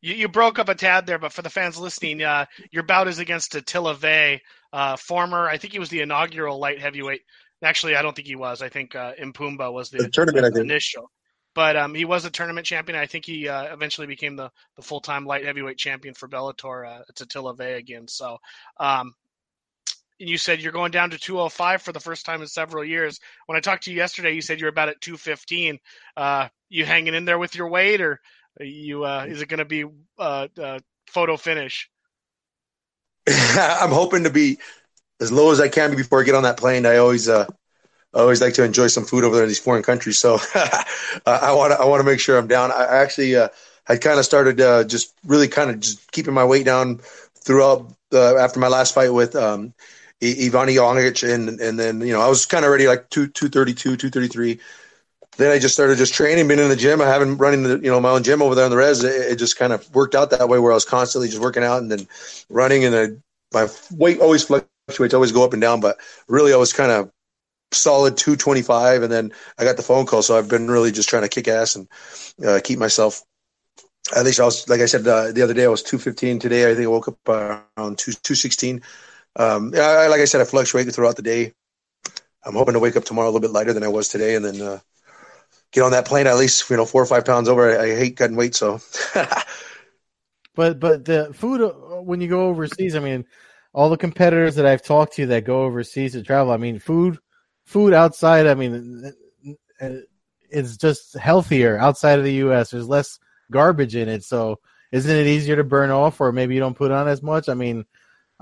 You, 0.00 0.14
you 0.14 0.28
broke 0.28 0.58
up 0.58 0.68
a 0.68 0.74
tad 0.74 1.06
there, 1.06 1.18
but 1.18 1.32
for 1.32 1.42
the 1.42 1.50
fans 1.50 1.78
listening, 1.78 2.22
uh, 2.22 2.46
your 2.70 2.82
bout 2.82 3.08
is 3.08 3.18
against 3.18 3.54
Attila 3.54 3.94
Végh, 3.94 4.40
uh, 4.72 4.96
former, 4.96 5.48
I 5.48 5.58
think 5.58 5.72
he 5.72 5.78
was 5.78 5.90
the 5.90 6.00
inaugural 6.00 6.58
light 6.58 6.80
heavyweight. 6.80 7.22
Actually, 7.62 7.94
I 7.94 8.02
don't 8.02 8.16
think 8.16 8.26
he 8.26 8.34
was. 8.34 8.60
I 8.60 8.68
think 8.68 8.96
uh, 8.96 9.12
M'Pumbu 9.14 9.72
was 9.72 9.90
the, 9.90 9.98
the 9.98 10.08
tournament. 10.08 10.52
The 10.54 10.62
initial, 10.62 11.10
but 11.54 11.76
um, 11.76 11.94
he 11.94 12.04
was 12.04 12.24
a 12.24 12.30
tournament 12.30 12.66
champion. 12.66 12.98
I 12.98 13.06
think 13.06 13.24
he 13.24 13.48
uh, 13.48 13.72
eventually 13.72 14.06
became 14.06 14.36
the, 14.36 14.50
the 14.76 14.82
full 14.82 15.00
time 15.00 15.26
light 15.26 15.44
heavyweight 15.44 15.78
champion 15.78 16.14
for 16.14 16.28
Bellator. 16.28 16.88
Uh, 16.88 17.02
it's 17.08 17.20
Attila 17.20 17.54
Végh 17.54 17.78
again. 17.78 18.08
So, 18.08 18.38
um, 18.78 19.14
you 20.18 20.38
said 20.38 20.60
you're 20.60 20.72
going 20.72 20.92
down 20.92 21.10
to 21.10 21.18
205 21.18 21.82
for 21.82 21.92
the 21.92 22.00
first 22.00 22.24
time 22.24 22.42
in 22.42 22.48
several 22.48 22.84
years. 22.84 23.18
When 23.46 23.56
I 23.56 23.60
talked 23.60 23.84
to 23.84 23.90
you 23.90 23.96
yesterday, 23.96 24.32
you 24.32 24.40
said 24.40 24.60
you're 24.60 24.68
about 24.68 24.88
at 24.88 25.00
215. 25.00 25.78
Uh, 26.16 26.48
you 26.68 26.84
hanging 26.84 27.14
in 27.14 27.24
there 27.24 27.38
with 27.38 27.54
your 27.54 27.68
weight, 27.68 28.00
or 28.00 28.20
you 28.60 29.04
uh, 29.04 29.26
is 29.28 29.42
it 29.42 29.48
going 29.48 29.58
to 29.58 29.64
be 29.64 29.84
uh, 30.18 30.48
uh, 30.60 30.78
photo 31.08 31.36
finish? 31.36 31.90
I'm 33.28 33.90
hoping 33.90 34.24
to 34.24 34.30
be 34.30 34.58
as 35.20 35.32
low 35.32 35.52
as 35.52 35.60
I 35.60 35.68
can 35.68 35.90
be 35.90 35.96
before 35.96 36.20
I 36.20 36.24
get 36.24 36.34
on 36.34 36.44
that 36.44 36.56
plane. 36.56 36.86
I 36.86 36.96
always 36.96 37.28
uh, 37.28 37.46
I 38.14 38.20
always 38.20 38.40
like 38.40 38.54
to 38.54 38.64
enjoy 38.64 38.88
some 38.88 39.04
food 39.04 39.24
over 39.24 39.34
there 39.34 39.44
in 39.44 39.48
these 39.48 39.58
foreign 39.60 39.82
countries, 39.82 40.18
so 40.18 40.38
I 41.26 41.52
want 41.54 41.72
I 41.72 41.84
want 41.84 42.00
to 42.00 42.04
make 42.04 42.20
sure 42.20 42.38
I'm 42.38 42.46
down. 42.46 42.70
I 42.72 42.84
actually 42.84 43.36
uh, 43.36 43.48
had 43.84 44.00
kind 44.00 44.18
of 44.18 44.24
started 44.24 44.60
uh, 44.60 44.84
just 44.84 45.14
really 45.26 45.48
kind 45.48 45.70
of 45.70 45.80
just 45.80 46.12
keeping 46.12 46.34
my 46.34 46.44
weight 46.44 46.64
down 46.66 47.00
throughout 47.44 47.92
uh, 48.12 48.36
after 48.36 48.60
my 48.60 48.68
last 48.68 48.94
fight 48.94 49.10
with 49.10 49.34
um, 49.34 49.72
Ivan 50.22 50.68
Ioangic, 50.68 51.22
and 51.34 51.60
and 51.60 51.78
then 51.78 52.00
you 52.00 52.12
know 52.12 52.20
I 52.20 52.28
was 52.28 52.46
kind 52.46 52.64
of 52.64 52.70
ready 52.70 52.86
like 52.86 53.08
two 53.10 53.28
two 53.28 53.48
thirty 53.48 53.74
two 53.74 53.96
two 53.96 54.10
thirty 54.10 54.28
three. 54.28 54.60
Then 55.38 55.50
I 55.50 55.58
just 55.58 55.74
started 55.74 55.96
just 55.96 56.12
training, 56.12 56.46
been 56.48 56.58
in 56.58 56.68
the 56.68 56.76
gym. 56.76 57.00
I 57.00 57.06
haven't 57.06 57.38
running 57.38 57.62
the 57.62 57.78
you 57.78 57.90
know 57.90 58.00
my 58.00 58.10
own 58.10 58.22
gym 58.22 58.42
over 58.42 58.54
there 58.54 58.66
in 58.66 58.70
the 58.70 58.76
res. 58.76 59.02
It, 59.02 59.32
it 59.32 59.36
just 59.36 59.58
kind 59.58 59.72
of 59.72 59.92
worked 59.94 60.14
out 60.14 60.30
that 60.30 60.48
way 60.48 60.58
where 60.58 60.72
I 60.72 60.74
was 60.74 60.84
constantly 60.84 61.28
just 61.28 61.40
working 61.40 61.64
out 61.64 61.80
and 61.80 61.90
then 61.90 62.06
running, 62.50 62.84
and 62.84 62.92
then 62.92 63.22
my 63.54 63.68
weight 63.92 64.20
always 64.20 64.44
fluctuates, 64.44 65.14
always 65.14 65.32
go 65.32 65.44
up 65.44 65.54
and 65.54 65.62
down. 65.62 65.80
But 65.80 65.96
really, 66.28 66.52
I 66.52 66.56
was 66.56 66.72
kind 66.74 66.92
of 66.92 67.10
solid 67.72 68.16
225 68.16 69.02
and 69.02 69.12
then 69.12 69.32
i 69.58 69.64
got 69.64 69.76
the 69.76 69.82
phone 69.82 70.06
call 70.06 70.22
so 70.22 70.36
i've 70.36 70.48
been 70.48 70.70
really 70.70 70.92
just 70.92 71.08
trying 71.08 71.22
to 71.22 71.28
kick 71.28 71.48
ass 71.48 71.76
and 71.76 71.88
uh, 72.46 72.60
keep 72.62 72.78
myself 72.78 73.22
at 74.16 74.24
least 74.24 74.40
i 74.40 74.44
was 74.44 74.68
like 74.68 74.80
i 74.80 74.86
said 74.86 75.06
uh, 75.06 75.32
the 75.32 75.42
other 75.42 75.54
day 75.54 75.64
i 75.64 75.68
was 75.68 75.82
215 75.82 76.38
today 76.38 76.70
i 76.70 76.74
think 76.74 76.84
i 76.84 76.88
woke 76.88 77.08
up 77.08 77.28
around 77.28 77.98
2, 77.98 78.12
216 78.12 78.82
um, 79.36 79.72
I, 79.74 80.08
like 80.08 80.20
I 80.20 80.26
said, 80.26 80.40
I 80.40 80.44
fluctuate 80.44 80.92
throughout 80.92 81.16
the 81.16 81.22
day. 81.22 81.52
I'm 82.44 82.54
hoping 82.54 82.74
to 82.74 82.80
wake 82.80 82.96
up 82.96 83.04
tomorrow 83.04 83.28
a 83.28 83.30
little 83.30 83.40
bit 83.40 83.52
lighter 83.52 83.72
than 83.72 83.84
I 83.84 83.88
was 83.88 84.08
today, 84.08 84.34
and 84.34 84.44
then 84.44 84.60
uh, 84.60 84.80
get 85.70 85.82
on 85.82 85.92
that 85.92 86.06
plane 86.06 86.26
at 86.26 86.36
least 86.36 86.68
you 86.68 86.76
know 86.76 86.84
four 86.84 87.02
or 87.02 87.06
five 87.06 87.24
pounds 87.24 87.48
over. 87.48 87.78
I, 87.78 87.84
I 87.84 87.96
hate 87.96 88.16
cutting 88.16 88.36
weight, 88.36 88.54
so. 88.54 88.80
but 90.54 90.80
but 90.80 91.04
the 91.04 91.32
food 91.32 91.62
uh, 91.62 92.02
when 92.02 92.20
you 92.20 92.28
go 92.28 92.48
overseas, 92.48 92.94
I 92.94 92.98
mean, 92.98 93.24
all 93.72 93.88
the 93.88 93.96
competitors 93.96 94.56
that 94.56 94.66
I've 94.66 94.82
talked 94.82 95.14
to 95.14 95.26
that 95.26 95.44
go 95.44 95.62
overseas 95.62 96.12
to 96.12 96.22
travel, 96.22 96.52
I 96.52 96.56
mean, 96.56 96.78
food 96.78 97.18
food 97.64 97.92
outside, 97.94 98.46
I 98.46 98.54
mean, 98.54 99.12
it's 100.50 100.76
just 100.76 101.14
healthier 101.14 101.78
outside 101.78 102.18
of 102.18 102.24
the 102.24 102.34
U.S. 102.34 102.70
There's 102.70 102.88
less 102.88 103.18
garbage 103.50 103.96
in 103.96 104.08
it, 104.08 104.24
so 104.24 104.58
isn't 104.90 105.16
it 105.16 105.26
easier 105.26 105.56
to 105.56 105.64
burn 105.64 105.90
off, 105.90 106.20
or 106.20 106.32
maybe 106.32 106.54
you 106.54 106.60
don't 106.60 106.76
put 106.76 106.90
on 106.90 107.08
as 107.08 107.22
much? 107.22 107.48
I 107.48 107.54
mean 107.54 107.86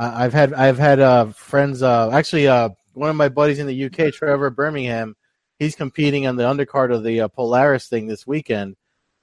I've 0.00 0.32
had 0.32 0.54
I've 0.54 0.78
had 0.78 0.98
uh, 0.98 1.26
friends. 1.26 1.82
Uh, 1.82 2.10
actually, 2.10 2.48
uh, 2.48 2.70
one 2.94 3.10
of 3.10 3.16
my 3.16 3.28
buddies 3.28 3.58
in 3.58 3.66
the 3.66 3.84
UK, 3.84 4.12
Trevor 4.12 4.48
Birmingham, 4.48 5.14
he's 5.58 5.76
competing 5.76 6.26
on 6.26 6.36
the 6.36 6.44
undercard 6.44 6.94
of 6.94 7.04
the 7.04 7.22
uh, 7.22 7.28
Polaris 7.28 7.86
thing 7.86 8.06
this 8.06 8.26
weekend, 8.26 8.76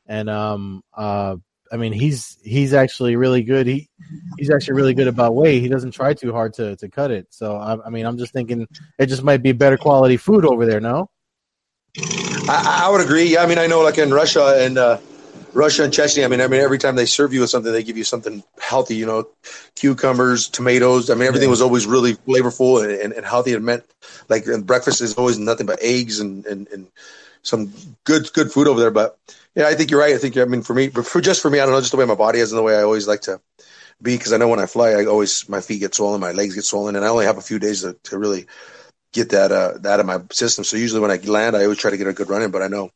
and 0.05 0.29
um, 0.29 0.83
uh, 0.93 1.37
I 1.71 1.77
mean, 1.77 1.93
he's 1.93 2.37
he's 2.43 2.73
actually 2.73 3.15
really 3.15 3.43
good. 3.43 3.67
He 3.67 3.89
he's 4.37 4.49
actually 4.49 4.75
really 4.75 4.93
good 4.93 5.07
about 5.07 5.35
weight. 5.35 5.61
He 5.61 5.67
doesn't 5.67 5.91
try 5.91 6.13
too 6.13 6.31
hard 6.31 6.53
to 6.55 6.75
to 6.77 6.89
cut 6.89 7.11
it. 7.11 7.27
So 7.29 7.57
I, 7.57 7.85
I 7.85 7.89
mean, 7.89 8.05
I'm 8.05 8.17
just 8.17 8.33
thinking 8.33 8.67
it 8.97 9.05
just 9.07 9.23
might 9.23 9.43
be 9.43 9.51
better 9.51 9.77
quality 9.77 10.17
food 10.17 10.45
over 10.45 10.65
there. 10.65 10.79
No, 10.79 11.09
I, 11.97 12.83
I 12.85 12.89
would 12.91 13.01
agree. 13.01 13.33
Yeah, 13.33 13.43
I 13.43 13.47
mean, 13.47 13.57
I 13.57 13.67
know 13.67 13.81
like 13.81 13.97
in 13.97 14.11
Russia 14.11 14.57
and 14.59 14.77
uh, 14.77 14.97
Russia 15.53 15.83
and 15.83 15.93
Chechnya. 15.93 16.23
I 16.23 16.27
mean, 16.27 16.41
I 16.41 16.47
mean, 16.47 16.61
every 16.61 16.77
time 16.77 16.95
they 16.95 17.05
serve 17.05 17.33
you 17.33 17.41
with 17.41 17.49
something, 17.49 17.71
they 17.71 17.83
give 17.83 17.97
you 17.97 18.03
something 18.03 18.43
healthy. 18.59 18.95
You 18.95 19.05
know, 19.05 19.27
cucumbers, 19.75 20.49
tomatoes. 20.49 21.09
I 21.09 21.15
mean, 21.15 21.27
everything 21.27 21.49
was 21.49 21.61
always 21.61 21.85
really 21.85 22.13
flavorful 22.13 22.83
and, 22.83 22.91
and, 22.91 23.13
and 23.13 23.25
healthy. 23.25 23.53
It 23.53 23.61
meant 23.61 23.83
like 24.29 24.45
breakfast 24.63 25.01
is 25.01 25.15
always 25.15 25.37
nothing 25.37 25.65
but 25.65 25.79
eggs 25.81 26.19
and, 26.19 26.45
and, 26.45 26.67
and 26.69 26.87
some 27.41 27.73
good 28.03 28.31
good 28.33 28.51
food 28.51 28.67
over 28.67 28.79
there. 28.79 28.91
But 28.91 29.17
yeah, 29.57 29.67
I 29.67 29.73
think 29.73 29.89
you're 29.89 29.99
right. 29.99 30.13
I 30.13 30.19
think 30.19 30.37
I 30.37 30.45
mean 30.45 30.61
for 30.61 30.75
me, 30.75 30.87
but 30.87 31.07
for 31.07 31.19
just 31.19 31.41
for 31.41 31.49
me, 31.49 31.59
I 31.59 31.65
don't 31.65 31.73
know, 31.73 31.79
just 31.79 31.91
the 31.91 31.97
way 31.97 32.05
my 32.05 32.13
body 32.13 32.37
is 32.37 32.51
and 32.51 32.59
the 32.59 32.63
way 32.63 32.77
I 32.77 32.83
always 32.83 33.07
like 33.07 33.21
to 33.21 33.41
be 34.03 34.15
because 34.15 34.31
I 34.31 34.37
know 34.37 34.47
when 34.47 34.59
I 34.59 34.67
fly, 34.67 34.91
I 34.91 35.05
always 35.05 35.49
my 35.49 35.61
feet 35.61 35.79
get 35.79 35.95
swollen, 35.95 36.21
my 36.21 36.31
legs 36.31 36.53
get 36.53 36.63
swollen, 36.63 36.95
and 36.95 37.03
I 37.03 37.07
only 37.07 37.25
have 37.25 37.39
a 37.39 37.41
few 37.41 37.57
days 37.57 37.81
to, 37.81 37.93
to 38.03 38.19
really 38.19 38.45
get 39.13 39.29
that 39.31 39.51
uh, 39.51 39.79
that 39.79 39.93
out 39.93 39.99
of 39.99 40.05
my 40.05 40.19
system. 40.31 40.63
So 40.63 40.77
usually 40.77 41.01
when 41.01 41.09
I 41.09 41.15
land, 41.15 41.55
I 41.55 41.63
always 41.63 41.79
try 41.79 41.89
to 41.89 41.97
get 41.97 42.05
a 42.05 42.13
good 42.13 42.29
run 42.29 42.43
in. 42.43 42.51
But 42.51 42.61
I 42.61 42.67
know 42.67 42.91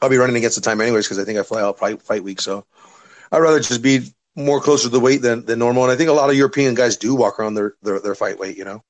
I'll 0.00 0.08
be 0.08 0.16
running 0.16 0.36
against 0.36 0.56
the 0.56 0.62
time 0.62 0.80
anyways 0.80 1.04
because 1.04 1.18
I 1.18 1.24
think 1.24 1.38
I 1.38 1.42
fly 1.42 1.60
out 1.60 1.78
fight, 1.78 2.00
fight 2.00 2.24
week. 2.24 2.40
So 2.40 2.64
I'd 3.30 3.38
rather 3.40 3.60
just 3.60 3.82
be 3.82 4.12
more 4.36 4.62
closer 4.62 4.84
to 4.84 4.88
the 4.88 5.00
weight 5.00 5.20
than, 5.20 5.44
than 5.44 5.58
normal. 5.58 5.82
And 5.82 5.92
I 5.92 5.96
think 5.96 6.08
a 6.08 6.14
lot 6.14 6.30
of 6.30 6.36
European 6.36 6.74
guys 6.74 6.96
do 6.96 7.14
walk 7.14 7.38
around 7.38 7.54
their, 7.54 7.74
their, 7.82 8.00
their 8.00 8.14
fight 8.14 8.38
weight, 8.38 8.56
you 8.56 8.64
know? 8.64 8.82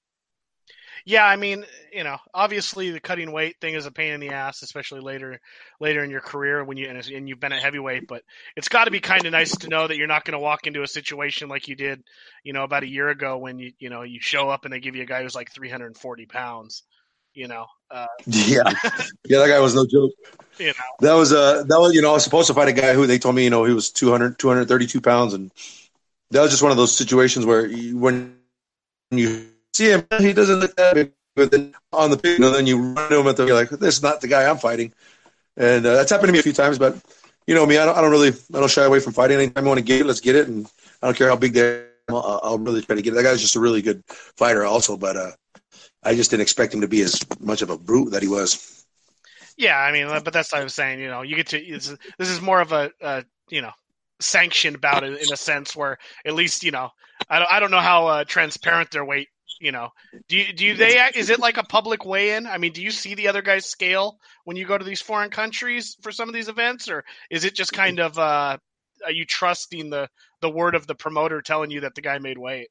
Yeah, 1.09 1.25
I 1.25 1.37
mean, 1.37 1.65
you 1.91 2.05
know, 2.05 2.19
obviously 2.35 2.91
the 2.91 3.01
cutting 3.01 3.33
weight 3.33 3.57
thing 3.63 3.73
is 3.73 3.87
a 3.87 3.91
pain 3.91 4.13
in 4.13 4.21
the 4.21 4.29
ass, 4.29 4.61
especially 4.61 5.01
later 5.01 5.41
later 5.81 6.05
in 6.05 6.11
your 6.11 6.21
career 6.21 6.63
when 6.63 6.77
you 6.77 6.87
and 6.87 7.27
you've 7.27 7.41
been 7.41 7.51
at 7.51 7.63
heavyweight. 7.63 8.07
But 8.07 8.25
it's 8.57 8.69
got 8.69 8.85
to 8.85 8.91
be 8.91 9.01
kind 9.01 9.25
of 9.25 9.33
nice 9.33 9.57
to 9.57 9.69
know 9.69 9.89
that 9.89 9.97
you're 9.97 10.07
not 10.07 10.27
going 10.27 10.35
to 10.35 10.39
walk 10.39 10.67
into 10.67 10.83
a 10.83 10.87
situation 10.87 11.49
like 11.49 11.67
you 11.67 11.77
did, 11.77 12.03
you 12.45 12.53
know, 12.53 12.63
about 12.63 12.83
a 12.83 12.87
year 12.87 13.09
ago 13.09 13.39
when 13.39 13.59
you 13.59 13.73
you 13.79 13.89
know 13.89 14.03
you 14.03 14.21
show 14.21 14.51
up 14.51 14.67
and 14.67 14.75
they 14.75 14.81
give 14.81 14.97
you 14.97 15.03
a 15.03 15.07
guy 15.07 15.23
who's 15.23 15.35
like 15.35 15.51
340 15.51 16.27
pounds 16.27 16.83
you 17.33 17.49
know. 17.49 17.65
Uh, 17.91 18.07
yeah, 18.27 18.65
yeah, 19.25 19.39
that 19.39 19.49
guy 19.49 19.61
was 19.61 19.75
no 19.75 19.87
joke. 19.87 20.13
You 20.59 20.67
know, 20.67 20.73
that 20.99 21.13
was 21.15 21.33
uh 21.33 21.63
that 21.69 21.79
was 21.79 21.95
you 21.95 22.03
know 22.03 22.11
I 22.11 22.15
was 22.15 22.25
supposed 22.25 22.49
to 22.49 22.55
fight 22.55 22.67
a 22.67 22.73
guy 22.73 22.93
who 22.93 23.07
they 23.07 23.17
told 23.21 23.37
me 23.37 23.45
you 23.45 23.51
know 23.51 23.63
he 23.63 23.73
was 23.73 23.93
200 23.93 24.41
232 24.41 25.01
pounds 25.01 25.33
and 25.33 25.53
that 26.33 26.41
was 26.41 26.51
just 26.51 26.65
one 26.65 26.73
of 26.73 26.77
those 26.77 26.97
situations 26.97 27.47
where 27.47 27.65
you, 27.65 27.97
when 27.97 28.37
you 29.13 29.47
see 29.79 29.91
him 29.91 30.07
he 30.19 30.33
doesn't 30.33 30.61
look 30.61 30.75
that 30.77 30.95
big 30.95 31.13
but 31.37 31.51
then 31.51 31.73
on 31.93 32.11
the 32.11 32.21
you 32.25 32.39
know, 32.39 32.51
then 32.51 32.67
you 32.67 32.79
run 32.79 33.11
to 33.11 33.21
him 33.21 33.27
at 33.29 33.37
the 33.37 33.47
you're 33.47 33.55
like 33.55 33.71
this 33.71 33.97
is 33.97 34.03
not 34.03 34.21
the 34.21 34.29
guy 34.29 34.49
I'm 34.49 34.59
fighting 34.59 34.93
and 35.57 35.87
uh, 35.87 35.95
that's 35.95 36.11
happened 36.11 36.29
to 36.29 36.33
me 36.33 36.41
a 36.41 36.43
few 36.43 36.53
times 36.53 36.79
but 36.79 36.97
you 37.47 37.55
know 37.55 37.65
me 37.65 37.79
I 37.79 37.87
don't, 37.87 37.97
I 37.97 38.01
don't 38.01 38.11
really 38.11 38.33
I 38.55 38.59
don't 38.61 38.71
shy 38.71 38.85
away 38.85 39.01
from 39.01 39.13
fighting 39.13 39.39
anytime 39.39 39.65
I 39.65 39.69
want 39.69 39.79
to 39.79 39.85
get 39.85 40.01
it 40.01 40.07
let's 40.07 40.21
get 40.21 40.37
it 40.37 40.49
and 40.49 40.67
I 41.03 41.07
don't 41.07 41.17
care 41.17 41.29
how 41.29 41.37
big 41.37 41.53
they 41.55 41.63
are 41.63 41.89
I'll, 42.11 42.41
I'll 42.43 42.59
really 42.59 42.83
try 42.83 42.97
to 42.97 43.03
get 43.03 43.13
it 43.13 43.17
that 43.17 43.23
guy's 43.23 43.41
just 43.41 43.57
a 43.57 43.61
really 43.61 43.83
good 43.83 44.03
fighter 44.37 44.65
also 44.65 44.97
but 44.97 45.17
uh 45.17 45.31
I 46.03 46.15
just 46.15 46.31
didn't 46.31 46.43
expect 46.43 46.75
him 46.75 46.81
to 46.81 46.89
be 46.89 47.03
as 47.03 47.21
much 47.41 47.63
of 47.63 47.71
a 47.71 47.79
brute 47.79 48.13
that 48.13 48.23
he 48.23 48.29
was. 48.29 48.85
Yeah, 49.57 49.79
I 49.79 49.91
mean, 49.91 50.09
but 50.09 50.33
that's 50.33 50.53
what 50.53 50.61
I 50.61 50.65
was 50.65 50.75
saying. 50.75 51.01
You 51.01 51.09
know, 51.09 51.23
you 51.23 51.35
get 51.35 51.49
to 51.49 51.59
this 51.59 51.91
is, 51.91 51.99
this 52.17 52.31
is 52.31 52.41
more 52.41 52.61
of 52.61 52.73
a, 52.73 52.93
a 53.01 53.25
you 53.51 53.61
know 53.61 53.73
sanctioned 54.21 54.81
bout 54.81 55.05
in, 55.05 55.15
in 55.15 55.33
a 55.33 55.37
sense 55.37 55.75
where 55.75 55.99
at 56.25 56.35
least 56.35 56.63
you 56.63 56.71
know 56.71 56.91
I 57.29 57.39
don't 57.41 57.51
I 57.51 57.61
don't 57.61 57.71
know 57.73 57.81
how 57.81 58.07
uh, 58.07 58.25
transparent 58.25 58.91
their 58.91 59.05
weight. 59.05 59.29
You 59.61 59.73
know, 59.73 59.91
do 60.29 60.53
do 60.53 60.75
they 60.75 61.01
is 61.15 61.31
it 61.31 61.41
like 61.41 61.57
a 61.57 61.65
public 61.65 62.05
weigh-in? 62.05 62.47
I 62.47 62.59
mean, 62.59 62.73
do 62.73 62.83
you 62.83 62.91
see 62.91 63.15
the 63.15 63.29
other 63.29 63.43
guys 63.43 63.67
scale 63.67 64.19
when 64.45 64.57
you 64.57 64.67
go 64.67 64.79
to 64.79 64.85
these 64.85 65.03
foreign 65.03 65.31
countries 65.31 65.97
for 66.03 66.13
some 66.13 66.29
of 66.29 66.35
these 66.35 66.49
events, 66.49 66.89
or 66.89 67.05
is 67.31 67.45
it 67.45 67.55
just 67.55 67.73
kind 67.73 67.99
of 67.99 68.19
uh, 68.19 68.59
are 69.05 69.13
you 69.13 69.25
trusting 69.25 69.91
the 69.91 70.09
the 70.41 70.51
word 70.51 70.75
of 70.75 70.87
the 70.87 70.95
promoter 70.95 71.43
telling 71.43 71.71
you 71.71 71.81
that 71.81 71.95
the 71.95 72.03
guy 72.03 72.19
made 72.19 72.39
weight? 72.39 72.69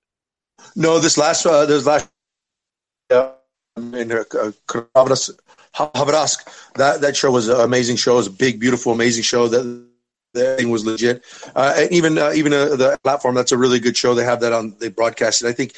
No, 0.75 0.99
this 0.99 1.17
last 1.17 1.45
uh, 1.45 1.65
this 1.65 1.85
last 1.85 2.09
uh, 3.09 3.31
in 3.75 4.11
uh, 4.11 4.23
Khabarovsk. 4.67 5.37
That 6.75 7.01
that 7.01 7.15
show 7.15 7.31
was 7.31 7.47
an 7.47 7.59
amazing 7.59 7.97
show. 7.97 8.13
It 8.13 8.17
was 8.17 8.27
a 8.27 8.31
big, 8.31 8.59
beautiful, 8.59 8.91
amazing 8.91 9.23
show. 9.23 9.47
That 9.47 9.87
the 10.37 10.55
thing 10.57 10.69
was 10.69 10.85
legit. 10.85 11.23
Uh, 11.55 11.87
even 11.91 12.17
uh, 12.17 12.31
even 12.33 12.53
uh, 12.53 12.75
the 12.75 12.97
platform. 13.03 13.35
That's 13.35 13.51
a 13.51 13.57
really 13.57 13.79
good 13.79 13.97
show. 13.97 14.13
They 14.13 14.23
have 14.23 14.39
that 14.41 14.53
on. 14.53 14.75
They 14.79 14.89
broadcast 14.89 15.43
it. 15.43 15.47
I 15.47 15.53
think 15.53 15.73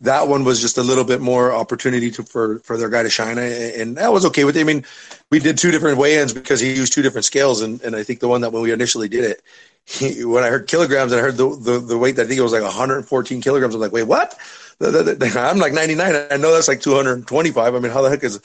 that 0.00 0.28
one 0.28 0.44
was 0.44 0.60
just 0.60 0.78
a 0.78 0.82
little 0.82 1.04
bit 1.04 1.20
more 1.20 1.52
opportunity 1.52 2.10
to 2.12 2.22
for 2.22 2.58
for 2.60 2.76
their 2.76 2.88
guy 2.88 3.02
to 3.02 3.10
shine, 3.10 3.38
and 3.38 3.96
that 3.96 4.12
was 4.12 4.24
okay 4.26 4.44
with 4.44 4.56
it. 4.56 4.60
I 4.60 4.64
mean, 4.64 4.84
we 5.30 5.38
did 5.38 5.58
two 5.58 5.70
different 5.70 5.98
weigh-ins 5.98 6.32
because 6.32 6.60
he 6.60 6.74
used 6.74 6.92
two 6.92 7.02
different 7.02 7.24
scales, 7.24 7.60
and 7.62 7.80
and 7.82 7.96
I 7.96 8.02
think 8.02 8.20
the 8.20 8.28
one 8.28 8.40
that 8.42 8.52
when 8.52 8.62
we 8.62 8.72
initially 8.72 9.08
did 9.08 9.24
it. 9.24 9.42
He, 9.84 10.24
when 10.24 10.44
I 10.44 10.48
heard 10.48 10.68
kilograms 10.68 11.10
and 11.10 11.20
I 11.20 11.24
heard 11.24 11.36
the, 11.36 11.56
the, 11.56 11.80
the 11.80 11.98
weight, 11.98 12.16
I 12.16 12.24
think 12.24 12.38
it 12.38 12.42
was 12.42 12.52
like 12.52 12.62
114 12.62 13.40
kilograms. 13.40 13.74
I'm 13.74 13.80
like, 13.80 13.90
wait, 13.90 14.04
what? 14.04 14.38
I'm 14.80 15.58
like 15.58 15.72
99. 15.72 16.26
I 16.30 16.36
know 16.36 16.52
that's 16.52 16.68
like 16.68 16.80
225. 16.80 17.74
I 17.74 17.78
mean, 17.80 17.90
how 17.90 18.00
the 18.00 18.08
heck 18.08 18.22
is? 18.22 18.40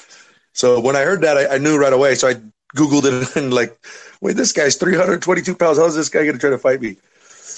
So 0.54 0.80
when 0.80 0.96
I 0.96 1.04
heard 1.04 1.22
that, 1.22 1.38
I, 1.38 1.56
I 1.56 1.58
knew 1.60 1.78
right 1.78 1.94
away. 1.94 2.16
So 2.16 2.28
I 2.28 2.36
Googled 2.76 3.06
it 3.06 3.36
and 3.36 3.54
like, 3.54 3.78
wait, 4.22 4.36
this 4.36 4.52
guy's 4.52 4.76
322 4.76 5.56
pounds. 5.56 5.78
How's 5.78 5.96
this 5.96 6.10
guy 6.10 6.24
going 6.24 6.34
to 6.34 6.40
try 6.40 6.50
to 6.50 6.58
fight 6.58 6.82
me? 6.82 6.98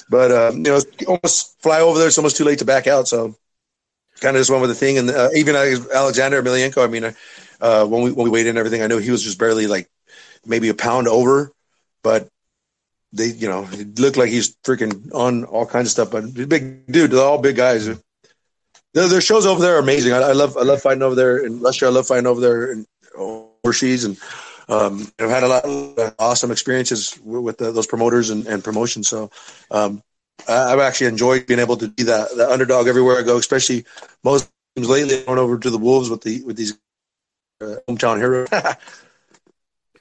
But, 0.08 0.32
um, 0.32 0.56
you 0.58 0.62
know, 0.62 0.80
almost 1.06 1.60
fly 1.62 1.80
over 1.80 1.98
there. 1.98 2.08
It's 2.08 2.18
almost 2.18 2.36
too 2.36 2.44
late 2.44 2.58
to 2.60 2.64
back 2.64 2.86
out. 2.86 3.08
So 3.08 3.36
kind 4.20 4.36
of 4.36 4.40
just 4.40 4.50
went 4.50 4.60
with 4.60 4.70
the 4.70 4.76
thing. 4.76 4.98
And 4.98 5.10
uh, 5.10 5.30
even 5.34 5.56
Alexander 5.56 6.42
Emelianenko, 6.42 6.84
I 6.84 6.88
mean, 6.88 7.14
uh, 7.60 7.86
when 7.86 8.02
we 8.02 8.12
when 8.12 8.24
we 8.24 8.30
weighed 8.30 8.46
in 8.46 8.58
everything. 8.58 8.82
I 8.82 8.86
know 8.86 8.98
he 8.98 9.10
was 9.10 9.22
just 9.22 9.38
barely 9.38 9.66
like 9.66 9.88
maybe 10.44 10.68
a 10.68 10.74
pound 10.74 11.08
over, 11.08 11.52
but 12.02 12.28
they, 13.12 13.26
you 13.26 13.48
know, 13.48 13.68
it 13.72 13.98
looked 13.98 14.16
like 14.16 14.30
he's 14.30 14.56
freaking 14.64 15.12
on 15.12 15.44
all 15.44 15.66
kinds 15.66 15.88
of 15.88 15.92
stuff. 15.92 16.10
But 16.10 16.48
big 16.48 16.86
dude, 16.86 17.10
they're 17.10 17.20
all 17.20 17.38
big 17.38 17.56
guys. 17.56 17.86
Their, 17.86 19.08
their 19.08 19.20
shows 19.20 19.46
over 19.46 19.60
there 19.60 19.76
are 19.76 19.80
amazing. 19.80 20.12
I, 20.12 20.18
I, 20.18 20.32
love 20.32 20.56
I 20.56 20.62
love 20.62 20.82
fighting 20.82 21.02
over 21.02 21.14
there 21.14 21.44
in 21.44 21.60
Russia. 21.60 21.86
I 21.86 21.90
love 21.90 22.06
fighting 22.06 22.26
over 22.26 22.40
there 22.40 22.72
in 22.72 22.86
overseas, 23.16 24.04
and 24.04 24.16
um, 24.70 25.10
I've 25.18 25.30
had 25.30 25.42
a 25.42 25.48
lot 25.48 25.64
of 25.64 26.14
awesome 26.18 26.50
experiences 26.50 27.18
with, 27.22 27.58
the, 27.58 27.72
those 27.72 27.86
promoters 27.86 28.30
and, 28.30 28.46
and 28.46 28.62
promotions. 28.62 29.08
So 29.08 29.30
um, 29.70 30.02
I, 30.48 30.70
have 30.70 30.78
actually 30.78 31.08
enjoyed 31.08 31.46
being 31.46 31.60
able 31.60 31.76
to 31.78 31.88
be 31.88 32.04
that, 32.04 32.28
that 32.36 32.50
underdog 32.50 32.86
everywhere 32.86 33.18
I 33.18 33.22
go, 33.22 33.36
especially 33.36 33.84
most 34.22 34.48
teams 34.76 34.88
lately. 34.88 35.24
Going 35.24 35.38
over 35.38 35.58
to 35.58 35.70
the 35.70 35.78
Wolves 35.78 36.08
with 36.08 36.22
the 36.22 36.42
with 36.44 36.56
these 36.56 36.78
uh, 37.60 37.76
hometown 37.88 38.18
heroes. 38.18 38.48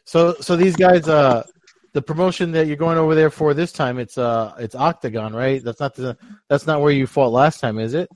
so 0.06 0.36
so 0.40 0.56
these 0.56 0.76
guys, 0.76 1.08
uh, 1.08 1.44
the 1.94 2.02
promotion 2.02 2.52
that 2.52 2.68
you're 2.68 2.78
going 2.78 2.98
over 2.98 3.16
there 3.16 3.32
for 3.32 3.54
this 3.54 3.72
time, 3.72 3.98
it's 3.98 4.18
uh 4.18 4.54
it's 4.60 4.76
Oktagon, 4.76 5.34
right? 5.34 5.64
That's 5.64 5.80
not 5.80 5.96
the 5.96 6.18
that's 6.48 6.68
not 6.68 6.82
where 6.82 6.92
you 6.92 7.08
fought 7.08 7.32
last 7.32 7.60
time, 7.60 7.80
is 7.80 7.94
it? 7.94 8.10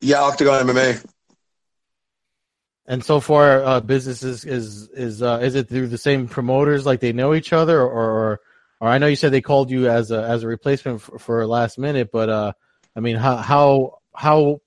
Yeah, 0.00 0.16
Oktagon 0.16 0.62
MMA. 0.62 1.04
And 2.88 3.04
so 3.04 3.20
far, 3.20 3.62
uh, 3.62 3.80
business 3.80 4.22
is 4.22 4.46
is 4.46 4.88
is 4.88 5.22
uh, 5.22 5.40
is 5.42 5.54
it 5.54 5.68
through 5.68 5.88
the 5.88 5.98
same 5.98 6.26
promoters, 6.26 6.86
like 6.86 7.00
they 7.00 7.12
know 7.12 7.34
each 7.34 7.52
other, 7.52 7.78
or, 7.82 7.90
or 7.90 8.40
or 8.80 8.88
I 8.88 8.96
know 8.96 9.06
you 9.06 9.16
said 9.16 9.30
they 9.30 9.42
called 9.42 9.70
you 9.70 9.90
as 9.90 10.10
a 10.10 10.22
as 10.22 10.42
a 10.42 10.46
replacement 10.46 11.02
for, 11.02 11.18
for 11.18 11.46
last 11.46 11.78
minute, 11.78 12.08
but 12.10 12.30
uh, 12.30 12.52
I 12.96 13.00
mean, 13.00 13.16
how 13.16 13.36
how 13.36 13.98
how 14.14 14.62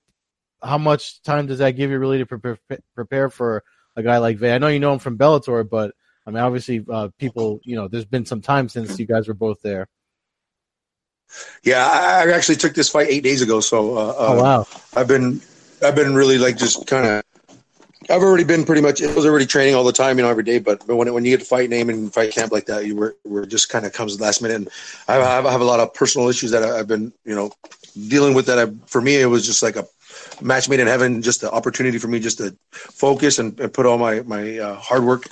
how 0.62 0.78
much 0.78 1.20
time 1.22 1.46
does 1.46 1.58
that 1.58 1.72
give 1.72 1.90
you 1.90 1.98
really 1.98 2.18
to 2.18 2.26
prepare 2.26 2.58
prepare 2.94 3.28
for 3.28 3.64
a 3.96 4.04
guy 4.04 4.18
like 4.18 4.38
Végh? 4.38 4.54
I 4.54 4.58
know 4.58 4.68
you 4.68 4.78
know 4.78 4.92
him 4.92 5.00
from 5.00 5.18
Bellator, 5.18 5.68
but 5.68 5.92
I 6.24 6.30
mean, 6.30 6.44
obviously, 6.44 6.84
uh, 6.88 7.08
people, 7.18 7.60
you 7.64 7.74
know, 7.74 7.88
there's 7.88 8.04
been 8.04 8.24
some 8.24 8.40
time 8.40 8.68
since 8.68 9.00
you 9.00 9.06
guys 9.06 9.26
were 9.26 9.34
both 9.34 9.60
there. 9.62 9.88
Yeah, 11.64 11.84
I 11.84 12.30
actually 12.30 12.56
took 12.56 12.74
this 12.74 12.88
fight 12.88 13.08
eight 13.08 13.24
days 13.24 13.42
ago, 13.42 13.60
so 13.60 13.96
uh, 13.96 14.14
oh 14.16 14.40
wow, 14.40 14.66
I've 14.94 15.08
been 15.08 15.40
I've 15.82 15.96
been 15.96 16.14
really 16.14 16.38
like 16.38 16.56
just 16.56 16.86
kind 16.86 17.06
of 17.06 17.21
I've 18.10 18.22
already 18.22 18.44
been 18.44 18.64
pretty 18.64 18.82
much. 18.82 19.00
It 19.00 19.14
was 19.14 19.26
already 19.26 19.46
training 19.46 19.74
all 19.74 19.84
the 19.84 19.92
time, 19.92 20.18
you 20.18 20.24
know, 20.24 20.30
every 20.30 20.42
day. 20.42 20.58
But, 20.58 20.86
when 20.86 21.12
when 21.12 21.24
you 21.24 21.30
get 21.30 21.40
to 21.40 21.46
fight 21.46 21.70
name 21.70 21.88
and 21.88 22.12
fight 22.12 22.32
camp 22.32 22.52
like 22.52 22.66
that, 22.66 22.86
you 22.86 22.96
were, 22.96 23.16
were 23.24 23.46
just 23.46 23.68
kind 23.68 23.86
of 23.86 23.92
comes 23.92 24.20
last 24.20 24.42
minute. 24.42 24.56
And 24.56 24.68
I 25.08 25.14
have, 25.14 25.46
I 25.46 25.52
have 25.52 25.60
a 25.60 25.64
lot 25.64 25.80
of 25.80 25.94
personal 25.94 26.28
issues 26.28 26.50
that 26.50 26.62
I've 26.62 26.88
been, 26.88 27.12
you 27.24 27.34
know, 27.34 27.52
dealing 28.08 28.34
with. 28.34 28.46
That 28.46 28.58
I, 28.58 28.72
for 28.86 29.00
me, 29.00 29.20
it 29.20 29.26
was 29.26 29.46
just 29.46 29.62
like 29.62 29.76
a 29.76 29.86
match 30.40 30.68
made 30.68 30.80
in 30.80 30.86
heaven. 30.86 31.22
Just 31.22 31.40
the 31.40 31.50
opportunity 31.50 31.98
for 31.98 32.08
me 32.08 32.18
just 32.18 32.38
to 32.38 32.56
focus 32.70 33.38
and, 33.38 33.58
and 33.60 33.72
put 33.72 33.86
all 33.86 33.98
my 33.98 34.22
my 34.22 34.58
uh, 34.58 34.74
hard 34.76 35.04
work 35.04 35.24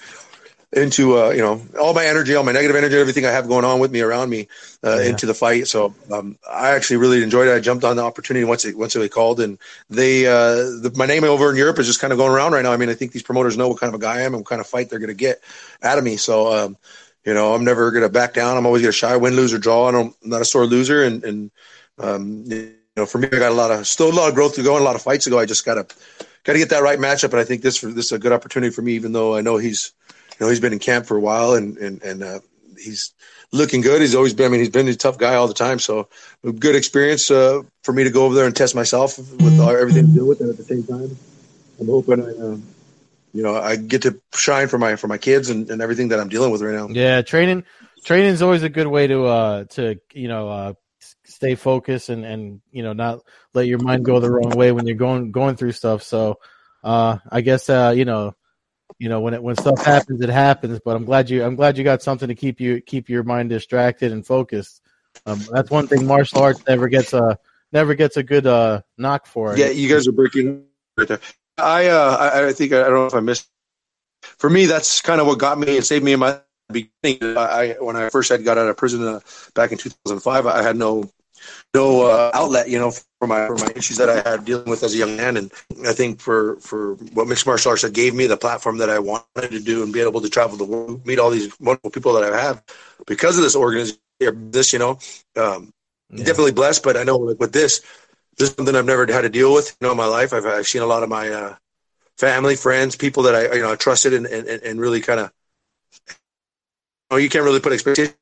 into 0.72 1.18
uh, 1.18 1.30
you 1.30 1.42
know 1.42 1.61
all 1.80 1.94
my 1.94 2.04
energy, 2.04 2.35
all 2.35 2.44
my 2.44 2.52
negative 2.52 2.76
energy, 2.76 2.96
everything 2.96 3.26
I 3.26 3.30
have 3.30 3.48
going 3.48 3.64
on 3.64 3.80
with 3.80 3.90
me 3.90 4.00
around 4.00 4.30
me 4.30 4.48
uh, 4.85 4.98
yeah. 4.98 5.11
into 5.11 5.26
the 5.26 5.35
fight. 5.35 5.66
So 5.66 5.94
um, 6.12 6.38
I 6.48 6.70
actually 6.70 6.98
really 6.98 7.22
enjoyed 7.22 7.48
it. 7.48 7.54
I 7.54 7.61
jumped 7.61 7.85
on 7.85 7.96
the 7.96 8.02
opportunity 8.02 8.44
once 8.44 8.64
it 8.64 8.76
once 8.76 8.94
it 8.94 9.12
called, 9.12 9.40
and 9.40 9.59
they 9.88 10.26
uh, 10.26 10.54
the, 10.54 10.92
my 10.96 11.06
name 11.06 11.24
over 11.24 11.50
in 11.50 11.56
Europe 11.56 11.78
is 11.78 11.87
just 11.87 12.00
kind 12.00 12.12
of 12.12 12.18
going 12.18 12.33
around 12.33 12.52
right 12.52 12.62
now. 12.62 12.72
I 12.72 12.76
mean, 12.76 12.88
I 12.88 12.94
think 12.94 13.12
these 13.12 13.22
promoters 13.22 13.56
know 13.56 13.68
what 13.68 13.80
kind 13.80 13.92
of 13.92 14.00
a 14.00 14.02
guy 14.02 14.18
I 14.18 14.22
am 14.22 14.35
and 14.35 14.42
what 14.42 14.46
kind 14.46 14.61
of 14.61 14.66
fight 14.66 14.90
they're 14.90 15.00
going 15.00 15.09
to 15.09 15.14
get 15.14 15.42
out 15.83 15.98
of 15.98 16.04
me. 16.04 16.16
So 16.16 16.52
um, 16.52 16.76
you 17.24 17.35
know, 17.35 17.52
I'm 17.52 17.64
never 17.64 17.90
going 17.90 18.02
to 18.02 18.09
back 18.09 18.35
down. 18.35 18.56
I'm 18.56 18.66
always 18.66 18.83
going 18.83 18.92
to 18.92 18.96
shy, 18.96 19.16
win, 19.16 19.35
lose, 19.35 19.52
or 19.52 19.59
draw. 19.59 19.88
I 19.88 20.00
am 20.00 20.14
not 20.22 20.40
a 20.40 20.44
sore 20.44 20.66
loser, 20.66 21.02
and 21.02 21.24
and 21.24 21.50
um, 21.98 22.44
you 22.46 22.76
know, 22.96 23.06
for 23.06 23.18
me, 23.18 23.26
I 23.33 23.38
got 23.38 23.52
a 23.52 23.54
lot 23.54 23.72
of 23.72 23.88
still 23.88 24.11
a 24.11 24.14
lot 24.14 24.28
of 24.28 24.37
growth 24.37 24.54
to 24.54 24.62
go 24.62 24.76
and 24.76 24.83
a 24.83 24.85
lot 24.85 24.94
of 24.94 25.02
fights 25.02 25.24
to 25.24 25.30
go. 25.30 25.38
I 25.40 25.46
just 25.46 25.64
got 25.64 25.74
to 25.74 25.96
got 26.44 26.52
to 26.52 26.59
get 26.61 26.70
that 26.70 26.85
right 26.85 26.98
matchup, 26.98 27.30
and 27.30 27.40
I 27.40 27.44
think 27.44 27.62
this 27.62 27.80
this 27.80 28.06
is 28.06 28.12
a 28.12 28.20
good 28.20 28.33
opportunity 28.33 28.72
for 28.72 28.83
me, 28.83 28.92
even 28.92 29.11
though 29.11 29.35
I 29.35 29.40
know 29.40 29.56
he's 29.56 29.92
know, 30.40 30.48
he's 30.48 30.61
been 30.61 30.72
in 30.72 30.79
camp 30.79 31.07
for 31.07 31.16
a 31.16 31.20
while 31.20 31.55
and 31.55 31.76
and 31.79 32.03
and 32.03 32.22
uh, 32.22 32.40
he's 32.79 33.12
looking 33.53 33.81
good. 33.81 34.00
He's 34.00 34.14
always 34.14 34.35
been. 34.35 34.46
I 34.46 34.48
mean, 34.50 34.61
he's 34.61 34.70
been 34.70 34.88
a 34.88 34.94
tough 34.94 35.18
guy 35.18 35.35
all 35.35 35.48
the 35.48 35.55
time. 35.55 35.79
So, 35.79 36.09
good 36.42 36.76
experience 36.76 37.31
uh, 37.31 37.62
for 37.83 37.92
me 37.92 38.05
to 38.05 38.11
go 38.11 38.24
over 38.24 38.35
there 38.35 38.46
and 38.46 38.55
test 38.55 38.74
myself 38.74 39.18
with 39.18 39.61
all, 39.61 39.70
everything 39.70 40.07
to 40.07 40.12
deal 40.12 40.29
with. 40.29 40.40
And 40.40 40.50
at 40.50 40.57
the 40.57 40.64
same 40.64 40.85
time, 40.85 41.16
I'm 41.81 41.87
hoping 41.87 42.22
I, 42.22 42.26
uh, 42.26 42.57
you 43.33 43.42
know, 43.42 43.57
I 43.57 43.76
get 43.76 44.03
to 44.03 44.20
shine 44.35 44.68
for 44.68 44.79
my 44.79 44.96
for 44.96 45.09
my 45.09 45.18
kids 45.18 45.50
and, 45.50 45.70
and 45.70 45.81
everything 45.83 46.09
that 46.09 46.20
I'm 46.20 46.29
dealing 46.29 46.50
with 46.50 46.62
right 46.62 46.74
now. 46.74 46.88
Yeah, 46.88 47.22
training 47.22 47.64
training 48.05 48.31
is 48.31 48.42
always 48.42 48.62
a 48.62 48.68
good 48.68 48.87
way 48.87 49.07
to 49.07 49.24
uh 49.24 49.64
to 49.64 49.96
you 50.12 50.29
know 50.29 50.48
uh 50.48 50.72
stay 51.24 51.55
focused 51.55 52.09
and 52.09 52.24
and 52.24 52.61
you 52.70 52.83
know 52.83 52.92
not 52.92 53.20
let 53.55 53.66
your 53.66 53.79
mind 53.79 54.05
go 54.05 54.20
the 54.20 54.31
wrong 54.31 54.50
way 54.50 54.72
when 54.72 54.87
you're 54.87 54.96
going 54.96 55.31
going 55.31 55.57
through 55.57 55.72
stuff. 55.72 56.03
So, 56.03 56.38
uh, 56.83 57.18
I 57.31 57.40
guess 57.40 57.68
uh 57.70 57.94
you 57.96 58.05
know 58.05 58.35
you 58.98 59.09
know 59.09 59.20
when 59.20 59.35
it 59.35 59.42
when 59.42 59.57
stuff 59.57 59.85
happens, 59.85 60.20
it 60.20 60.29
happens. 60.29 60.81
But 60.85 60.96
I'm 60.96 61.05
glad 61.05 61.31
you 61.31 61.44
I'm 61.44 61.57
glad 61.57 61.79
you 61.79 61.85
got 61.85 62.03
something 62.03 62.29
to 62.29 62.35
keep 62.35 62.61
you 62.61 62.81
keep 62.81 63.09
your 63.09 63.22
mind 63.22 63.50
distracted 63.50 64.12
and 64.12 64.26
focused. 64.26 64.83
Um, 65.26 65.40
that's 65.50 65.70
one 65.70 65.87
thing 65.87 66.07
martial 66.07 66.40
arts 66.40 66.62
never 66.68 66.88
gets 66.88 67.12
a 67.12 67.38
never 67.72 67.94
gets 67.94 68.16
a 68.16 68.22
good 68.22 68.46
uh, 68.46 68.83
knock 68.96 69.26
for. 69.26 69.57
Yeah, 69.57 69.68
you 69.68 69.88
guys 69.88 70.07
are 70.07 70.12
breaking 70.12 70.64
right 70.96 71.09
there. 71.09 71.20
I 71.59 71.87
uh 71.87 72.16
I, 72.16 72.48
I 72.48 72.53
think 72.53 72.72
I 72.72 72.85
don't 72.85 72.92
know 72.92 73.07
if 73.07 73.14
I 73.14 73.20
missed. 73.20 73.48
For 74.38 74.50
me, 74.50 74.66
that's 74.66 75.00
kind 75.00 75.20
of 75.20 75.26
what 75.26 75.38
got 75.38 75.59
me 75.59 75.76
and 75.76 75.85
saved 75.85 76.05
me 76.05 76.12
in 76.12 76.20
my 76.20 76.40
beginning. 76.70 77.37
I 77.37 77.76
when 77.81 77.96
I 77.96 78.11
first 78.11 78.31
had 78.31 78.44
got 78.44 78.59
out 78.59 78.68
of 78.68 78.76
prison 78.76 79.07
uh, 79.07 79.20
back 79.55 79.72
in 79.72 79.79
2005, 79.79 80.46
I 80.46 80.62
had 80.62 80.76
no 80.76 81.11
no 81.74 82.07
uh, 82.07 82.31
outlet, 82.35 82.68
you 82.68 82.79
know, 82.79 82.90
for 82.90 83.26
my 83.26 83.46
for 83.46 83.57
my 83.57 83.72
issues 83.76 83.96
that 83.98 84.09
I 84.09 84.29
had 84.29 84.44
dealing 84.44 84.68
with 84.68 84.83
as 84.83 84.94
a 84.94 84.98
young 84.98 85.16
man. 85.16 85.37
And 85.37 85.53
I 85.87 85.92
think 85.92 86.20
for 86.20 86.57
for 86.57 86.94
what 87.14 87.29
mixed 87.29 87.46
martial 87.46 87.70
arts 87.70 87.88
gave 87.90 88.14
me 88.14 88.26
the 88.26 88.37
platform 88.37 88.79
that 88.79 88.90
I 88.90 88.98
wanted 88.98 89.50
to 89.50 89.61
do 89.61 89.83
and 89.83 89.92
be 89.92 90.00
able 90.00 90.20
to 90.20 90.29
travel 90.29 90.57
the 90.57 90.64
world, 90.64 91.07
meet 91.07 91.18
all 91.18 91.31
these 91.31 91.59
wonderful 91.61 91.90
people 91.90 92.12
that 92.14 92.33
I 92.33 92.40
have 92.40 92.62
because 93.07 93.37
of 93.37 93.42
this 93.42 93.57
organization. 93.57 94.00
This, 94.20 94.72
you 94.72 94.79
know, 94.79 94.98
um, 95.37 95.72
yeah. 96.11 96.24
definitely 96.24 96.53
blessed. 96.53 96.83
But 96.83 96.96
I 96.96 97.05
know 97.05 97.16
like 97.16 97.40
with 97.40 97.53
this, 97.53 97.81
this 98.37 98.50
is 98.50 98.55
something 98.55 98.74
I've 98.74 98.85
never 98.85 99.11
had 99.11 99.22
to 99.22 99.31
deal 99.31 99.55
with. 99.55 99.76
You 99.81 99.87
know, 99.87 99.92
in 99.92 99.96
my 99.96 100.07
life, 100.07 100.33
I've 100.33 100.44
I've 100.46 100.66
seen 100.66 100.83
a 100.83 100.87
lot 100.87 101.03
of 101.03 101.09
my 101.09 101.29
uh, 101.31 101.57
family, 102.18 102.57
friends, 102.57 102.96
people 102.96 103.22
that 103.24 103.35
I 103.35 103.55
you 103.55 103.62
know 103.62 103.72
I 103.72 103.76
trusted 103.76 104.12
and 104.12 104.26
and, 104.26 104.46
and 104.48 104.81
really 104.81 105.00
kind 105.00 105.20
of. 105.20 105.33
Oh, 107.12 107.16
you 107.16 107.29
can't 107.29 107.44
really 107.44 107.61
put 107.61 107.72
expectations. 107.72 108.16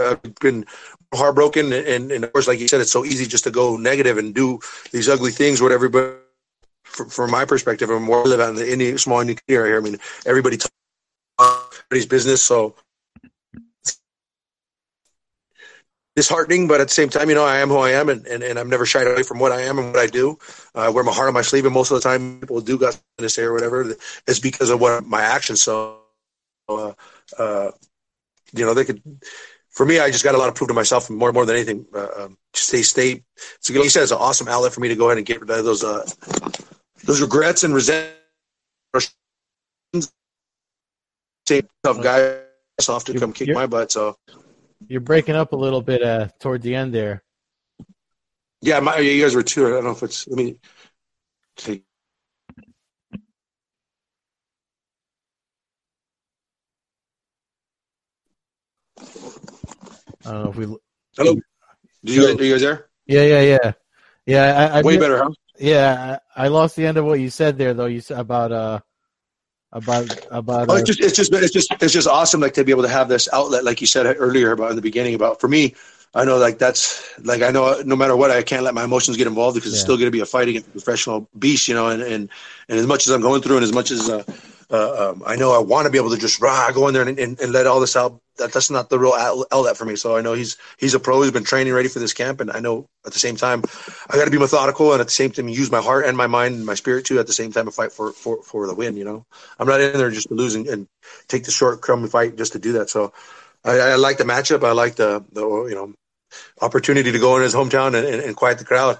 Just 0.00 0.26
uh, 0.26 0.30
been 0.40 0.64
heartbroken, 1.14 1.72
and, 1.72 2.10
and 2.12 2.24
of 2.24 2.32
course, 2.32 2.48
like 2.48 2.58
you 2.60 2.68
said, 2.68 2.80
it's 2.80 2.92
so 2.92 3.04
easy 3.04 3.26
just 3.26 3.44
to 3.44 3.50
go 3.50 3.76
negative 3.76 4.18
and 4.18 4.34
do 4.34 4.60
these 4.92 5.08
ugly 5.08 5.30
things. 5.30 5.60
What 5.60 5.72
everybody, 5.72 6.16
from, 6.84 7.30
my 7.30 7.44
perspective, 7.44 7.90
I'm 7.90 8.02
more 8.04 8.24
live 8.24 8.40
out 8.40 8.50
in 8.50 8.56
the 8.56 8.72
Indian, 8.72 8.98
small 8.98 9.20
Indian 9.20 9.38
area. 9.48 9.72
Here. 9.72 9.78
I 9.78 9.80
mean, 9.80 9.98
everybody 10.26 10.58
everybody's 11.40 12.06
business, 12.06 12.42
so 12.42 12.76
disheartening, 16.16 16.68
but 16.68 16.80
at 16.80 16.88
the 16.88 16.94
same 16.94 17.08
time, 17.08 17.28
you 17.28 17.34
know, 17.34 17.44
I 17.44 17.58
am 17.58 17.68
who 17.68 17.78
I 17.78 17.90
am, 17.90 18.08
and, 18.08 18.26
and, 18.26 18.42
and 18.42 18.58
I'm 18.58 18.68
never 18.68 18.86
shied 18.86 19.06
away 19.06 19.22
from 19.22 19.38
what 19.38 19.52
I 19.52 19.62
am 19.62 19.78
and 19.78 19.92
what 19.92 20.00
I 20.00 20.06
do. 20.06 20.38
Uh, 20.74 20.80
I 20.80 20.88
wear 20.88 21.04
my 21.04 21.12
heart 21.12 21.28
on 21.28 21.34
my 21.34 21.42
sleeve, 21.42 21.64
and 21.64 21.74
most 21.74 21.90
of 21.90 22.02
the 22.02 22.08
time, 22.08 22.40
people 22.40 22.60
do 22.60 22.78
got 22.78 23.00
to 23.18 23.28
say 23.28 23.42
or 23.42 23.52
whatever. 23.52 23.94
It's 24.26 24.40
because 24.40 24.70
of 24.70 24.80
what 24.80 25.06
my 25.06 25.22
actions. 25.22 25.62
So, 25.62 26.00
uh, 26.68 26.92
uh, 27.38 27.70
you 28.52 28.66
know, 28.66 28.74
they 28.74 28.84
could 28.84 29.02
for 29.70 29.86
me, 29.86 29.98
I 29.98 30.10
just 30.10 30.24
got 30.24 30.34
a 30.34 30.38
lot 30.38 30.48
of 30.48 30.54
proof 30.54 30.68
to 30.68 30.74
myself 30.74 31.08
more 31.10 31.32
more 31.32 31.46
than 31.46 31.56
anything. 31.56 31.86
Uh, 31.94 32.08
um, 32.18 32.38
stay 32.54 32.82
stay. 32.82 33.22
So 33.60 33.72
like 33.72 33.84
you 33.84 33.90
said, 33.90 34.02
it's 34.02 34.12
an 34.12 34.18
awesome 34.18 34.48
outlet 34.48 34.72
for 34.72 34.80
me 34.80 34.88
to 34.88 34.96
go 34.96 35.06
ahead 35.06 35.18
and 35.18 35.26
get 35.26 35.40
rid 35.40 35.50
of 35.50 35.64
those 35.64 35.84
uh, 35.84 36.06
those 37.04 37.20
regrets 37.20 37.64
and 37.64 37.74
resentments. 37.74 38.14
Tough 41.82 42.02
guy 42.02 42.40
off 42.88 43.04
to 43.04 43.18
come 43.18 43.32
kick 43.32 43.52
my 43.54 43.66
butt. 43.66 43.92
So 43.92 44.16
you're 44.88 45.00
breaking 45.00 45.36
up 45.36 45.52
a 45.52 45.56
little 45.56 45.82
bit 45.82 46.02
uh, 46.02 46.28
toward 46.40 46.62
the 46.62 46.74
end 46.74 46.94
there. 46.94 47.22
Yeah, 48.62 48.80
my, 48.80 48.98
you 48.98 49.22
guys 49.22 49.34
were 49.34 49.42
too. 49.42 49.66
I 49.66 49.70
don't 49.70 49.84
know 49.84 49.90
if 49.90 50.02
it's. 50.02 50.28
Let 50.28 50.36
me 50.36 50.56
take. 51.56 51.84
I 60.24 60.32
don't 60.32 60.44
know 60.44 60.50
if 60.50 60.56
we. 60.56 60.66
Hello. 61.16 61.34
Did 62.04 62.14
you, 62.14 62.26
are 62.26 62.42
you 62.42 62.52
guys 62.52 62.60
there? 62.62 62.88
Yeah, 63.06 63.22
yeah, 63.22 63.40
yeah, 63.40 63.72
yeah. 64.26 64.70
I, 64.72 64.78
I 64.78 64.82
Way 64.82 64.98
better, 64.98 65.18
huh? 65.18 65.30
Yeah, 65.58 66.18
I, 66.36 66.44
I, 66.44 66.48
lost 66.48 66.76
the 66.76 66.86
end 66.86 66.96
of 66.96 67.04
what 67.04 67.20
you 67.20 67.28
said 67.28 67.58
there, 67.58 67.74
though. 67.74 67.86
You 67.86 68.00
said 68.00 68.18
about 68.18 68.52
uh 68.52 68.80
about 69.72 70.26
about. 70.30 70.70
Oh, 70.70 70.76
it's 70.76 70.86
just 70.86 71.00
it's 71.00 71.16
just 71.16 71.32
it's 71.32 71.52
just 71.52 71.72
it's 71.80 71.92
just 71.92 72.08
awesome, 72.08 72.40
like 72.40 72.54
to 72.54 72.64
be 72.64 72.72
able 72.72 72.82
to 72.82 72.88
have 72.88 73.08
this 73.08 73.28
outlet, 73.32 73.64
like 73.64 73.80
you 73.80 73.86
said 73.86 74.06
earlier 74.18 74.52
about 74.52 74.70
in 74.70 74.76
the 74.76 74.82
beginning. 74.82 75.14
About 75.14 75.40
for 75.40 75.48
me, 75.48 75.74
I 76.14 76.24
know 76.24 76.38
like 76.38 76.58
that's 76.58 77.18
like 77.20 77.42
I 77.42 77.50
know 77.50 77.82
no 77.84 77.96
matter 77.96 78.16
what, 78.16 78.30
I 78.30 78.42
can't 78.42 78.62
let 78.62 78.74
my 78.74 78.84
emotions 78.84 79.16
get 79.16 79.26
involved 79.26 79.54
because 79.54 79.72
yeah. 79.72 79.76
it's 79.76 79.82
still 79.82 79.96
going 79.96 80.06
to 80.06 80.10
be 80.10 80.20
a 80.20 80.26
fight 80.26 80.48
against 80.48 80.68
a 80.68 80.72
professional 80.72 81.28
beast, 81.38 81.68
you 81.68 81.74
know. 81.74 81.88
And 81.88 82.02
and 82.02 82.28
and 82.68 82.78
as 82.78 82.86
much 82.86 83.06
as 83.06 83.12
I'm 83.12 83.20
going 83.20 83.42
through, 83.42 83.56
and 83.56 83.64
as 83.64 83.72
much 83.72 83.90
as 83.90 84.08
uh, 84.08 84.24
uh, 84.70 85.10
um, 85.10 85.22
I 85.26 85.36
know 85.36 85.52
I 85.52 85.58
want 85.58 85.86
to 85.86 85.90
be 85.90 85.98
able 85.98 86.10
to 86.10 86.16
just 86.16 86.40
rah, 86.40 86.70
go 86.70 86.86
in 86.88 86.94
there 86.94 87.02
and, 87.02 87.18
and, 87.18 87.40
and 87.40 87.52
let 87.52 87.66
all 87.66 87.80
this 87.80 87.96
out 87.96 88.20
that 88.36 88.52
that's 88.52 88.70
not 88.70 88.88
the 88.88 88.98
real 88.98 89.12
outlet 89.12 89.76
for 89.76 89.84
me. 89.84 89.96
So 89.96 90.16
I 90.16 90.20
know 90.20 90.32
he's 90.32 90.56
he's 90.78 90.94
a 90.94 91.00
pro. 91.00 91.22
He's 91.22 91.32
been 91.32 91.44
training 91.44 91.72
ready 91.72 91.88
for 91.88 91.98
this 91.98 92.12
camp, 92.12 92.40
and 92.40 92.50
I 92.50 92.60
know 92.60 92.86
at 93.06 93.12
the 93.12 93.18
same 93.18 93.36
time 93.36 93.62
I 94.08 94.16
got 94.16 94.24
to 94.24 94.30
be 94.30 94.38
methodical 94.38 94.92
and 94.92 95.00
at 95.00 95.06
the 95.06 95.12
same 95.12 95.30
time 95.30 95.48
use 95.48 95.70
my 95.70 95.80
heart 95.80 96.06
and 96.06 96.16
my 96.16 96.26
mind 96.26 96.56
and 96.56 96.66
my 96.66 96.74
spirit 96.74 97.04
too. 97.04 97.18
At 97.20 97.26
the 97.26 97.32
same 97.32 97.52
time, 97.52 97.66
to 97.66 97.70
fight 97.70 97.92
for 97.92 98.12
for 98.12 98.42
for 98.42 98.66
the 98.66 98.74
win. 98.74 98.96
You 98.96 99.04
know, 99.04 99.26
I'm 99.58 99.68
not 99.68 99.80
in 99.80 99.96
there 99.98 100.10
just 100.10 100.28
to 100.28 100.34
lose 100.34 100.54
and, 100.54 100.66
and 100.66 100.86
take 101.28 101.44
the 101.44 101.50
short 101.50 101.80
crumb 101.80 102.06
fight 102.08 102.36
just 102.36 102.52
to 102.52 102.58
do 102.58 102.72
that. 102.72 102.90
So 102.90 103.12
I, 103.64 103.78
I 103.78 103.94
like 103.96 104.18
the 104.18 104.24
matchup. 104.24 104.64
I 104.64 104.72
like 104.72 104.96
the 104.96 105.24
the 105.32 105.46
you 105.68 105.74
know 105.74 105.94
opportunity 106.60 107.12
to 107.12 107.18
go 107.18 107.36
in 107.36 107.42
his 107.42 107.54
hometown 107.54 107.88
and, 107.88 108.06
and, 108.06 108.22
and 108.22 108.36
quiet 108.36 108.58
the 108.58 108.64
crowd. 108.64 108.98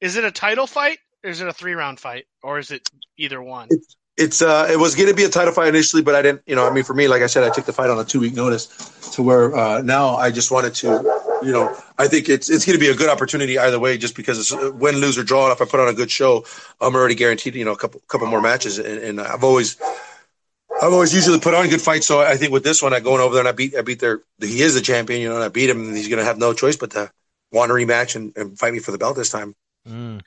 Is 0.00 0.16
it 0.16 0.24
a 0.24 0.30
title 0.30 0.66
fight? 0.66 0.98
Is 1.22 1.40
it 1.40 1.48
a 1.48 1.52
three 1.52 1.74
round 1.74 1.98
fight, 1.98 2.26
or 2.42 2.58
is 2.58 2.70
it 2.70 2.88
either 3.16 3.42
one? 3.42 3.68
It's, 3.70 3.96
it's 4.16 4.40
uh, 4.40 4.66
it 4.70 4.78
was 4.78 4.94
going 4.94 5.08
to 5.08 5.14
be 5.14 5.24
a 5.24 5.28
title 5.28 5.52
fight 5.52 5.68
initially, 5.68 6.02
but 6.02 6.14
I 6.14 6.22
didn't. 6.22 6.42
You 6.46 6.56
know, 6.56 6.66
I 6.66 6.72
mean, 6.72 6.84
for 6.84 6.94
me, 6.94 7.08
like 7.08 7.22
I 7.22 7.26
said, 7.26 7.44
I 7.44 7.50
took 7.50 7.66
the 7.66 7.72
fight 7.72 7.90
on 7.90 7.98
a 7.98 8.04
two 8.04 8.20
week 8.20 8.34
notice, 8.34 8.66
to 9.12 9.22
where 9.22 9.54
uh, 9.54 9.82
now 9.82 10.16
I 10.16 10.30
just 10.30 10.50
wanted 10.50 10.74
to, 10.76 11.40
you 11.42 11.52
know, 11.52 11.76
I 11.98 12.08
think 12.08 12.28
it's 12.28 12.48
it's 12.48 12.64
going 12.64 12.78
to 12.78 12.80
be 12.84 12.90
a 12.90 12.94
good 12.94 13.10
opportunity 13.10 13.58
either 13.58 13.78
way, 13.78 13.98
just 13.98 14.16
because 14.16 14.38
it's 14.38 14.52
win, 14.74 14.96
lose 14.96 15.18
or 15.18 15.22
draw. 15.22 15.52
If 15.52 15.60
I 15.60 15.66
put 15.66 15.80
on 15.80 15.88
a 15.88 15.94
good 15.94 16.10
show, 16.10 16.44
I'm 16.80 16.94
already 16.94 17.14
guaranteed, 17.14 17.54
you 17.54 17.64
know, 17.64 17.72
a 17.72 17.76
couple 17.76 18.00
couple 18.08 18.26
more 18.26 18.40
matches, 18.40 18.78
and, 18.78 18.98
and 18.98 19.20
I've 19.20 19.44
always. 19.44 19.76
I've 20.78 20.92
always 20.92 21.14
usually 21.14 21.40
put 21.40 21.54
on 21.54 21.70
good 21.70 21.80
fights, 21.80 22.06
so 22.06 22.20
I 22.20 22.36
think 22.36 22.52
with 22.52 22.62
this 22.62 22.82
one, 22.82 22.92
I 22.92 23.00
going 23.00 23.22
over 23.22 23.32
there 23.32 23.40
and 23.40 23.48
I 23.48 23.52
beat, 23.52 23.74
I 23.74 23.80
beat 23.80 23.98
their, 23.98 24.20
he 24.38 24.60
is 24.60 24.74
the 24.74 24.82
champion, 24.82 25.22
you 25.22 25.30
know, 25.30 25.36
and 25.36 25.44
I 25.44 25.48
beat 25.48 25.70
him, 25.70 25.80
and 25.80 25.96
he's 25.96 26.08
going 26.08 26.18
to 26.18 26.24
have 26.24 26.36
no 26.36 26.52
choice 26.52 26.76
but 26.76 26.90
to 26.90 27.10
want 27.50 27.70
a 27.70 27.74
rematch 27.74 28.14
and, 28.14 28.36
and 28.36 28.58
fight 28.58 28.74
me 28.74 28.80
for 28.80 28.92
the 28.92 28.98
belt 28.98 29.16
this 29.16 29.30
time. 29.30 29.54
Mm 29.88 30.20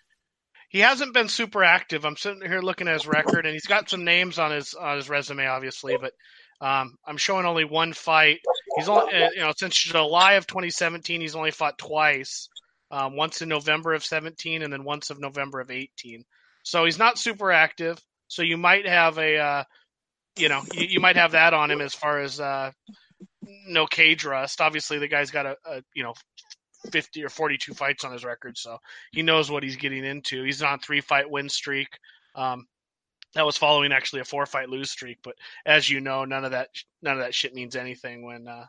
he 0.69 0.79
hasn't 0.79 1.13
been 1.13 1.29
super 1.29 1.63
active. 1.63 2.05
I'm 2.05 2.15
sitting 2.15 2.41
here 2.41 2.62
looking 2.62 2.88
at 2.88 2.93
his 2.93 3.08
record, 3.08 3.45
and 3.45 3.53
he's 3.53 3.65
got 3.65 3.89
some 3.89 4.05
names 4.05 4.39
on 4.39 4.51
his 4.51 4.73
on 4.73 4.97
his 4.97 5.10
resume, 5.10 5.47
obviously, 5.47 5.97
but 5.99 6.13
um, 6.62 6.95
I'm 7.05 7.17
showing 7.17 7.45
only 7.45 7.65
one 7.65 7.93
fight. 7.93 8.39
He's 8.77 8.89
only, 8.89 9.13
uh, 9.13 9.29
you 9.32 9.39
know, 9.39 9.53
since 9.58 9.75
July 9.75 10.34
of 10.34 10.45
2017, 10.45 11.21
he's 11.21 11.36
only 11.36 11.51
fought 11.51 11.77
twice. 11.77 12.49
Um, 12.91 13.15
once 13.15 13.43
in 13.43 13.49
November 13.49 13.93
of 13.93 14.03
17, 14.03 14.63
and 14.63 14.73
then 14.73 14.84
once 14.84 15.12
of 15.12 15.19
November 15.19 15.60
of 15.60 15.69
18. 15.69 16.25
So 16.63 16.86
he's 16.86 16.97
not 16.97 17.19
super 17.19 17.51
active. 17.51 17.99
So 18.27 18.41
you 18.41 18.58
might 18.58 18.88
have 18.88 19.19
a, 19.19 19.38
uh, 19.38 19.63
you 20.36 20.49
know, 20.49 20.63
you, 20.73 20.88
you, 20.88 20.99
might 20.99 21.15
have 21.15 21.34
that 21.34 21.53
on 21.53 21.69
him 21.69 21.82
as 21.82 21.93
far 21.93 22.19
as 22.19 22.39
uh, 22.39 22.71
no 23.67 23.86
cage 23.86 24.25
rust. 24.25 24.60
Obviously, 24.60 24.97
the 24.97 25.08
guy's 25.08 25.29
got 25.29 25.45
a, 25.45 25.55
a 25.65 25.84
you 25.93 26.03
know 26.03 26.13
50 26.92 27.24
or 27.24 27.30
42 27.30 27.74
fights 27.74 28.04
on 28.04 28.12
his 28.12 28.24
record, 28.24 28.58
so 28.58 28.80
he 29.12 29.22
knows 29.22 29.52
what 29.52 29.63
he's 29.63 29.76
getting 29.76 30.06
into. 30.06 30.44
He's 30.44 30.62
on 30.62 30.80
three 30.80 31.02
fight 31.02 31.30
win 31.30 31.50
streak. 31.50 32.00
Um, 32.36 32.68
that 33.36 33.46
was 33.46 33.58
following 33.58 33.92
actually 33.92 34.22
a 34.22 34.26
four 34.26 34.46
fight 34.46 34.70
lose 34.70 34.89
streak, 34.89 35.20
but 35.24 35.36
as 35.65 35.89
you 35.89 36.00
know, 36.00 36.26
none 36.26 36.46
of 36.46 36.52
that 36.52 36.70
none 37.02 37.13
of 37.13 37.20
that 37.20 37.36
shit 37.36 37.54
means 37.54 37.76
anything 37.76 38.24
when 38.24 38.48
uh, 38.48 38.65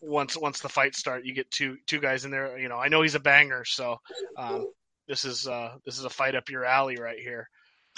once 0.00 0.36
once 0.36 0.60
the 0.60 0.68
fights 0.68 0.98
start, 0.98 1.24
you 1.24 1.34
get 1.34 1.50
two 1.50 1.76
two 1.86 2.00
guys 2.00 2.24
in 2.24 2.30
there. 2.30 2.58
You 2.58 2.68
know, 2.68 2.78
I 2.78 2.88
know 2.88 3.02
he's 3.02 3.14
a 3.14 3.20
banger, 3.20 3.64
so 3.64 4.00
um, 4.36 4.70
this 5.08 5.24
is 5.24 5.46
uh, 5.46 5.74
this 5.84 5.98
is 5.98 6.04
a 6.04 6.10
fight 6.10 6.34
up 6.34 6.50
your 6.50 6.64
alley 6.64 6.96
right 6.96 7.18
here. 7.18 7.48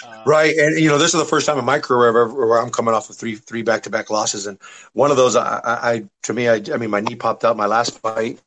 Uh, 0.03 0.23
right, 0.25 0.55
and 0.57 0.79
you 0.79 0.87
know 0.87 0.97
this 0.97 1.13
is 1.13 1.19
the 1.19 1.25
first 1.25 1.45
time 1.45 1.57
in 1.57 1.65
my 1.65 1.79
career 1.79 2.13
where, 2.13 2.27
where 2.27 2.61
I'm 2.61 2.69
coming 2.69 2.93
off 2.93 3.09
of 3.09 3.17
three 3.17 3.35
three 3.35 3.63
back 3.63 3.83
to 3.83 3.89
back 3.89 4.09
losses, 4.09 4.47
and 4.47 4.57
one 4.93 5.11
of 5.11 5.17
those, 5.17 5.35
I, 5.35 5.61
I 5.65 6.05
to 6.23 6.33
me, 6.33 6.47
I, 6.47 6.61
I 6.73 6.77
mean, 6.77 6.89
my 6.89 7.01
knee 7.01 7.15
popped 7.15 7.43
out 7.43 7.57
my 7.57 7.65
last 7.65 7.99
fight, 7.99 8.39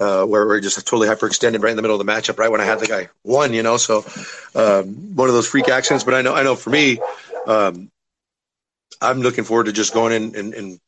uh, 0.00 0.24
where 0.24 0.46
we're 0.46 0.60
just 0.60 0.76
totally 0.86 1.08
hyperextended 1.08 1.62
right 1.62 1.70
in 1.70 1.76
the 1.76 1.82
middle 1.82 2.00
of 2.00 2.04
the 2.04 2.10
matchup, 2.10 2.38
right 2.38 2.50
when 2.50 2.60
I 2.60 2.64
had 2.64 2.80
the 2.80 2.86
guy 2.86 3.08
one, 3.22 3.52
you 3.52 3.62
know. 3.62 3.76
So 3.76 4.04
um, 4.54 5.14
one 5.14 5.28
of 5.28 5.34
those 5.34 5.46
freak 5.46 5.68
accidents. 5.68 6.04
But 6.04 6.14
I 6.14 6.22
know, 6.22 6.34
I 6.34 6.42
know 6.42 6.56
for 6.56 6.70
me, 6.70 6.98
um, 7.46 7.90
I'm 9.00 9.20
looking 9.20 9.44
forward 9.44 9.66
to 9.66 9.72
just 9.72 9.92
going 9.92 10.12
in 10.12 10.36
and, 10.36 10.54
and 10.54 10.80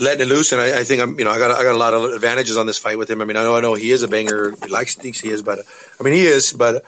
letting 0.00 0.22
it 0.22 0.28
loose. 0.28 0.52
And 0.52 0.60
I, 0.60 0.80
I, 0.80 0.84
think 0.84 1.00
I'm, 1.02 1.18
you 1.18 1.24
know, 1.24 1.30
I 1.30 1.38
got, 1.38 1.50
I 1.52 1.62
got 1.62 1.74
a 1.74 1.78
lot 1.78 1.94
of 1.94 2.12
advantages 2.12 2.56
on 2.56 2.66
this 2.66 2.78
fight 2.78 2.98
with 2.98 3.10
him. 3.10 3.22
I 3.22 3.24
mean, 3.24 3.36
I 3.36 3.42
know, 3.44 3.56
I 3.56 3.60
know 3.60 3.74
he 3.74 3.92
is 3.92 4.02
a 4.02 4.08
banger. 4.08 4.54
He 4.62 4.68
likes, 4.68 4.94
thinks 4.94 5.20
he 5.20 5.30
is, 5.30 5.42
but 5.42 5.60
I 5.98 6.02
mean, 6.02 6.14
he 6.14 6.26
is. 6.26 6.52
But 6.52 6.84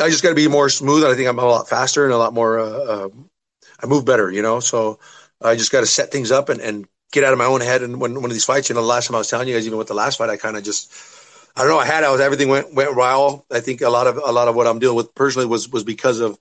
I 0.00 0.08
just 0.08 0.22
got 0.22 0.30
to 0.30 0.34
be 0.34 0.48
more 0.48 0.68
smooth. 0.68 1.04
I 1.04 1.14
think 1.14 1.28
I'm 1.28 1.38
a 1.38 1.44
lot 1.44 1.68
faster 1.68 2.04
and 2.04 2.12
a 2.12 2.18
lot 2.18 2.32
more. 2.32 2.58
Uh, 2.58 2.70
uh, 2.70 3.08
I 3.82 3.86
move 3.86 4.04
better, 4.04 4.30
you 4.30 4.42
know. 4.42 4.60
So 4.60 5.00
I 5.40 5.56
just 5.56 5.72
got 5.72 5.80
to 5.80 5.86
set 5.86 6.12
things 6.12 6.30
up 6.30 6.48
and, 6.48 6.60
and 6.60 6.86
get 7.12 7.22
out 7.22 7.32
of 7.32 7.38
my 7.38 7.44
own 7.44 7.60
head. 7.60 7.82
And 7.82 8.00
when 8.00 8.14
one 8.14 8.24
of 8.24 8.32
these 8.32 8.44
fights, 8.44 8.68
you 8.68 8.74
know, 8.74 8.80
the 8.80 8.86
last 8.86 9.06
time 9.06 9.14
I 9.14 9.18
was 9.18 9.28
telling 9.28 9.46
you 9.46 9.54
guys, 9.54 9.66
even 9.66 9.78
with 9.78 9.88
the 9.88 9.94
last 9.94 10.18
fight, 10.18 10.30
I 10.30 10.36
kind 10.36 10.56
of 10.56 10.64
just, 10.64 10.92
I 11.54 11.60
don't 11.60 11.70
know, 11.70 11.78
I 11.78 11.86
had, 11.86 12.02
I 12.02 12.10
was, 12.10 12.20
everything 12.20 12.48
went, 12.48 12.74
went 12.74 12.96
well. 12.96 13.46
I 13.50 13.60
think 13.60 13.82
a 13.82 13.90
lot 13.90 14.06
of, 14.08 14.16
a 14.16 14.32
lot 14.32 14.48
of 14.48 14.56
what 14.56 14.66
I'm 14.66 14.80
dealing 14.80 14.96
with 14.96 15.14
personally 15.14 15.46
was, 15.46 15.68
was 15.68 15.84
because 15.84 16.18
of 16.20 16.36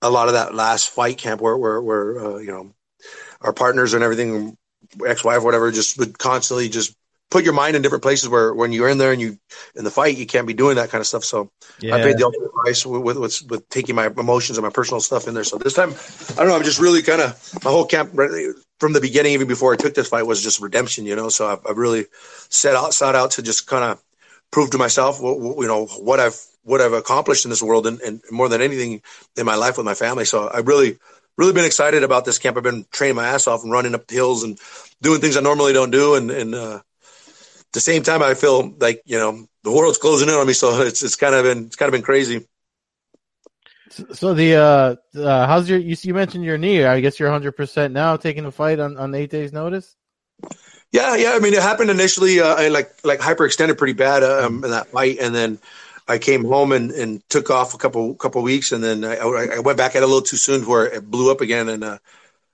a 0.00 0.08
lot 0.08 0.28
of 0.28 0.34
that 0.34 0.54
last 0.54 0.88
fight 0.88 1.18
camp 1.18 1.40
where, 1.40 1.56
where, 1.56 1.82
where, 1.82 2.24
uh, 2.24 2.36
you 2.38 2.48
know, 2.48 2.72
our 3.40 3.52
partners 3.52 3.92
and 3.92 4.02
everything, 4.02 4.56
ex-wife, 5.04 5.42
whatever, 5.42 5.70
just 5.70 5.98
would 5.98 6.18
constantly 6.18 6.68
just 6.68 6.96
put 7.30 7.44
your 7.44 7.54
mind 7.54 7.76
in 7.76 7.82
different 7.82 8.02
places 8.02 8.28
where 8.28 8.54
when 8.54 8.72
you're 8.72 8.88
in 8.88 8.98
there 8.98 9.12
and 9.12 9.20
you 9.20 9.38
in 9.74 9.84
the 9.84 9.90
fight 9.90 10.16
you 10.16 10.26
can't 10.26 10.46
be 10.46 10.54
doing 10.54 10.76
that 10.76 10.90
kind 10.90 11.00
of 11.00 11.06
stuff. 11.06 11.24
So 11.24 11.50
yeah. 11.80 11.96
i 11.96 12.02
paid 12.02 12.18
the 12.18 12.24
ultimate 12.24 12.52
price 12.52 12.86
with, 12.86 13.16
with, 13.16 13.42
with 13.50 13.68
taking 13.68 13.94
my 13.94 14.06
emotions 14.06 14.58
and 14.58 14.64
my 14.64 14.70
personal 14.70 15.00
stuff 15.00 15.26
in 15.26 15.34
there. 15.34 15.44
So 15.44 15.58
this 15.58 15.74
time 15.74 15.90
i 15.90 16.34
don't 16.36 16.48
know 16.48 16.56
i'm 16.56 16.64
just 16.64 16.80
really 16.80 17.02
kind 17.02 17.20
of 17.20 17.64
my 17.64 17.70
whole 17.70 17.86
camp 17.86 18.10
from 18.78 18.92
the 18.92 19.00
beginning 19.00 19.32
even 19.32 19.48
before 19.48 19.72
i 19.72 19.76
took 19.76 19.94
this 19.94 20.08
fight 20.08 20.26
was 20.26 20.42
just 20.42 20.60
redemption 20.60 21.06
you 21.06 21.16
know? 21.16 21.28
So 21.28 21.46
i've, 21.46 21.66
I've 21.68 21.78
really 21.78 22.06
set 22.48 22.74
out 22.74 22.94
set 22.94 23.14
out 23.14 23.32
to 23.32 23.42
just 23.42 23.66
kind 23.66 23.84
of 23.84 24.02
prove 24.50 24.70
to 24.70 24.78
myself 24.78 25.20
you 25.20 25.66
know 25.66 25.86
what 25.86 26.20
i've 26.20 26.40
what 26.62 26.80
i've 26.80 26.92
accomplished 26.92 27.44
in 27.44 27.50
this 27.50 27.62
world 27.62 27.86
and, 27.86 28.00
and 28.00 28.22
more 28.30 28.48
than 28.48 28.62
anything 28.62 29.02
in 29.36 29.46
my 29.46 29.56
life 29.56 29.76
with 29.76 29.86
my 29.86 29.94
family. 29.94 30.24
So 30.24 30.48
i 30.48 30.58
really 30.58 30.98
really 31.36 31.52
been 31.52 31.66
excited 31.66 32.02
about 32.02 32.24
this 32.24 32.38
camp. 32.38 32.56
I've 32.56 32.62
been 32.62 32.86
training 32.90 33.16
my 33.16 33.28
ass 33.28 33.46
off 33.46 33.62
and 33.62 33.70
running 33.70 33.94
up 33.94 34.10
hills 34.10 34.42
and 34.42 34.58
doing 35.02 35.20
things 35.20 35.36
i 35.36 35.40
normally 35.40 35.72
don't 35.72 35.90
do 35.90 36.14
and 36.14 36.30
and 36.30 36.54
uh, 36.54 36.80
the 37.76 37.80
same 37.80 38.02
time, 38.02 38.22
I 38.22 38.32
feel 38.32 38.74
like 38.80 39.02
you 39.04 39.18
know 39.18 39.46
the 39.62 39.70
world's 39.70 39.98
closing 39.98 40.28
in 40.28 40.34
on 40.34 40.46
me, 40.46 40.54
so 40.54 40.80
it's 40.80 41.02
it's 41.02 41.14
kind 41.14 41.34
of 41.34 41.44
been 41.44 41.66
it's 41.66 41.76
kind 41.76 41.88
of 41.88 41.92
been 41.92 42.02
crazy. 42.02 42.48
So 44.12 44.32
the 44.32 44.56
uh, 44.56 44.96
uh 45.20 45.46
how's 45.46 45.68
your 45.68 45.78
you, 45.78 45.94
you 46.00 46.14
mentioned 46.14 46.42
your 46.42 46.56
knee? 46.56 46.84
I 46.84 47.00
guess 47.00 47.20
you're 47.20 47.28
100 47.28 47.52
percent 47.52 47.92
now 47.92 48.16
taking 48.16 48.44
the 48.44 48.50
fight 48.50 48.80
on 48.80 48.96
on 48.96 49.14
eight 49.14 49.30
days 49.30 49.52
notice. 49.52 49.94
Yeah, 50.90 51.16
yeah. 51.16 51.32
I 51.34 51.38
mean, 51.38 51.52
it 51.52 51.60
happened 51.60 51.90
initially. 51.90 52.40
Uh, 52.40 52.54
I 52.54 52.68
like 52.68 52.94
like 53.04 53.20
hyperextended 53.20 53.76
pretty 53.76 53.92
bad 53.92 54.22
um, 54.22 54.64
in 54.64 54.70
that 54.70 54.86
fight, 54.86 55.18
and 55.20 55.34
then 55.34 55.58
I 56.08 56.16
came 56.16 56.44
home 56.44 56.72
and, 56.72 56.90
and 56.92 57.28
took 57.28 57.50
off 57.50 57.74
a 57.74 57.78
couple 57.78 58.14
couple 58.14 58.42
weeks, 58.42 58.72
and 58.72 58.82
then 58.82 59.04
I, 59.04 59.16
I 59.16 59.58
went 59.58 59.76
back 59.76 59.96
at 59.96 60.02
a 60.02 60.06
little 60.06 60.22
too 60.22 60.38
soon 60.38 60.64
where 60.66 60.86
it 60.86 61.10
blew 61.10 61.30
up 61.30 61.42
again. 61.42 61.68
And 61.68 61.84
uh, 61.84 61.98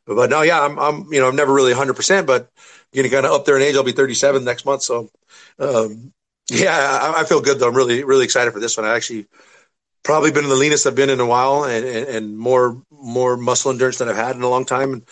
but 0.07 0.31
no, 0.31 0.43
yeah, 0.43 0.61
I'm 0.61 0.79
I'm 0.79 1.13
you 1.13 1.21
know 1.21 1.29
I'm 1.29 1.37
never 1.37 1.53
really 1.53 1.73
100, 1.73 1.95
percent 1.95 2.27
but 2.27 2.51
getting 2.93 3.11
kind 3.11 3.27
of 3.27 3.33
up 3.33 3.45
there 3.45 3.57
in 3.57 3.63
age. 3.63 3.75
I'll 3.75 3.83
be 3.83 3.93
37 3.93 4.45
next 4.45 4.65
month. 4.65 4.83
So, 4.83 5.11
um, 5.59 6.13
yeah, 6.51 6.77
I, 7.03 7.21
I, 7.21 7.25
feel 7.25 7.41
good 7.41 7.59
though. 7.59 7.69
I'm 7.69 7.75
really, 7.75 8.05
really 8.05 8.25
excited 8.25 8.53
for 8.53 8.61
this 8.61 8.77
one. 8.77 8.87
I 8.87 8.95
actually 8.95 9.27
probably 10.03 10.33
been 10.33 10.49
the 10.49 10.55
leanest 10.55 10.87
I've 10.87 10.95
been 10.95 11.11
in 11.11 11.21
a 11.21 11.27
while 11.27 11.65
and, 11.65 11.87
and, 11.87 12.09
and 12.09 12.39
more, 12.39 12.83
more 12.91 13.37
muscle 13.37 13.71
endurance 13.71 13.99
than 13.99 14.09
I've 14.09 14.17
had 14.17 14.37
in 14.37 14.43
a 14.43 14.49
long 14.49 14.65
time. 14.65 14.93
And, 14.93 15.03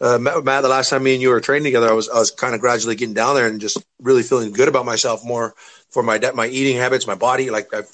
uh, 0.00 0.18
Matt, 0.18 0.62
the 0.62 0.68
last 0.68 0.90
time 0.90 1.04
me 1.04 1.14
and 1.14 1.22
you 1.22 1.28
were 1.28 1.40
training 1.40 1.64
together, 1.64 1.88
I 1.88 1.92
was, 1.92 2.08
I 2.08 2.18
was 2.18 2.32
kind 2.32 2.54
of 2.54 2.60
gradually 2.60 2.96
getting 2.96 3.14
down 3.14 3.36
there 3.36 3.46
and 3.46 3.60
just 3.60 3.78
really 4.00 4.24
feeling 4.24 4.52
good 4.52 4.68
about 4.68 4.84
myself 4.84 5.24
more 5.24 5.54
for 5.90 6.02
my, 6.02 6.18
my 6.34 6.48
eating 6.48 6.76
habits, 6.76 7.06
my 7.06 7.14
body. 7.14 7.50
Like 7.50 7.72
I've 7.72 7.88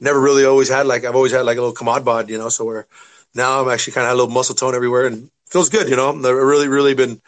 never 0.00 0.20
really 0.20 0.44
always 0.44 0.68
had, 0.68 0.86
like 0.86 1.04
I've 1.04 1.16
always 1.16 1.32
had 1.32 1.44
like 1.44 1.58
a 1.58 1.60
little 1.60 1.74
commod 1.74 2.04
bod, 2.04 2.30
you 2.30 2.38
know, 2.38 2.48
so 2.48 2.64
where 2.64 2.86
now 3.34 3.60
I'm 3.60 3.68
actually 3.68 3.94
kind 3.94 4.06
of 4.06 4.12
a 4.12 4.16
little 4.16 4.32
muscle 4.32 4.54
tone 4.54 4.76
everywhere 4.76 5.06
and 5.06 5.28
feels 5.54 5.70
good, 5.70 5.88
you 5.88 5.96
know, 5.96 6.10
I've 6.10 6.22
really, 6.22 6.68
really 6.68 6.94
been, 6.94 7.22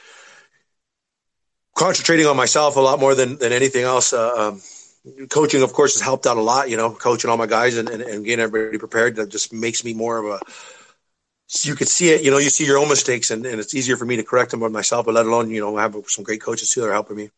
concentrating 1.77 2.27
on 2.27 2.37
myself 2.37 2.77
a 2.77 2.81
lot 2.81 2.99
more 2.99 3.15
than, 3.15 3.37
than 3.37 3.53
anything 3.53 3.85
else. 3.85 4.13
Uh, 4.13 4.49
um, 4.49 4.63
coaching, 5.29 5.63
of 5.63 5.73
course, 5.73 5.95
has 5.95 6.03
helped 6.03 6.27
out 6.27 6.39
a 6.39 6.41
lot, 6.41 6.69
you 6.69 6.77
know, 6.77 6.91
coaching 6.91 7.31
all 7.31 7.37
my 7.37 7.47
guys 7.47 7.77
and, 7.77 7.89
and, 7.89 8.03
and 8.03 8.25
getting 8.25 8.43
everybody 8.43 8.79
prepared. 8.79 9.17
That 9.17 9.29
just 9.29 9.53
makes 9.53 9.85
me 9.85 9.95
more 9.95 10.19
of 10.19 10.25
a, 10.25 10.41
you 11.63 11.77
could 11.77 11.89
see 11.89 12.09
it, 12.09 12.25
you 12.25 12.31
know, 12.31 12.39
you 12.39 12.51
see 12.51 12.67
your 12.67 12.79
own 12.79 12.89
mistakes 12.89 13.31
and, 13.31 13.47
and 13.47 13.61
it's 13.61 13.75
easier 13.75 13.97
for 13.97 14.07
me 14.07 14.17
to 14.17 14.25
correct 14.25 14.51
them 14.51 14.61
by 14.61 14.69
myself, 14.69 15.07
but 15.07 15.15
let 15.15 15.27
alone, 15.27 15.51
you 15.51 15.61
know, 15.61 15.77
have 15.77 15.95
some 16.09 16.25
great 16.25 16.41
coaches 16.41 16.71
too 16.71 16.81
that 16.81 16.89
are 16.89 16.93
helping 16.93 17.17
me. 17.17 17.31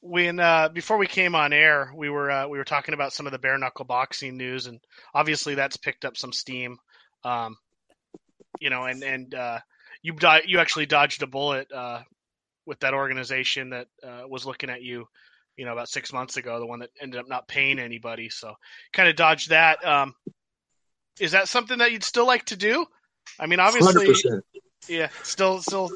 When, 0.00 0.38
uh, 0.38 0.68
before 0.68 0.98
we 0.98 1.06
came 1.06 1.34
on 1.34 1.52
air, 1.52 1.92
we 1.94 2.10
were, 2.10 2.30
uh, 2.30 2.48
we 2.48 2.58
were 2.58 2.64
talking 2.64 2.92
about 2.92 3.12
some 3.12 3.26
of 3.26 3.32
the 3.32 3.38
bare 3.38 3.56
knuckle 3.56 3.86
boxing 3.86 4.36
news 4.36 4.66
and 4.66 4.80
obviously 5.14 5.54
that's 5.54 5.76
picked 5.76 6.04
up 6.04 6.16
some 6.16 6.32
steam. 6.32 6.76
Um, 7.24 7.56
you 8.60 8.70
know, 8.70 8.84
and, 8.84 9.02
and, 9.02 9.34
uh, 9.34 9.58
you, 10.02 10.14
you 10.46 10.58
actually 10.58 10.86
dodged 10.86 11.22
a 11.22 11.26
bullet, 11.26 11.70
uh, 11.72 12.02
with 12.66 12.80
that 12.80 12.94
organization 12.94 13.70
that 13.70 13.86
uh, 14.02 14.22
was 14.28 14.44
looking 14.44 14.68
at 14.68 14.82
you, 14.82 15.06
you 15.56 15.64
know, 15.64 15.72
about 15.72 15.88
six 15.88 16.12
months 16.12 16.36
ago, 16.36 16.58
the 16.58 16.66
one 16.66 16.80
that 16.80 16.90
ended 17.00 17.20
up 17.20 17.28
not 17.28 17.48
paying 17.48 17.78
anybody. 17.78 18.28
So 18.28 18.54
kind 18.92 19.08
of 19.08 19.16
dodged 19.16 19.50
that. 19.50 19.82
Um, 19.86 20.14
is 21.18 21.32
that 21.32 21.48
something 21.48 21.78
that 21.78 21.92
you'd 21.92 22.04
still 22.04 22.26
like 22.26 22.44
to 22.46 22.56
do? 22.56 22.84
I 23.38 23.46
mean, 23.46 23.60
obviously, 23.60 24.08
100%. 24.08 24.40
yeah, 24.88 25.08
still, 25.22 25.60
still 25.62 25.90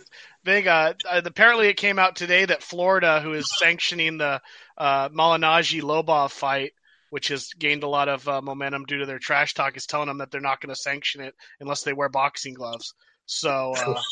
big. 0.45 0.67
Uh, 0.67 0.95
uh, 1.09 1.21
apparently, 1.25 1.69
it 1.69 1.77
came 1.77 1.99
out 1.99 2.17
today 2.17 2.45
that 2.45 2.63
Florida, 2.63 3.21
who 3.21 3.35
is 3.35 3.59
sanctioning 3.59 4.19
the 4.19 4.41
uh, 4.79 5.09
Malignaggi 5.11 5.83
Lobov 5.83 6.31
fight, 6.31 6.73
which 7.11 7.29
has 7.29 7.49
gained 7.59 7.83
a 7.83 7.89
lot 7.89 8.09
of 8.09 8.27
uh, 8.29 8.41
momentum 8.41 8.85
due 8.85 8.99
to 8.99 9.07
their 9.07 9.19
trash 9.19 9.55
talk, 9.55 9.77
is 9.77 9.87
telling 9.87 10.09
them 10.09 10.19
that 10.19 10.31
they're 10.31 10.41
not 10.41 10.61
going 10.61 10.75
to 10.75 10.81
sanction 10.81 11.21
it 11.21 11.35
unless 11.61 11.83
they 11.83 11.93
wear 11.93 12.09
boxing 12.09 12.55
gloves. 12.55 12.95
So, 13.27 13.73
uh, 13.77 14.03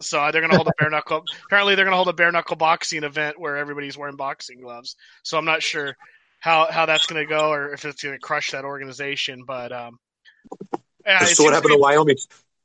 so 0.00 0.30
they're 0.30 0.40
gonna 0.40 0.54
hold 0.54 0.68
a 0.68 0.72
bare 0.78 0.90
knuckle. 0.90 1.24
Apparently, 1.46 1.74
they're 1.74 1.84
gonna 1.84 1.96
hold 1.96 2.08
a 2.08 2.12
bare 2.12 2.32
knuckle 2.32 2.56
boxing 2.56 3.04
event 3.04 3.38
where 3.38 3.56
everybody's 3.56 3.96
wearing 3.96 4.16
boxing 4.16 4.60
gloves. 4.60 4.96
So 5.22 5.38
I'm 5.38 5.44
not 5.44 5.62
sure 5.62 5.96
how 6.38 6.70
how 6.70 6.86
that's 6.86 7.06
gonna 7.06 7.26
go 7.26 7.50
or 7.50 7.72
if 7.72 7.84
it's 7.84 8.02
gonna 8.02 8.18
crush 8.18 8.52
that 8.52 8.64
organization. 8.64 9.44
But 9.46 9.72
um, 9.72 9.98
yeah, 11.04 11.24
so 11.24 11.44
what 11.44 11.54
happened 11.54 11.72
to 11.72 11.78
Wyoming? 11.78 12.16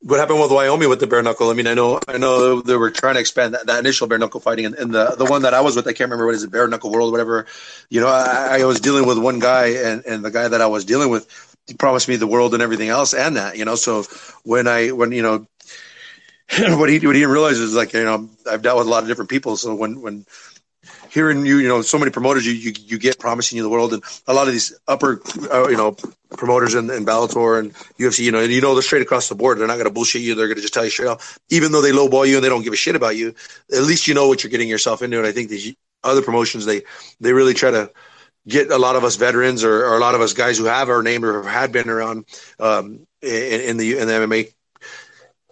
What 0.01 0.19
happened 0.19 0.39
with 0.39 0.51
Wyoming 0.51 0.89
with 0.89 0.99
the 0.99 1.07
bare 1.07 1.23
knuckle? 1.23 1.49
I 1.49 1.53
mean, 1.53 1.67
I 1.67 1.73
know, 1.73 1.99
I 2.07 2.17
know 2.17 2.61
they 2.61 2.75
were 2.75 2.91
trying 2.91 3.15
to 3.15 3.19
expand 3.19 3.53
that, 3.53 3.67
that 3.67 3.79
initial 3.79 4.07
bare 4.07 4.17
knuckle 4.17 4.39
fighting, 4.39 4.65
and, 4.65 4.75
and, 4.75 4.93
the 4.93 5.15
the 5.17 5.25
one 5.25 5.43
that 5.43 5.53
I 5.53 5.61
was 5.61 5.75
with, 5.75 5.87
I 5.87 5.91
can't 5.93 6.09
remember 6.09 6.25
what 6.25 6.35
is 6.35 6.43
it, 6.43 6.51
bare 6.51 6.67
knuckle 6.67 6.91
world, 6.91 7.11
whatever. 7.11 7.47
You 7.89 8.01
know, 8.01 8.07
I, 8.07 8.59
I 8.59 8.65
was 8.65 8.79
dealing 8.79 9.07
with 9.07 9.17
one 9.17 9.39
guy, 9.39 9.67
and 9.67 10.05
and 10.05 10.23
the 10.23 10.31
guy 10.31 10.47
that 10.47 10.61
I 10.61 10.67
was 10.67 10.85
dealing 10.85 11.09
with, 11.09 11.27
he 11.67 11.73
promised 11.73 12.07
me 12.07 12.17
the 12.17 12.27
world 12.27 12.53
and 12.53 12.61
everything 12.61 12.89
else, 12.89 13.13
and 13.13 13.37
that, 13.37 13.57
you 13.57 13.65
know. 13.65 13.75
So 13.75 14.03
when 14.43 14.67
I 14.67 14.91
when 14.91 15.11
you 15.11 15.23
know, 15.23 15.47
what 16.77 16.89
he 16.89 16.99
what 16.99 17.15
he 17.15 17.21
didn't 17.21 17.31
realize 17.31 17.57
is 17.57 17.75
like 17.75 17.93
you 17.93 18.03
know 18.03 18.29
I've 18.49 18.61
dealt 18.61 18.77
with 18.77 18.87
a 18.87 18.89
lot 18.89 19.03
of 19.03 19.09
different 19.09 19.29
people, 19.29 19.57
so 19.57 19.73
when 19.73 20.01
when 20.01 20.25
hearing 21.09 21.45
you, 21.45 21.57
you 21.57 21.67
know, 21.67 21.81
so 21.81 21.97
many 21.97 22.11
promoters 22.11 22.45
you, 22.45 22.53
you, 22.53 22.73
you 22.77 22.97
get 22.97 23.19
promising 23.19 23.57
you 23.57 23.63
the 23.63 23.69
world, 23.69 23.93
and 23.93 24.03
a 24.27 24.33
lot 24.33 24.47
of 24.47 24.53
these 24.53 24.77
upper, 24.87 25.21
uh, 25.51 25.67
you 25.67 25.77
know, 25.77 25.95
promoters 26.29 26.75
in, 26.75 26.89
in 26.89 27.05
Bellator 27.05 27.59
and 27.59 27.73
UFC, 27.99 28.19
you 28.19 28.31
know, 28.31 28.39
and 28.39 28.51
you 28.51 28.61
know 28.61 28.73
they're 28.73 28.81
straight 28.81 29.01
across 29.01 29.29
the 29.29 29.35
board. 29.35 29.57
They're 29.57 29.67
not 29.67 29.75
going 29.75 29.85
to 29.85 29.93
bullshit 29.93 30.21
you. 30.21 30.35
They're 30.35 30.47
going 30.47 30.57
to 30.57 30.61
just 30.61 30.73
tell 30.73 30.83
you 30.83 30.89
straight 30.89 31.07
up. 31.07 31.21
Even 31.49 31.71
though 31.71 31.81
they 31.81 31.91
lowball 31.91 32.27
you 32.27 32.35
and 32.35 32.43
they 32.43 32.49
don't 32.49 32.63
give 32.63 32.73
a 32.73 32.77
shit 32.77 32.95
about 32.95 33.15
you, 33.15 33.33
at 33.71 33.83
least 33.83 34.07
you 34.07 34.13
know 34.13 34.27
what 34.27 34.43
you're 34.43 34.51
getting 34.51 34.69
yourself 34.69 35.01
into. 35.01 35.17
And 35.17 35.27
I 35.27 35.31
think 35.31 35.49
these 35.49 35.75
other 36.03 36.21
promotions, 36.21 36.65
they 36.65 36.83
they 37.19 37.33
really 37.33 37.53
try 37.53 37.71
to 37.71 37.91
get 38.47 38.71
a 38.71 38.77
lot 38.77 38.95
of 38.95 39.03
us 39.03 39.15
veterans 39.15 39.63
or, 39.63 39.85
or 39.85 39.97
a 39.97 39.99
lot 39.99 40.15
of 40.15 40.21
us 40.21 40.33
guys 40.33 40.57
who 40.57 40.65
have 40.65 40.89
our 40.89 41.01
name 41.01 41.25
or 41.25 41.41
have 41.41 41.51
had 41.51 41.71
been 41.71 41.89
around 41.89 42.25
um, 42.59 43.07
in, 43.21 43.61
in 43.61 43.77
the 43.77 43.97
in 43.97 44.07
the 44.07 44.13
MMA 44.13 44.53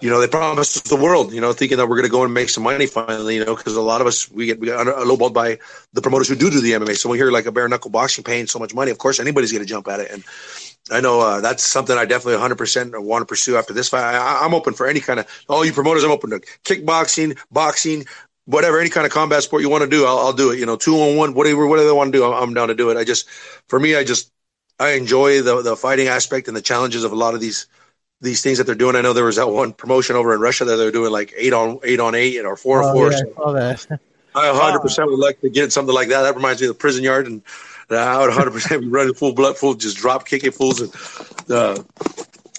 you 0.01 0.10
know, 0.10 0.19
they 0.19 0.27
promised 0.27 0.75
us 0.75 0.84
the 0.84 0.95
world, 0.95 1.32
you 1.34 1.39
know, 1.39 1.53
thinking 1.53 1.77
that 1.77 1.88
we're 1.88 1.95
going 1.95 2.08
to 2.08 2.12
go 2.12 2.23
and 2.23 2.34
make 2.34 2.49
some 2.49 2.63
money 2.63 2.88
finally, 2.88 3.36
you 3.36 3.45
know, 3.45 3.56
because 3.56 3.75
a 3.75 3.82
lot 3.82 4.01
of 4.01 4.08
us, 4.08 4.29
we 4.29 4.47
get, 4.47 4.60
we 4.60 4.67
get 4.67 4.77
lowballed 4.77 5.34
by 5.34 5.60
the 5.93 6.01
promoters 6.01 6.27
who 6.27 6.36
do 6.36 6.49
do 6.49 6.62
the 6.62 6.71
MMA. 6.71 6.97
So 6.97 7.10
we 7.10 7.17
hear 7.17 7.32
like 7.32 7.45
a 7.45 7.51
bare 7.51 7.67
knuckle 7.67 7.91
boxing 7.91 8.23
paying 8.23 8.47
so 8.47 8.60
much 8.60 8.73
money, 8.73 8.91
of 8.91 8.97
course, 8.97 9.19
anybody's 9.19 9.51
going 9.51 9.63
to 9.63 9.69
jump 9.69 9.88
at 9.88 9.99
it. 9.99 10.12
And 10.12 10.23
I 10.91 10.99
know 10.99 11.21
uh, 11.21 11.41
that's 11.41 11.63
something 11.63 11.97
I 11.97 12.06
definitely 12.06 12.41
100% 12.43 13.01
want 13.01 13.21
to 13.21 13.25
pursue 13.25 13.56
after 13.56 13.73
this 13.73 13.89
fight. 13.89 14.03
I, 14.03 14.45
am 14.45 14.53
open 14.53 14.73
for 14.73 14.88
any 14.88 14.99
kind 14.99 15.19
of, 15.19 15.45
all 15.47 15.63
you 15.63 15.71
promoters, 15.71 16.03
I'm 16.03 16.12
open 16.12 16.32
to 16.32 16.39
kickboxing, 16.65 17.39
boxing, 17.51 18.06
whatever, 18.45 18.79
any 18.79 18.89
kind 18.89 19.06
of 19.06 19.13
combat 19.13 19.43
sport 19.43 19.62
you 19.62 19.69
want 19.69 19.84
to 19.84 19.89
do, 19.89 20.06
I'll, 20.06 20.17
I'll 20.17 20.34
do 20.34 20.51
it. 20.51 20.60
You 20.60 20.65
know, 20.65 20.75
two 20.75 20.95
on 20.95 21.15
one, 21.15 21.34
whatever, 21.34 21.65
whatever 21.67 21.88
they 21.88 21.93
want 21.93 22.12
to 22.12 22.17
do, 22.17 22.25
I'm, 22.25 22.34
I'm 22.34 22.53
down 22.53 22.67
to 22.69 22.75
do 22.75 22.89
it. 22.89 22.97
I 22.97 23.06
just, 23.06 23.29
for 23.69 23.79
me, 23.79 23.95
I 23.95 24.03
just, 24.03 24.32
I 24.79 24.93
enjoy 24.93 25.41
the, 25.43 25.62
the 25.62 25.77
fighting 25.77 26.08
aspect 26.08 26.47
and 26.49 26.58
the 26.58 26.62
challenges 26.62 27.03
of 27.03 27.12
a 27.12 27.15
lot 27.15 27.36
of 27.36 27.39
these– 27.39 27.67
these 28.23 28.41
things 28.41 28.57
that 28.57 28.63
they're 28.63 28.75
doing. 28.75 28.95
I 28.95 29.01
know 29.01 29.13
there 29.13 29.25
was 29.25 29.36
that 29.36 29.47
one 29.47 29.73
promotion 29.73 30.15
over 30.15 30.33
in 30.33 30.39
Russia 30.39 30.65
that 30.65 30.77
they're 30.77 30.91
doing 30.91 31.12
like 31.12 31.33
eight 31.38 31.53
on 31.53 31.79
eight 31.83 31.99
on 31.99 32.15
eight 32.15 32.39
or 32.43 32.55
four 32.55 32.81
on 32.81 32.95
four. 32.95 33.12
Yeah, 33.12 33.75
so. 33.75 33.97
I 34.33 34.51
100 34.51 34.79
percent 34.79 35.09
would 35.09 35.19
like 35.19 35.41
to 35.41 35.49
get 35.49 35.71
something 35.71 35.93
like 35.93 36.07
that. 36.09 36.23
That 36.23 36.36
reminds 36.36 36.62
me 36.62 36.67
of 36.67 36.73
the 36.73 36.79
prison 36.79 37.03
yard, 37.03 37.27
and 37.27 37.43
I 37.91 38.17
would 38.19 38.29
100 38.29 38.51
percent 38.51 38.81
be 38.81 38.88
running 38.88 39.13
full 39.13 39.33
blood, 39.33 39.57
full 39.57 39.75
just 39.75 39.97
drop 39.97 40.25
kicking 40.25 40.51
fools. 40.51 40.81
And 40.81 40.91
uh, 41.51 41.83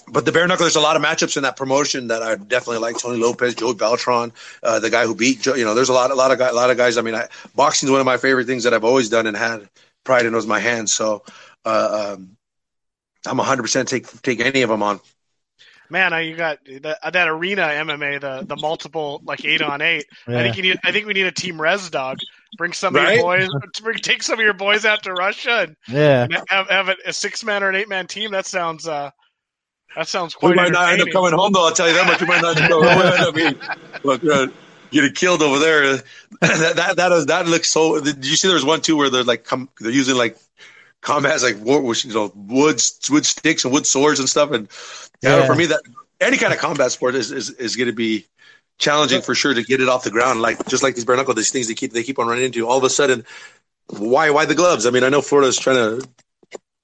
but 0.07 0.23
the 0.23 0.31
bare 0.31 0.47
knuckle, 0.47 0.63
there's 0.63 0.75
a 0.75 0.81
lot 0.81 0.95
of 0.95 1.01
matchups 1.01 1.35
in 1.35 1.43
that 1.43 1.57
promotion 1.57 2.07
that 2.07 2.21
I 2.21 2.35
definitely 2.35 2.77
like. 2.77 2.99
Tony 2.99 3.17
Lopez, 3.17 3.55
Joe 3.55 3.73
Beltran, 3.73 4.31
uh, 4.61 4.79
the 4.79 4.91
guy 4.91 5.05
who 5.05 5.15
beat 5.15 5.41
Joe. 5.41 5.55
You 5.55 5.65
know, 5.65 5.73
there's 5.73 5.89
a 5.89 5.93
lot, 5.93 6.11
a 6.11 6.15
lot 6.15 6.31
of 6.31 6.37
guys, 6.37 6.51
a 6.51 6.55
lot 6.55 6.69
of 6.69 6.77
guys. 6.77 6.97
I 6.97 7.01
mean, 7.01 7.15
I, 7.15 7.27
boxing 7.55 7.87
is 7.87 7.91
one 7.91 7.99
of 7.99 8.05
my 8.05 8.17
favorite 8.17 8.45
things 8.45 8.63
that 8.63 8.73
I've 8.73 8.83
always 8.83 9.09
done 9.09 9.25
and 9.25 9.35
had 9.35 9.67
pride 10.03 10.27
in 10.27 10.35
was 10.35 10.45
my 10.45 10.59
hands. 10.59 10.93
So 10.93 11.23
uh, 11.65 12.13
um, 12.13 12.37
I'm 13.25 13.37
100 13.37 13.63
percent 13.63 13.89
take 13.89 14.21
take 14.21 14.39
any 14.39 14.61
of 14.61 14.69
them 14.69 14.83
on 14.83 14.99
man, 15.89 16.25
you 16.25 16.35
got 16.35 16.59
that, 16.81 17.13
that 17.13 17.27
arena 17.27 17.61
MMA, 17.61 18.21
the 18.21 18.45
the 18.45 18.55
multiple 18.55 19.21
like 19.23 19.43
eight 19.45 19.61
on 19.61 19.81
eight. 19.81 20.05
Yeah. 20.27 20.39
I 20.39 20.43
think 20.43 20.57
you 20.57 20.63
need. 20.63 20.79
I 20.83 20.91
think 20.91 21.05
we 21.07 21.13
need 21.13 21.27
a 21.27 21.31
team 21.31 21.57
Rezdog. 21.57 22.17
Bring 22.57 22.73
some 22.73 22.95
right? 22.95 23.09
of 23.09 23.15
your 23.15 23.23
boys. 23.23 23.49
Bring, 23.81 23.97
take 23.97 24.23
some 24.23 24.39
of 24.39 24.43
your 24.43 24.53
boys 24.53 24.85
out 24.85 25.03
to 25.03 25.13
Russia 25.13 25.67
and 25.67 25.75
yeah, 25.87 26.27
have, 26.47 26.69
have 26.69 26.89
a, 26.89 26.95
a 27.07 27.13
six 27.13 27.43
man 27.43 27.63
or 27.63 27.69
an 27.69 27.75
eight 27.75 27.89
man 27.89 28.07
team. 28.07 28.31
That 28.31 28.45
sounds. 28.45 28.87
uh 28.87 29.11
that 29.95 30.07
sounds 30.09 30.35
quite. 30.35 30.49
We 30.49 30.55
might 30.55 30.71
not 30.71 30.91
end 30.91 31.01
up 31.01 31.07
coming 31.13 31.31
home 31.31 31.53
though. 31.53 31.65
I'll 31.65 31.73
tell 31.73 31.87
you 31.87 31.93
that 31.93 32.05
much. 32.05 32.19
We 32.19 32.27
might 32.27 32.41
not 32.41 32.59
end 32.59 32.73
up 32.73 33.33
being, 33.33 33.55
look, 34.03 34.23
uh, 34.25 34.47
getting 34.91 35.13
killed 35.13 35.41
over 35.41 35.59
there. 35.59 35.95
that 36.41 36.75
that 36.75 36.95
that, 36.97 37.11
is, 37.13 37.25
that 37.27 37.47
looks 37.47 37.69
so. 37.69 38.01
Did 38.01 38.25
you 38.25 38.35
see? 38.35 38.47
There 38.47 38.55
was 38.55 38.65
one 38.65 38.81
too 38.81 38.97
where 38.97 39.09
they're 39.09 39.23
like 39.23 39.45
come. 39.45 39.69
They're 39.79 39.91
using 39.91 40.15
like 40.15 40.37
combat 41.05 41.41
like 41.41 41.57
you 41.57 42.13
know 42.13 42.31
wood 42.35 42.81
wood 43.09 43.25
sticks 43.25 43.63
and 43.63 43.73
wood 43.73 43.85
swords 43.85 44.19
and 44.19 44.27
stuff. 44.27 44.51
And 44.51 44.67
yeah, 45.21 45.45
for 45.45 45.55
me 45.55 45.67
that 45.67 45.81
any 46.19 46.37
kind 46.37 46.51
of 46.51 46.59
combat 46.59 46.91
sport 46.91 47.15
is 47.15 47.31
is, 47.31 47.51
is 47.51 47.75
going 47.75 47.87
to 47.87 47.93
be 47.93 48.25
challenging 48.79 49.21
for 49.21 49.35
sure 49.35 49.53
to 49.53 49.63
get 49.63 49.79
it 49.79 49.87
off 49.87 50.03
the 50.03 50.11
ground. 50.11 50.41
Like 50.41 50.65
just 50.67 50.83
like 50.83 50.95
these 50.95 51.05
bare 51.05 51.15
knuckle, 51.15 51.35
these 51.35 51.51
things 51.51 51.67
they 51.67 51.75
keep 51.75 51.93
they 51.93 52.03
keep 52.03 52.19
on 52.19 52.27
running 52.27 52.43
into. 52.43 52.67
All 52.67 52.77
of 52.77 52.83
a 52.83 52.89
sudden, 52.89 53.23
why 53.87 54.31
why 54.31 54.45
the 54.45 54.55
gloves? 54.55 54.85
I 54.85 54.89
mean, 54.89 55.03
I 55.03 55.09
know 55.09 55.21
Florida's 55.21 55.59
trying 55.59 55.77
to. 55.77 56.07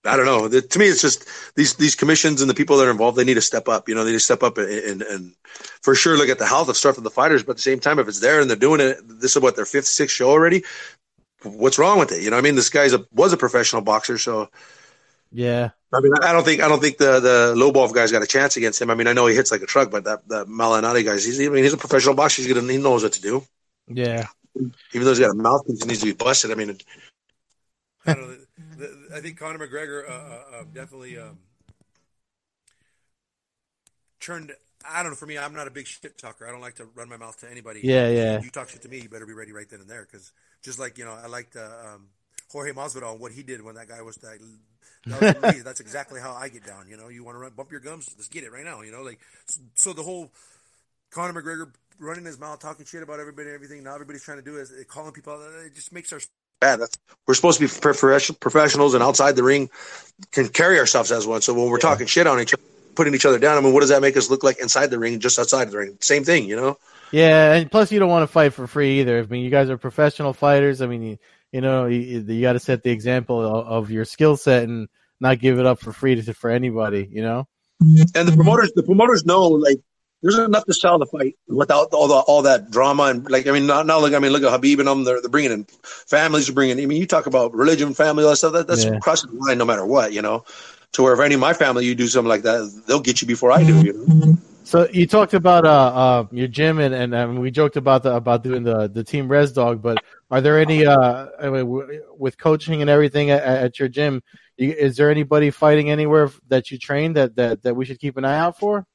I 0.04 0.18
don't 0.18 0.26
know. 0.26 0.50
To 0.50 0.80
me, 0.80 0.86
it's 0.86 1.02
just 1.02 1.28
these 1.56 1.76
these 1.76 1.96
commissions 1.96 2.42
and 2.42 2.50
the 2.50 2.56
people 2.56 2.78
that 2.78 2.88
are 2.88 2.92
involved. 2.92 3.18
They 3.18 3.24
need 3.24 3.36
to 3.36 3.42
step 3.42 3.68
up. 3.68 3.90
You 3.90 3.96
know, 3.96 4.04
they 4.04 4.12
need 4.12 4.18
to 4.18 4.24
step 4.24 4.42
up 4.42 4.58
and, 4.58 4.70
and, 4.70 5.02
and 5.04 5.34
for 5.82 5.94
sure 5.94 6.18
look 6.18 6.30
at 6.30 6.40
the 6.40 6.46
health 6.46 6.70
of 6.70 6.78
stuff 6.78 6.98
of 6.98 7.04
the 7.04 7.12
fighters. 7.12 7.44
But 7.44 7.52
at 7.52 7.58
the 7.58 7.64
same 7.64 7.80
time, 7.80 8.00
if 8.00 8.08
it's 8.08 8.20
there 8.20 8.42
and 8.42 8.50
they're 8.50 8.58
doing 8.58 8.82
it, 8.82 8.98
this 9.04 9.36
is 9.36 9.42
what 9.42 9.56
their 9.56 9.66
fifth, 9.66 9.86
sixth 9.86 10.16
show 10.16 10.32
already 10.32 10.64
what's 11.44 11.78
wrong 11.78 12.00
with 12.00 12.12
it? 12.12 12.24
You 12.24 12.30
know, 12.30 12.38
I 12.38 12.42
mean, 12.42 12.56
this 12.56 12.70
guy's 12.70 12.94
a 12.94 13.06
was 13.12 13.34
a 13.34 13.38
professional 13.38 13.82
boxer, 13.82 14.18
so 14.18 14.50
yeah. 15.32 15.70
I 15.94 16.00
mean, 16.00 16.14
I 16.22 16.32
don't 16.32 16.44
think 16.44 16.62
I 16.62 16.68
don't 16.68 16.82
think 16.82 16.98
the 16.98 17.20
the 17.20 17.54
Lobov 17.56 17.94
guy's 17.94 18.12
got 18.12 18.24
a 18.24 18.28
chance 18.28 18.58
against 18.58 18.82
him. 18.82 18.90
I 18.90 18.96
mean, 18.96 19.08
I 19.08 19.14
know 19.14 19.28
he 19.28 19.36
hits 19.36 19.52
like 19.52 19.62
a 19.62 19.66
truck, 19.66 19.92
but 19.92 20.04
that 20.06 20.28
that 20.30 20.48
Malignaggi 20.48 21.06
guy's 21.06 21.26
he's 21.26 21.40
I 21.40 21.50
mean 21.50 21.64
he's 21.64 21.74
a 21.74 21.78
professional 21.78 22.16
boxer. 22.16 22.42
He's 22.42 22.54
gonna 22.54 22.72
he 22.72 22.78
knows 22.78 23.04
what 23.04 23.14
to 23.14 23.22
do. 23.22 23.44
Yeah. 23.88 24.28
Even 24.56 25.06
though 25.06 25.12
he's 25.12 25.20
got 25.20 25.32
a 25.32 25.36
mouth 25.36 25.62
he 25.66 25.74
needs 25.74 26.00
to 26.00 26.06
be 26.06 26.14
busted. 26.14 26.52
I 26.52 26.56
mean. 26.56 26.78
I, 28.06 28.14
know, 28.14 28.28
the, 28.28 28.48
the, 28.78 29.16
I 29.16 29.20
think 29.22 29.38
Conor 29.38 29.60
McGregor 29.60 30.10
uh, 30.10 30.14
uh, 30.14 30.60
uh, 30.60 30.64
definitely 30.74 31.20
um, 31.20 31.38
turned 34.20 34.54
I 34.90 35.04
don't 35.04 35.12
know. 35.12 35.16
For 35.16 35.26
me, 35.26 35.38
I'm 35.38 35.54
not 35.54 35.68
a 35.68 35.72
big 35.72 35.88
shit 35.88 36.18
talker. 36.18 36.48
I 36.48 36.52
don't 36.52 36.62
like 36.62 36.76
to 36.76 36.86
run 36.96 37.10
my 37.10 37.18
mouth 37.18 37.40
to 37.42 37.50
anybody. 37.50 37.82
Yeah, 37.84 38.10
yeah. 38.10 38.42
You 38.42 38.50
talk 38.50 38.70
shit 38.70 38.82
to 38.84 38.90
me, 38.90 39.00
you 39.02 39.10
better 39.10 39.26
be 39.26 39.34
ready 39.34 39.52
right 39.52 39.70
then 39.70 39.80
and 39.80 39.90
there. 39.90 40.08
Because 40.10 40.32
just 40.64 40.80
like 40.80 40.98
you 40.98 41.06
know, 41.06 41.14
I 41.14 41.28
liked 41.28 41.56
uh, 41.56 41.94
um, 41.94 42.08
Jorge 42.52 42.72
Masvidal 42.72 43.14
and 43.14 43.20
what 43.20 43.32
he 43.32 43.44
did 43.44 43.62
when 43.62 43.76
that 43.76 43.88
guy 43.88 44.02
was 44.02 44.16
that. 44.18 44.40
that 45.06 45.42
was 45.42 45.64
that's 45.64 45.80
exactly 45.80 46.20
how 46.20 46.34
I 46.34 46.50
get 46.50 46.66
down. 46.66 46.88
You 46.90 46.98
know, 46.98 47.10
you 47.10 47.24
want 47.24 47.36
to 47.36 47.40
run, 47.40 47.52
bump 47.56 47.72
your 47.72 47.80
gums, 47.80 48.14
let's 48.18 48.28
get 48.28 48.44
it 48.44 48.52
right 48.52 48.66
now. 48.66 48.82
You 48.82 48.92
know, 48.92 49.02
like 49.02 49.20
so, 49.46 49.60
so 49.76 49.94
the 49.94 50.04
whole 50.04 50.32
Conor 51.12 51.42
McGregor 51.42 51.72
running 52.00 52.26
his 52.26 52.40
mouth, 52.40 52.60
talking 52.60 52.86
shit 52.86 53.04
about 53.04 53.20
everybody 53.20 53.50
and 53.50 53.56
everything. 53.56 53.84
Now 53.84 53.94
everybody's 53.94 54.24
trying 54.24 54.40
to 54.40 54.44
do 54.44 54.58
is 54.58 54.74
calling 54.88 55.12
people 55.12 55.34
out. 55.34 55.42
It 55.66 55.76
just 55.76 55.94
makes 55.94 56.12
our 56.12 56.20
bad. 56.60 56.80
That's, 56.80 56.98
we're 57.28 57.34
supposed 57.34 57.60
to 57.60 57.68
be 57.68 58.34
professionals 58.40 58.94
and 58.94 59.04
outside 59.04 59.36
the 59.36 59.44
ring 59.44 59.70
can 60.32 60.50
carry 60.50 60.80
ourselves 60.80 61.12
as 61.12 61.28
one. 61.28 61.42
So 61.42 61.54
when 61.54 61.70
we're 61.70 61.78
yeah. 61.78 61.82
talking 61.82 62.08
shit 62.08 62.28
on 62.28 62.40
each 62.40 62.54
other 62.54 62.64
putting 63.02 63.16
each 63.16 63.26
other 63.26 63.40
down. 63.40 63.58
I 63.58 63.62
mean, 63.62 63.74
what 63.74 63.80
does 63.80 63.90
that 63.90 64.04
make 64.04 64.16
us 64.16 64.30
look 64.30 64.44
like 64.44 64.60
inside 64.60 64.92
the 64.92 65.00
ring, 65.00 65.20
just 65.20 65.40
outside 65.40 65.64
of 65.64 65.72
the 65.72 65.80
ring? 65.80 65.98
Same 66.02 66.24
thing, 66.24 66.46
you 66.46 66.56
know? 66.56 66.78
Yeah, 67.12 67.54
and 67.54 67.72
plus 67.72 67.92
you 67.92 67.98
don't 67.98 68.12
want 68.12 68.22
to 68.22 68.32
fight 68.32 68.54
for 68.54 68.68
free 68.68 69.00
either. 69.00 69.18
I 69.18 69.24
mean, 69.24 69.44
you 69.44 69.50
guys 69.50 69.72
are 69.72 69.78
professional 69.80 70.34
fighters. 70.34 70.84
I 70.84 70.86
mean, 70.86 71.02
you, 71.02 71.18
you 71.52 71.62
know, 71.62 71.88
you, 71.88 72.22
you 72.22 72.42
got 72.42 72.54
to 72.54 72.60
set 72.60 72.84
the 72.84 72.92
example 72.92 73.44
of, 73.44 73.66
of 73.66 73.92
your 73.92 74.06
skill 74.06 74.38
set 74.38 74.64
and 74.64 74.88
not 75.20 75.40
give 75.40 75.58
it 75.58 75.66
up 75.66 75.80
for 75.80 75.92
free 75.92 76.22
to 76.22 76.34
for 76.36 76.52
anybody. 76.52 77.10
You 77.12 77.24
know. 77.24 77.48
And 77.82 78.28
the 78.28 78.34
promoters, 78.36 78.72
the 78.76 78.84
promoters 78.84 79.26
know 79.26 79.48
like 79.48 79.80
there's 80.22 80.38
enough 80.38 80.66
to 80.66 80.74
sell 80.74 81.00
the 81.00 81.08
fight 81.08 81.36
without 81.48 81.94
all 81.94 82.08
the 82.08 82.14
all 82.14 82.44
that 82.44 82.70
drama 82.70 83.06
and 83.06 83.30
like 83.30 83.48
I 83.48 83.52
mean 83.52 83.66
not 83.66 83.86
not 83.86 84.02
like 84.02 84.14
I 84.14 84.20
mean 84.20 84.32
look 84.32 84.44
at 84.44 84.62
Khabib 84.62 84.80
and 84.80 84.88
them 84.88 85.04
they're, 85.04 85.20
they're 85.20 85.30
bringing 85.30 85.52
in 85.52 85.64
families 85.84 86.50
are 86.50 86.54
bringing 86.54 86.80
I 86.80 86.86
mean 86.86 87.00
you 87.00 87.08
talk 87.08 87.26
about 87.26 87.54
religion 87.56 87.94
family 87.94 88.24
all 88.24 88.30
that 88.30 88.36
stuff 88.36 88.54
that, 88.54 88.68
that's 88.68 88.86
yeah. 88.86 89.00
crossing 89.00 89.32
the 89.32 89.40
line 89.40 89.58
no 89.58 89.66
matter 89.66 89.86
what 89.86 90.14
you 90.14 90.22
know 90.22 90.46
to 90.94 91.04
where 91.04 91.14
if 91.14 91.20
any 91.20 91.36
of 91.36 91.42
my 91.42 91.54
family 91.54 91.86
you 91.86 91.96
do 91.96 92.08
something 92.08 92.30
like 92.30 92.44
that, 92.44 92.84
they'll 92.88 93.00
get 93.00 93.22
you 93.22 93.28
before 93.28 93.52
I 93.52 93.64
do. 93.64 93.82
You 93.82 93.94
know. 93.94 94.38
So 94.64 94.88
you 94.92 95.08
talked 95.08 95.34
about 95.34 95.66
uh, 95.66 95.70
uh 95.70 96.28
your 96.32 96.48
gym 96.48 96.80
and 96.80 96.94
and 96.94 97.16
um, 97.16 97.40
we 97.40 97.52
joked 97.52 97.78
about 97.78 98.04
the 98.04 98.16
about 98.16 98.44
doing 98.44 98.64
the 98.64 98.88
the 98.88 99.04
team 99.04 99.28
Rezdog, 99.28 99.82
but 99.82 100.04
are 100.30 100.42
there 100.42 100.60
any 100.60 100.86
uh 100.86 101.28
I 101.42 101.50
mean, 101.50 101.92
with 102.18 102.38
coaching 102.38 102.82
and 102.82 102.90
everything 102.90 103.32
at, 103.32 103.44
at 103.44 103.80
your 103.80 103.90
gym? 103.90 104.22
You, 104.58 104.72
is 104.72 104.98
there 104.98 105.10
anybody 105.10 105.50
fighting 105.50 105.90
anywhere 105.90 106.30
that 106.48 106.72
you 106.72 106.78
train 106.78 107.14
that 107.14 107.36
that 107.36 107.64
that 107.64 107.76
we 107.76 107.86
should 107.86 108.00
keep 108.00 108.18
an 108.18 108.26
eye 108.26 108.38
out 108.38 108.60
for? 108.60 108.86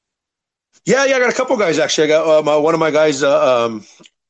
Yeah, 0.84 1.04
yeah, 1.04 1.16
I 1.16 1.20
got 1.20 1.30
a 1.30 1.36
couple 1.36 1.56
guys 1.56 1.78
actually. 1.78 2.04
I 2.04 2.08
got 2.08 2.38
uh, 2.38 2.42
my, 2.42 2.56
one 2.56 2.74
of 2.74 2.80
my 2.80 2.90
guys, 2.90 3.22
uh, 3.22 3.64
um, 3.64 3.84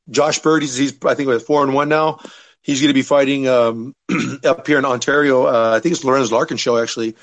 Josh 0.08 0.38
Bird. 0.38 0.62
He's, 0.62 0.76
he's 0.76 0.94
I 1.04 1.14
think 1.14 1.28
with 1.28 1.46
four 1.46 1.62
and 1.62 1.74
one 1.74 1.88
now. 1.88 2.20
He's 2.62 2.80
going 2.80 2.88
to 2.88 2.94
be 2.94 3.02
fighting 3.02 3.46
um, 3.46 3.94
up 4.44 4.66
here 4.66 4.78
in 4.78 4.84
Ontario. 4.84 5.46
Uh, 5.46 5.74
I 5.76 5.80
think 5.80 5.94
it's 5.94 6.02
Lorenz 6.02 6.32
Larkin 6.32 6.56
show 6.56 6.78
actually 6.78 7.14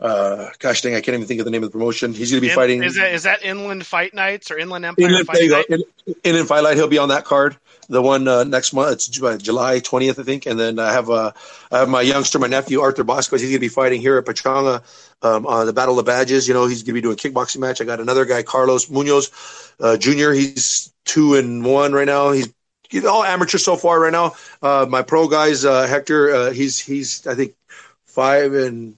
uh, 0.00 0.48
gosh 0.58 0.80
dang, 0.80 0.94
I 0.94 1.00
can't 1.00 1.14
even 1.14 1.26
think 1.26 1.40
of 1.40 1.44
the 1.44 1.50
name 1.50 1.62
of 1.62 1.70
the 1.70 1.72
promotion. 1.72 2.14
He's 2.14 2.30
going 2.30 2.40
to 2.40 2.46
be 2.46 2.50
in, 2.50 2.56
fighting. 2.56 2.82
Is 2.82 2.96
that 2.96 3.12
is 3.12 3.22
that 3.24 3.44
Inland 3.44 3.84
Fight 3.84 4.14
Nights 4.14 4.50
or 4.50 4.58
Inland 4.58 4.84
Empire 4.84 5.06
Inland, 5.06 5.26
Fight 5.26 5.50
Night? 5.50 5.66
In, 5.68 6.14
Inland 6.24 6.48
Fight 6.48 6.62
Night. 6.62 6.76
He'll 6.76 6.88
be 6.88 6.98
on 6.98 7.10
that 7.10 7.24
card. 7.24 7.56
The 7.88 8.00
one 8.00 8.26
uh, 8.28 8.44
next 8.44 8.72
month. 8.72 8.92
It's 8.92 9.22
uh, 9.22 9.36
July 9.36 9.80
twentieth, 9.80 10.18
I 10.18 10.22
think. 10.22 10.46
And 10.46 10.58
then 10.58 10.78
I 10.78 10.92
have 10.92 11.10
uh, 11.10 11.32
I 11.70 11.80
have 11.80 11.88
my 11.88 12.00
youngster, 12.00 12.38
my 12.38 12.46
nephew 12.46 12.80
Arthur 12.80 13.04
Bosco. 13.04 13.36
He's 13.36 13.42
going 13.42 13.54
to 13.54 13.58
be 13.58 13.68
fighting 13.68 14.00
here 14.00 14.16
at 14.16 14.24
Pechanga 14.24 14.82
um, 15.22 15.46
on 15.46 15.66
the 15.66 15.72
Battle 15.72 15.98
of 15.98 16.06
Badges. 16.06 16.48
You 16.48 16.54
know, 16.54 16.66
he's 16.66 16.82
going 16.82 16.94
to 16.94 16.94
be 16.94 17.00
doing 17.02 17.16
kickboxing 17.16 17.58
match. 17.58 17.80
I 17.80 17.84
got 17.84 18.00
another 18.00 18.24
guy, 18.24 18.42
Carlos 18.42 18.88
Munoz 18.88 19.30
uh, 19.80 19.96
Jr. 19.96 20.30
He's 20.30 20.92
two 21.04 21.34
and 21.34 21.64
one 21.64 21.92
right 21.92 22.06
now. 22.06 22.30
He's 22.32 22.52
you 22.90 23.02
know, 23.02 23.10
all 23.10 23.24
amateur 23.24 23.58
so 23.58 23.76
far 23.76 24.00
right 24.00 24.12
now. 24.12 24.34
Uh, 24.62 24.86
my 24.88 25.02
pro 25.02 25.28
guys, 25.28 25.64
uh, 25.64 25.86
Hector, 25.86 26.34
uh, 26.34 26.50
he's 26.52 26.78
he's 26.78 27.26
I 27.26 27.34
think 27.34 27.54
five 28.04 28.54
and 28.54 28.96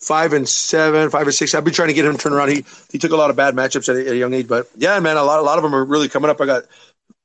five 0.00 0.32
and 0.32 0.48
seven, 0.48 1.10
five 1.10 1.26
and 1.26 1.34
six. 1.34 1.54
I've 1.54 1.64
been 1.64 1.74
trying 1.74 1.88
to 1.88 1.94
get 1.94 2.04
him 2.04 2.12
to 2.12 2.18
turn 2.18 2.32
around. 2.32 2.50
He 2.50 2.64
he 2.90 2.98
took 2.98 3.12
a 3.12 3.16
lot 3.16 3.30
of 3.30 3.36
bad 3.36 3.54
matchups 3.54 3.88
at 3.88 3.96
a, 3.96 4.06
at 4.08 4.12
a 4.14 4.16
young 4.16 4.34
age, 4.34 4.48
but 4.48 4.68
yeah, 4.76 4.98
man, 5.00 5.16
a 5.16 5.22
lot 5.22 5.38
a 5.38 5.42
lot 5.42 5.58
of 5.58 5.62
them 5.62 5.74
are 5.74 5.84
really 5.84 6.08
coming 6.08 6.30
up. 6.30 6.40
I 6.40 6.46
got 6.46 6.64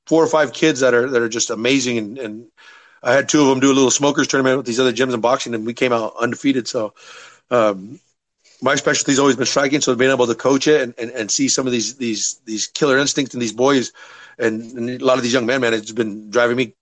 four 0.06 0.24
or 0.24 0.28
five 0.28 0.54
kids 0.54 0.82
that 0.82 0.94
are 0.94 1.10
that 1.10 1.22
are 1.22 1.30
just 1.30 1.50
amazing, 1.50 1.98
and, 1.98 2.18
and 2.18 2.48
I 3.02 3.14
had 3.14 3.30
two 3.30 3.42
of 3.42 3.48
them 3.48 3.60
do 3.60 3.72
a 3.72 3.74
little 3.74 3.92
smokers 3.92 4.28
tournament 4.28 4.58
with 4.58 4.66
these 4.66 4.80
other 4.80 4.94
gyms 4.94 5.14
in 5.14 5.22
boxing, 5.22 5.54
and 5.54 5.66
we 5.66 5.74
came 5.74 5.94
out 5.94 6.16
undefeated. 6.20 6.68
So. 6.68 6.94
Um, 7.52 8.00
my 8.62 8.76
specialty's 8.76 9.20
always 9.20 9.36
been 9.36 9.46
striking, 9.46 9.82
so 9.82 9.94
being 9.96 10.10
able 10.12 10.28
to 10.28 10.34
coach 10.34 10.66
it 10.68 10.82
and, 10.82 10.94
and, 10.98 11.12
and 11.12 11.30
see 11.30 11.50
some 11.50 11.68
of 11.68 11.74
these 11.74 11.98
these 11.98 12.40
these 12.46 12.68
killer 12.68 12.98
instincts 12.98 13.34
in 13.34 13.40
these 13.40 13.54
boys, 13.54 13.92
and, 14.40 14.62
and 14.78 14.90
a 14.90 15.06
lot 15.06 15.18
of 15.18 15.24
these 15.24 15.34
young 15.34 15.46
men, 15.46 15.62
man, 15.62 15.74
it's 15.74 15.92
been 15.92 16.30
driving 16.30 16.56
me. 16.56 16.74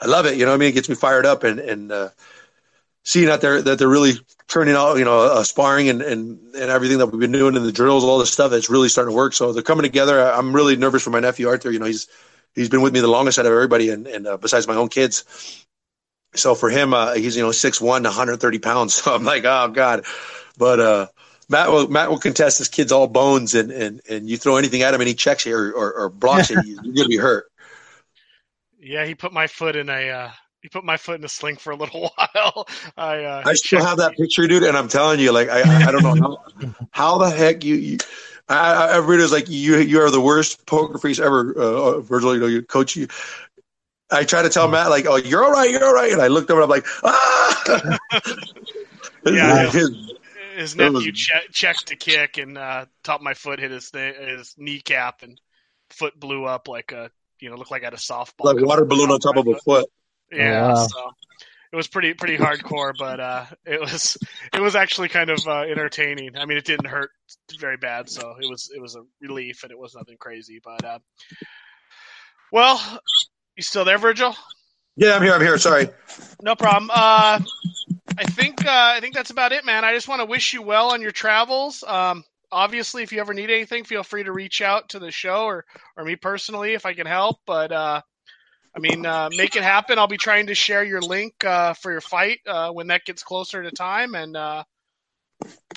I 0.00 0.06
love 0.06 0.26
it. 0.26 0.38
You 0.38 0.44
know, 0.44 0.52
what 0.52 0.56
I 0.56 0.58
mean, 0.58 0.70
it 0.70 0.72
gets 0.72 0.88
me 0.88 0.94
fired 0.94 1.26
up, 1.26 1.44
and 1.44 1.60
and 1.60 1.92
uh, 1.92 2.08
seeing 3.10 3.26
that 3.26 3.40
they're 3.40 3.60
that 3.60 3.78
they're 3.78 3.88
really 3.88 4.12
turning 4.46 4.76
out, 4.76 4.96
you 4.96 5.04
know, 5.04 5.18
uh, 5.18 5.42
sparring 5.42 5.88
and, 5.88 6.00
and 6.00 6.38
and 6.54 6.70
everything 6.70 6.98
that 6.98 7.06
we've 7.06 7.20
been 7.20 7.32
doing 7.32 7.56
in 7.56 7.64
the 7.64 7.72
drills, 7.72 8.04
all 8.04 8.18
this 8.18 8.32
stuff, 8.32 8.52
it's 8.52 8.70
really 8.70 8.88
starting 8.88 9.12
to 9.12 9.16
work. 9.16 9.32
So 9.32 9.52
they're 9.52 9.64
coming 9.64 9.82
together. 9.82 10.20
I'm 10.20 10.54
really 10.54 10.76
nervous 10.76 11.02
for 11.02 11.10
my 11.10 11.18
nephew 11.18 11.48
Arthur. 11.48 11.72
You 11.72 11.80
know, 11.80 11.86
he's 11.86 12.06
he's 12.54 12.68
been 12.68 12.82
with 12.82 12.92
me 12.92 13.00
the 13.00 13.08
longest 13.08 13.40
out 13.40 13.46
of 13.46 13.52
everybody, 13.52 13.90
and 13.90 14.06
and 14.06 14.26
uh, 14.28 14.36
besides 14.36 14.68
my 14.68 14.76
own 14.76 14.88
kids. 14.88 15.24
So 16.36 16.54
for 16.54 16.70
him, 16.70 16.94
uh, 16.94 17.14
he's 17.14 17.36
you 17.36 17.42
know 17.42 17.50
six 17.50 17.80
one, 17.80 18.04
130 18.04 18.58
pounds. 18.60 18.94
So 19.02 19.12
I'm 19.12 19.24
like, 19.24 19.44
oh 19.44 19.68
god, 19.68 20.04
but 20.56 20.78
uh, 20.78 21.06
Matt 21.48 21.70
will 21.70 21.88
Matt 21.88 22.10
will 22.10 22.20
contest 22.20 22.58
his 22.58 22.68
kid's 22.68 22.92
all 22.92 23.08
bones, 23.08 23.56
and 23.56 23.72
and 23.72 24.00
and 24.08 24.30
you 24.30 24.36
throw 24.36 24.56
anything 24.56 24.82
at 24.82 24.94
him, 24.94 25.00
and 25.00 25.08
he 25.08 25.14
checks 25.14 25.46
you 25.46 25.56
or, 25.56 25.72
or, 25.72 25.92
or 25.94 26.08
blocks 26.10 26.52
it, 26.52 26.64
you're 26.64 26.94
gonna 26.94 27.08
be 27.08 27.16
hurt. 27.16 27.50
Yeah, 28.78 29.04
he 29.04 29.16
put 29.16 29.32
my 29.32 29.48
foot 29.48 29.74
in 29.74 29.88
a 29.88 30.10
uh, 30.10 30.30
he 30.60 30.68
put 30.72 30.84
my 30.84 30.96
foot 30.96 31.18
in 31.18 31.24
a 31.24 31.28
sling 31.28 31.56
for 31.56 31.70
a 31.70 31.76
little 31.76 32.10
while. 32.16 32.68
I 32.96 33.24
uh, 33.24 33.42
I 33.44 33.54
still 33.54 33.84
have 33.84 33.98
that 33.98 34.16
picture, 34.16 34.46
dude, 34.46 34.62
and 34.62 34.76
I'm 34.76 34.88
telling 34.88 35.20
you, 35.20 35.32
like 35.32 35.48
I 35.48 35.88
I 35.88 35.90
don't 35.90 36.02
know 36.02 36.14
how 36.14 36.74
how 36.90 37.18
the 37.18 37.30
heck 37.30 37.64
you. 37.64 37.74
you 37.74 37.98
I, 38.48 38.96
I 38.96 38.98
was 38.98 39.30
like 39.30 39.48
you. 39.48 39.76
You 39.76 40.00
are 40.00 40.10
the 40.10 40.20
worst 40.20 40.66
poker 40.66 40.98
face 40.98 41.20
ever, 41.20 41.54
uh, 41.56 41.62
uh, 41.62 42.00
Virgil. 42.00 42.34
You 42.34 42.40
know, 42.40 42.46
you 42.46 42.62
coach 42.62 42.96
you. 42.96 43.06
I 44.10 44.24
try 44.24 44.42
to 44.42 44.48
tell 44.48 44.66
Matt 44.66 44.90
like, 44.90 45.06
"Oh, 45.06 45.16
you're 45.16 45.44
all 45.44 45.52
right, 45.52 45.70
you're 45.70 45.84
all 45.84 45.94
right," 45.94 46.12
and 46.12 46.20
I 46.20 46.26
looked 46.26 46.50
over. 46.50 46.62
I'm 46.62 46.68
like, 46.68 46.84
"Ah!" 47.04 47.98
yeah, 49.24 49.70
his, 49.70 49.90
his 50.56 50.76
nephew 50.76 50.92
was... 50.92 51.04
che- 51.14 51.46
checked 51.52 51.86
to 51.86 51.96
kick, 51.96 52.38
and 52.38 52.58
uh, 52.58 52.86
top 53.04 53.20
of 53.20 53.22
my 53.22 53.34
foot 53.34 53.60
hit 53.60 53.70
his 53.70 53.92
his 53.92 54.56
kneecap, 54.58 55.22
and 55.22 55.40
foot 55.90 56.18
blew 56.18 56.44
up 56.44 56.66
like 56.66 56.90
a 56.90 57.12
you 57.38 57.50
know 57.50 57.56
looked 57.56 57.70
like 57.70 57.82
I 57.82 57.86
had 57.86 57.94
a 57.94 57.98
softball. 57.98 58.46
Like 58.46 58.60
water 58.60 58.84
balloon 58.84 59.12
on 59.12 59.20
top 59.20 59.36
of 59.36 59.46
a 59.46 59.54
foot. 59.60 59.88
Yeah, 60.32 60.64
oh, 60.64 60.68
wow. 60.68 60.86
so 60.86 61.10
it 61.72 61.76
was 61.76 61.88
pretty 61.88 62.14
pretty 62.14 62.36
hardcore, 62.36 62.92
but 62.98 63.20
uh, 63.20 63.46
it 63.64 63.80
was 63.80 64.16
it 64.52 64.60
was 64.60 64.74
actually 64.74 65.08
kind 65.08 65.30
of 65.30 65.46
uh, 65.46 65.60
entertaining. 65.60 66.36
I 66.36 66.44
mean, 66.44 66.58
it 66.58 66.64
didn't 66.64 66.86
hurt 66.86 67.10
very 67.58 67.76
bad, 67.76 68.08
so 68.08 68.34
it 68.40 68.48
was 68.48 68.70
it 68.74 68.80
was 68.80 68.96
a 68.96 69.02
relief, 69.20 69.62
and 69.62 69.70
it 69.70 69.78
was 69.78 69.94
nothing 69.94 70.16
crazy. 70.18 70.60
But 70.62 70.84
uh, 70.84 70.98
well, 72.52 72.80
you 73.56 73.62
still 73.62 73.84
there, 73.84 73.98
Virgil? 73.98 74.34
Yeah, 74.96 75.14
I'm 75.14 75.22
here. 75.22 75.32
I'm 75.32 75.40
here. 75.40 75.56
Sorry. 75.58 75.88
No 76.42 76.56
problem. 76.56 76.90
Uh, 76.92 77.40
I 78.18 78.24
think 78.24 78.66
uh, 78.66 78.92
I 78.96 79.00
think 79.00 79.14
that's 79.14 79.30
about 79.30 79.52
it, 79.52 79.64
man. 79.64 79.84
I 79.84 79.94
just 79.94 80.08
want 80.08 80.20
to 80.20 80.26
wish 80.26 80.52
you 80.52 80.62
well 80.62 80.92
on 80.92 81.00
your 81.00 81.12
travels. 81.12 81.84
Um, 81.86 82.24
obviously, 82.50 83.04
if 83.04 83.12
you 83.12 83.20
ever 83.20 83.32
need 83.32 83.50
anything, 83.50 83.84
feel 83.84 84.02
free 84.02 84.24
to 84.24 84.32
reach 84.32 84.60
out 84.60 84.90
to 84.90 84.98
the 84.98 85.12
show 85.12 85.44
or 85.44 85.64
or 85.96 86.04
me 86.04 86.16
personally 86.16 86.74
if 86.74 86.84
I 86.84 86.94
can 86.94 87.06
help. 87.06 87.38
But 87.46 87.70
uh, 87.70 88.02
I 88.74 88.78
mean, 88.78 89.04
uh, 89.04 89.30
make 89.36 89.56
it 89.56 89.62
happen. 89.62 89.98
I'll 89.98 90.06
be 90.06 90.16
trying 90.16 90.46
to 90.46 90.54
share 90.54 90.84
your 90.84 91.00
link 91.00 91.44
uh, 91.44 91.74
for 91.74 91.90
your 91.90 92.00
fight 92.00 92.40
uh, 92.46 92.70
when 92.70 92.86
that 92.88 93.04
gets 93.04 93.22
closer 93.22 93.62
to 93.62 93.70
time, 93.70 94.14
and 94.14 94.36
uh, 94.36 94.62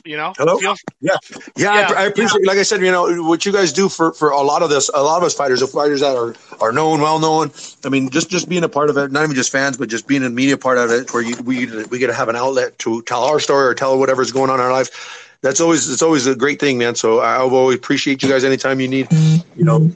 you 0.05 0.15
know, 0.15 0.33
hello, 0.37 0.57
feel, 0.59 0.75
yeah. 1.01 1.15
yeah, 1.55 1.89
yeah, 1.89 1.95
I, 1.95 2.03
I 2.03 2.05
appreciate. 2.05 2.41
Yeah. 2.43 2.51
Like 2.51 2.59
I 2.59 2.63
said, 2.63 2.81
you 2.81 2.91
know, 2.91 3.23
what 3.23 3.45
you 3.45 3.51
guys 3.51 3.73
do 3.73 3.89
for 3.89 4.13
for 4.13 4.29
a 4.29 4.41
lot 4.41 4.61
of 4.61 4.69
this, 4.69 4.89
a 4.93 5.01
lot 5.01 5.17
of 5.17 5.23
us 5.23 5.33
fighters, 5.33 5.61
the 5.61 5.67
fighters 5.67 6.01
that 6.01 6.15
are 6.15 6.35
are 6.61 6.71
known, 6.71 7.01
well 7.01 7.19
known. 7.19 7.51
I 7.83 7.89
mean, 7.89 8.09
just 8.09 8.29
just 8.29 8.47
being 8.47 8.63
a 8.63 8.69
part 8.69 8.89
of 8.89 8.97
it, 8.97 9.11
not 9.11 9.23
even 9.23 9.35
just 9.35 9.51
fans, 9.51 9.77
but 9.77 9.89
just 9.89 10.07
being 10.07 10.23
a 10.23 10.29
media 10.29 10.57
part 10.57 10.77
of 10.77 10.91
it, 10.91 11.13
where 11.13 11.23
you 11.23 11.35
we 11.43 11.65
we 11.85 11.97
get 11.97 12.07
to 12.07 12.13
have 12.13 12.29
an 12.29 12.35
outlet 12.35 12.77
to 12.79 13.01
tell 13.03 13.23
our 13.23 13.39
story 13.39 13.65
or 13.65 13.73
tell 13.73 13.97
whatever's 13.97 14.31
going 14.31 14.51
on 14.51 14.59
in 14.59 14.65
our 14.65 14.71
life. 14.71 15.37
That's 15.41 15.59
always 15.59 15.89
it's 15.89 16.03
always 16.03 16.27
a 16.27 16.35
great 16.35 16.59
thing, 16.59 16.77
man. 16.77 16.93
So 16.93 17.19
I 17.19 17.37
always 17.37 17.77
appreciate 17.77 18.21
you 18.21 18.29
guys 18.29 18.43
anytime 18.43 18.79
you 18.79 18.87
need, 18.87 19.11
you 19.11 19.65
know, 19.65 19.91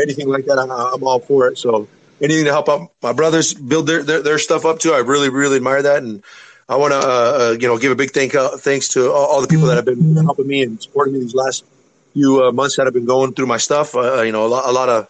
anything 0.00 0.28
like 0.28 0.46
that. 0.46 0.58
I'm, 0.58 0.70
I'm 0.70 1.04
all 1.04 1.20
for 1.20 1.48
it. 1.48 1.58
So 1.58 1.86
anything 2.20 2.44
to 2.44 2.52
help 2.52 2.68
out 2.68 2.92
my 3.02 3.12
brothers 3.12 3.54
build 3.54 3.86
their, 3.86 4.02
their, 4.02 4.22
their 4.22 4.38
stuff 4.38 4.64
up 4.64 4.78
too. 4.78 4.92
I 4.92 4.98
really, 4.98 5.28
really 5.28 5.56
admire 5.56 5.82
that. 5.82 6.02
And 6.02 6.22
I 6.68 6.76
want 6.76 6.92
to, 6.92 6.98
uh, 6.98 7.02
uh, 7.02 7.56
you 7.58 7.66
know, 7.66 7.78
give 7.78 7.92
a 7.92 7.96
big 7.96 8.10
thank 8.10 8.34
uh, 8.34 8.56
thanks 8.56 8.88
to 8.88 9.10
all, 9.10 9.26
all, 9.26 9.40
the 9.40 9.48
people 9.48 9.66
that 9.66 9.76
have 9.76 9.84
been 9.84 10.16
helping 10.16 10.46
me 10.46 10.62
and 10.62 10.82
supporting 10.82 11.14
me 11.14 11.20
these 11.20 11.34
last 11.34 11.64
few 12.12 12.44
uh, 12.44 12.52
months 12.52 12.76
that 12.76 12.86
I've 12.86 12.92
been 12.92 13.06
going 13.06 13.34
through 13.34 13.46
my 13.46 13.56
stuff. 13.56 13.94
Uh, 13.94 14.22
you 14.22 14.32
know, 14.32 14.46
a 14.46 14.48
lot, 14.48 14.68
a 14.68 14.72
lot 14.72 14.88
of, 14.88 15.08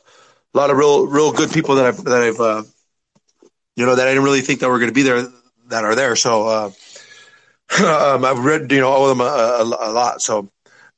a 0.55 0.57
lot 0.57 0.71
of 0.71 0.77
real, 0.77 1.07
real 1.07 1.33
good 1.33 1.51
people 1.51 1.77
that 1.77 1.87
I've, 1.87 2.05
that 2.05 2.23
I've, 2.23 2.41
uh, 2.41 2.63
you 3.77 3.87
know, 3.87 3.95
that 3.95 4.07
I 4.07 4.11
didn't 4.11 4.25
really 4.25 4.41
think 4.41 4.61
that 4.61 4.69
were 4.69 4.79
going 4.79 4.91
to 4.91 4.95
be 4.95 5.03
there 5.03 5.27
that 5.69 5.85
are 5.85 5.95
there. 5.95 6.17
So, 6.17 6.49
um, 7.85 8.25
I've 8.25 8.45
read, 8.45 8.71
you 8.73 8.81
know, 8.81 8.89
all 8.89 9.11
of 9.11 9.17
them 9.17 9.27
a, 9.27 9.31
a, 9.31 9.91
a 9.91 9.93
lot. 9.93 10.23
So, 10.23 10.51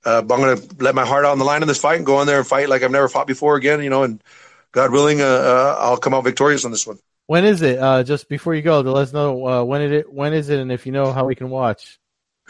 I'm 0.04 0.26
going 0.26 0.56
to 0.56 0.82
let 0.82 0.94
my 0.94 1.04
heart 1.04 1.26
out 1.26 1.32
on 1.32 1.38
the 1.38 1.44
line 1.44 1.61
in 1.61 1.68
this 1.68 1.78
fight 1.78 1.96
and 1.96 2.06
go 2.06 2.22
in 2.22 2.26
there 2.26 2.38
and 2.38 2.46
fight 2.46 2.70
like 2.70 2.82
I've 2.82 2.90
never 2.90 3.08
fought 3.08 3.26
before 3.26 3.56
again, 3.56 3.82
you 3.82 3.90
know, 3.90 4.02
and, 4.02 4.22
God 4.72 4.92
willing, 4.92 5.20
uh, 5.20 5.24
uh, 5.24 5.76
I'll 5.78 5.96
come 5.96 6.14
out 6.14 6.24
victorious 6.24 6.64
on 6.64 6.70
this 6.70 6.86
one. 6.86 6.98
When 7.26 7.44
is 7.44 7.62
it? 7.62 7.78
Uh, 7.78 8.02
just 8.02 8.28
before 8.28 8.54
you 8.54 8.62
go, 8.62 8.82
to 8.82 8.90
let 8.90 9.02
us 9.02 9.12
know 9.12 9.46
uh, 9.46 9.64
when 9.64 9.82
it 9.82 10.12
when 10.12 10.32
is 10.32 10.48
it, 10.48 10.58
and 10.58 10.72
if 10.72 10.84
you 10.84 10.92
know 10.92 11.12
how 11.12 11.26
we 11.26 11.34
can 11.34 11.48
watch. 11.48 11.98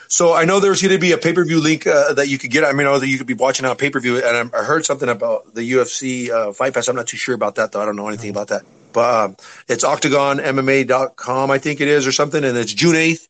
So 0.08 0.32
I 0.32 0.44
know 0.44 0.60
there's 0.60 0.80
going 0.80 0.94
to 0.94 0.98
be 0.98 1.12
a 1.12 1.18
pay 1.18 1.32
per 1.32 1.44
view 1.44 1.60
link 1.60 1.86
uh, 1.86 2.14
that 2.14 2.28
you 2.28 2.38
could 2.38 2.50
get. 2.50 2.64
I 2.64 2.72
mean, 2.72 2.86
I 2.86 2.92
know 2.92 2.98
that 2.98 3.08
you 3.08 3.18
could 3.18 3.26
be 3.26 3.34
watching 3.34 3.66
on 3.66 3.76
pay 3.76 3.90
per 3.90 4.00
view, 4.00 4.24
and 4.24 4.50
I 4.54 4.64
heard 4.64 4.86
something 4.86 5.08
about 5.08 5.54
the 5.54 5.72
UFC 5.72 6.30
uh, 6.30 6.52
Fight 6.52 6.72
Pass. 6.72 6.88
I'm 6.88 6.96
not 6.96 7.06
too 7.06 7.18
sure 7.18 7.34
about 7.34 7.56
that 7.56 7.72
though. 7.72 7.82
I 7.82 7.84
don't 7.84 7.96
know 7.96 8.08
anything 8.08 8.30
about 8.30 8.48
that. 8.48 8.62
But 8.92 9.14
um, 9.14 9.36
it's 9.68 9.84
OktagonMMA.com, 9.84 11.50
I 11.50 11.58
think 11.58 11.80
it 11.80 11.88
is, 11.88 12.06
or 12.06 12.12
something, 12.12 12.42
and 12.42 12.56
it's 12.56 12.74
June 12.74 12.96
8th. 12.96 13.28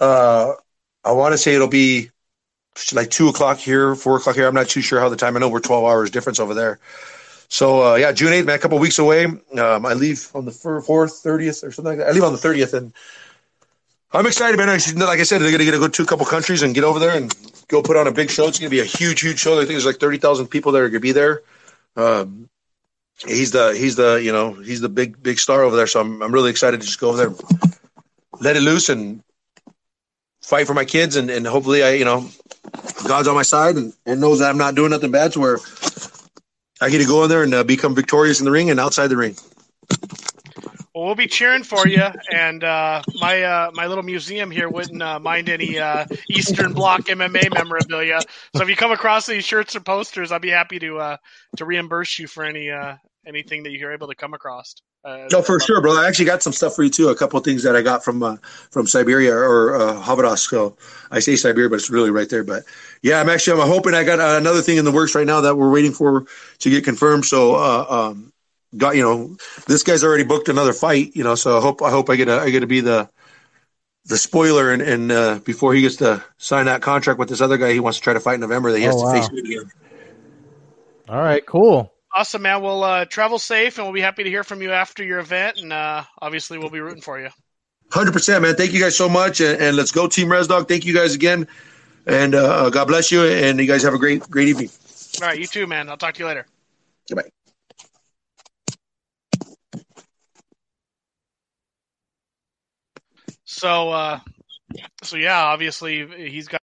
Uh, 0.00 0.52
I 1.04 1.12
want 1.12 1.32
to 1.32 1.38
say 1.38 1.54
it'll 1.54 1.68
be 1.68 2.10
like 2.92 3.10
two 3.10 3.28
o'clock 3.28 3.58
here, 3.58 3.94
four 3.94 4.16
o'clock 4.16 4.36
here. 4.36 4.46
I'm 4.46 4.54
not 4.54 4.68
too 4.68 4.80
sure 4.80 5.00
how 5.00 5.08
the 5.08 5.16
time. 5.16 5.36
I 5.36 5.40
know 5.40 5.48
we're 5.48 5.60
12 5.60 5.84
hours 5.84 6.10
difference 6.10 6.40
over 6.40 6.54
there. 6.54 6.78
So 7.52 7.84
uh, 7.84 7.96
yeah, 7.96 8.12
June 8.12 8.32
eighth, 8.32 8.46
man, 8.46 8.56
a 8.56 8.58
couple 8.58 8.78
weeks 8.78 8.98
away. 8.98 9.26
Um, 9.26 9.84
I 9.84 9.92
leave 9.92 10.26
on 10.34 10.46
the 10.46 10.52
fourth, 10.52 11.18
thirtieth, 11.18 11.62
or 11.62 11.70
something 11.70 11.84
like 11.84 11.98
that. 11.98 12.08
I 12.08 12.12
leave 12.12 12.22
on 12.24 12.32
the 12.32 12.38
thirtieth, 12.38 12.72
and 12.72 12.94
I'm 14.10 14.26
excited, 14.26 14.56
man. 14.56 14.68
Like 14.68 15.20
I 15.20 15.22
said, 15.22 15.42
they're 15.42 15.50
gonna 15.50 15.66
get 15.66 15.72
to 15.72 15.78
go 15.78 15.86
to 15.86 16.02
a 16.02 16.06
couple 16.06 16.24
countries 16.24 16.62
and 16.62 16.74
get 16.74 16.82
over 16.82 16.98
there 16.98 17.14
and 17.14 17.30
go 17.68 17.82
put 17.82 17.98
on 17.98 18.06
a 18.06 18.10
big 18.10 18.30
show. 18.30 18.48
It's 18.48 18.58
gonna 18.58 18.70
be 18.70 18.80
a 18.80 18.84
huge, 18.84 19.20
huge 19.20 19.38
show. 19.38 19.52
I 19.56 19.66
think 19.66 19.72
there's 19.72 19.84
like 19.84 19.98
thirty 19.98 20.16
thousand 20.16 20.46
people 20.46 20.72
that 20.72 20.80
are 20.80 20.88
gonna 20.88 21.00
be 21.00 21.12
there. 21.12 21.42
Um, 21.94 22.48
he's 23.18 23.50
the 23.50 23.74
he's 23.76 23.96
the 23.96 24.14
you 24.14 24.32
know 24.32 24.54
he's 24.54 24.80
the 24.80 24.88
big 24.88 25.22
big 25.22 25.38
star 25.38 25.62
over 25.62 25.76
there. 25.76 25.86
So 25.86 26.00
I'm 26.00 26.22
I'm 26.22 26.32
really 26.32 26.48
excited 26.48 26.80
to 26.80 26.86
just 26.86 27.00
go 27.00 27.10
over 27.10 27.18
there, 27.18 27.34
let 28.40 28.56
it 28.56 28.62
loose, 28.62 28.88
and 28.88 29.22
fight 30.40 30.66
for 30.66 30.72
my 30.72 30.86
kids, 30.86 31.16
and, 31.16 31.28
and 31.28 31.46
hopefully 31.46 31.82
I 31.82 31.90
you 31.96 32.06
know 32.06 32.30
God's 33.06 33.28
on 33.28 33.34
my 33.34 33.42
side 33.42 33.76
and, 33.76 33.92
and 34.06 34.22
knows 34.22 34.38
that 34.38 34.48
I'm 34.48 34.56
not 34.56 34.74
doing 34.74 34.90
nothing 34.90 35.10
bad 35.10 35.32
to 35.32 35.40
where 35.40 35.58
I 36.82 36.90
get 36.90 36.98
to 36.98 37.06
go 37.06 37.22
in 37.22 37.30
there 37.30 37.44
and 37.44 37.54
uh, 37.54 37.62
become 37.62 37.94
victorious 37.94 38.40
in 38.40 38.44
the 38.44 38.50
ring 38.50 38.68
and 38.68 38.80
outside 38.80 39.06
the 39.06 39.16
ring. 39.16 39.36
Well, 40.92 41.06
we'll 41.06 41.14
be 41.14 41.28
cheering 41.28 41.62
for 41.62 41.86
you, 41.86 42.04
and 42.34 42.62
uh, 42.64 43.02
my 43.20 43.42
uh, 43.42 43.70
my 43.72 43.86
little 43.86 44.02
museum 44.02 44.50
here 44.50 44.68
wouldn't 44.68 45.00
uh, 45.00 45.20
mind 45.20 45.48
any 45.48 45.78
uh, 45.78 46.06
Eastern 46.28 46.74
Bloc 46.74 47.02
MMA 47.02 47.54
memorabilia. 47.54 48.20
So 48.56 48.62
if 48.62 48.68
you 48.68 48.76
come 48.76 48.90
across 48.90 49.28
any 49.28 49.40
shirts 49.40 49.76
or 49.76 49.80
posters, 49.80 50.32
I'll 50.32 50.40
be 50.40 50.50
happy 50.50 50.80
to 50.80 50.98
uh, 50.98 51.16
to 51.56 51.64
reimburse 51.64 52.18
you 52.18 52.26
for 52.26 52.44
any 52.44 52.70
anything 53.24 53.62
that 53.62 53.70
you're 53.70 53.92
able 53.92 54.08
to 54.08 54.16
come 54.16 54.34
across. 54.34 54.74
Uh, 55.04 55.26
no, 55.32 55.42
for 55.42 55.58
sure, 55.58 55.80
bro. 55.80 56.00
I 56.00 56.06
actually 56.06 56.26
got 56.26 56.42
some 56.42 56.52
stuff 56.52 56.76
for 56.76 56.84
you 56.84 56.90
too. 56.90 57.08
A 57.08 57.16
couple 57.16 57.36
of 57.36 57.44
things 57.44 57.64
that 57.64 57.74
I 57.74 57.82
got 57.82 58.04
from 58.04 58.22
uh, 58.22 58.36
from 58.70 58.86
Siberia 58.86 59.34
or 59.34 59.74
uh, 59.74 60.00
Havadas. 60.00 60.48
So 60.48 60.76
I 61.10 61.18
say 61.18 61.34
Siberia, 61.34 61.68
but 61.68 61.76
it's 61.76 61.90
really 61.90 62.10
right 62.10 62.28
there. 62.28 62.44
But 62.44 62.62
yeah, 63.02 63.20
I'm 63.20 63.28
actually 63.28 63.60
I'm 63.60 63.68
hoping 63.68 63.94
I 63.94 64.04
got 64.04 64.20
another 64.20 64.62
thing 64.62 64.76
in 64.76 64.84
the 64.84 64.92
works 64.92 65.16
right 65.16 65.26
now 65.26 65.40
that 65.40 65.56
we're 65.56 65.72
waiting 65.72 65.92
for 65.92 66.26
to 66.60 66.70
get 66.70 66.84
confirmed. 66.84 67.24
So 67.24 67.56
uh, 67.56 67.86
um, 67.88 68.32
got 68.76 68.94
you 68.94 69.02
know 69.02 69.36
this 69.66 69.82
guy's 69.82 70.04
already 70.04 70.22
booked 70.22 70.48
another 70.48 70.72
fight. 70.72 71.16
You 71.16 71.24
know, 71.24 71.34
so 71.34 71.58
I 71.58 71.60
hope 71.60 71.82
I 71.82 71.90
hope 71.90 72.08
I 72.08 72.14
get 72.14 72.28
a, 72.28 72.38
I 72.38 72.50
get 72.50 72.60
to 72.60 72.68
be 72.68 72.80
the 72.80 73.10
the 74.04 74.16
spoiler 74.16 74.72
and, 74.72 74.82
and 74.82 75.12
uh, 75.12 75.38
before 75.44 75.74
he 75.74 75.80
gets 75.80 75.96
to 75.96 76.24
sign 76.38 76.66
that 76.66 76.82
contract 76.82 77.18
with 77.18 77.28
this 77.28 77.40
other 77.40 77.56
guy, 77.56 77.72
he 77.72 77.80
wants 77.80 77.98
to 77.98 78.04
try 78.04 78.12
to 78.12 78.20
fight 78.20 78.34
in 78.34 78.40
November. 78.40 78.70
That 78.70 78.78
he 78.78 78.84
has 78.84 78.94
oh, 78.96 79.02
wow. 79.02 79.14
to 79.14 79.20
face 79.20 79.30
me 79.32 79.40
again. 79.40 79.70
All 81.08 81.20
right, 81.20 81.44
cool. 81.44 81.91
Awesome, 82.14 82.42
man. 82.42 82.60
We'll 82.62 82.84
uh, 82.84 83.04
travel 83.06 83.38
safe, 83.38 83.78
and 83.78 83.86
we'll 83.86 83.94
be 83.94 84.02
happy 84.02 84.22
to 84.22 84.28
hear 84.28 84.44
from 84.44 84.60
you 84.60 84.70
after 84.70 85.02
your 85.02 85.18
event. 85.18 85.58
And 85.58 85.72
uh, 85.72 86.04
obviously, 86.20 86.58
we'll 86.58 86.68
be 86.70 86.80
rooting 86.80 87.00
for 87.00 87.18
you. 87.18 87.30
Hundred 87.90 88.12
percent, 88.12 88.42
man. 88.42 88.54
Thank 88.54 88.72
you 88.72 88.80
guys 88.80 88.96
so 88.96 89.08
much, 89.08 89.40
and, 89.40 89.60
and, 89.60 89.76
let's 89.76 89.92
go, 89.92 90.08
Team 90.08 90.28
Rezdog. 90.28 90.68
Thank 90.68 90.84
you 90.84 90.94
guys 90.94 91.14
again. 91.14 91.46
And 92.06 92.34
uh, 92.34 92.68
God 92.70 92.86
bless 92.86 93.12
you, 93.12 93.24
and 93.24 93.58
you 93.58 93.66
guys 93.66 93.82
have 93.82 93.94
a 93.94 93.98
great 93.98 94.22
great 94.22 94.48
evening. 94.48 94.70
All 95.20 95.28
right, 95.28 95.38
you 95.38 95.46
too, 95.46 95.66
man. 95.66 95.88
I'll 95.88 95.96
talk 95.96 96.14
to 96.14 96.20
you 96.20 96.26
later. 96.26 96.46
Goodbye. 97.08 97.30
So, 103.44 103.90
uh, 103.90 104.20
so 105.02 105.16
yeah, 105.16 105.44
obviously 105.44 106.06
he's 106.28 106.48
got. 106.48 106.61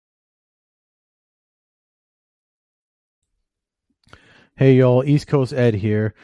Hey 4.59 4.77
y'all, 4.77 5.05
East 5.05 5.27
Coast 5.27 5.53
Ed 5.53 5.75
here. 5.75 6.15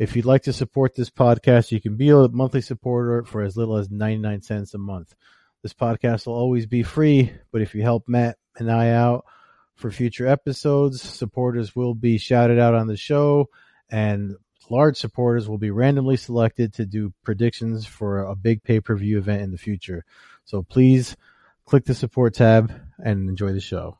If 0.00 0.16
you'd 0.16 0.24
like 0.24 0.42
to 0.42 0.52
support 0.52 0.96
this 0.96 1.10
podcast, 1.10 1.70
you 1.70 1.80
can 1.80 1.94
be 1.94 2.10
a 2.10 2.26
monthly 2.26 2.60
supporter 2.60 3.22
for 3.22 3.40
as 3.40 3.56
little 3.56 3.76
as 3.76 3.88
99 3.88 4.42
cents 4.42 4.74
a 4.74 4.78
month. 4.78 5.14
This 5.62 5.74
podcast 5.74 6.26
will 6.26 6.34
always 6.34 6.66
be 6.66 6.82
free, 6.82 7.32
but 7.52 7.62
if 7.62 7.76
you 7.76 7.82
help 7.82 8.08
Matt 8.08 8.36
and 8.56 8.68
I 8.68 8.90
out 8.90 9.26
for 9.76 9.92
future 9.92 10.26
episodes, 10.26 11.00
supporters 11.00 11.76
will 11.76 11.94
be 11.94 12.18
shouted 12.18 12.58
out 12.58 12.74
on 12.74 12.88
the 12.88 12.96
show, 12.96 13.48
and 13.88 14.34
large 14.68 14.96
supporters 14.96 15.48
will 15.48 15.58
be 15.58 15.70
randomly 15.70 16.16
selected 16.16 16.74
to 16.74 16.84
do 16.84 17.14
predictions 17.22 17.86
for 17.86 18.24
a 18.24 18.34
big 18.34 18.64
pay 18.64 18.80
per 18.80 18.96
view 18.96 19.18
event 19.18 19.42
in 19.42 19.52
the 19.52 19.56
future. 19.56 20.04
So 20.46 20.64
please 20.64 21.16
click 21.64 21.84
the 21.84 21.94
support 21.94 22.34
tab 22.34 22.72
and 22.98 23.28
enjoy 23.28 23.52
the 23.52 23.60
show. 23.60 23.98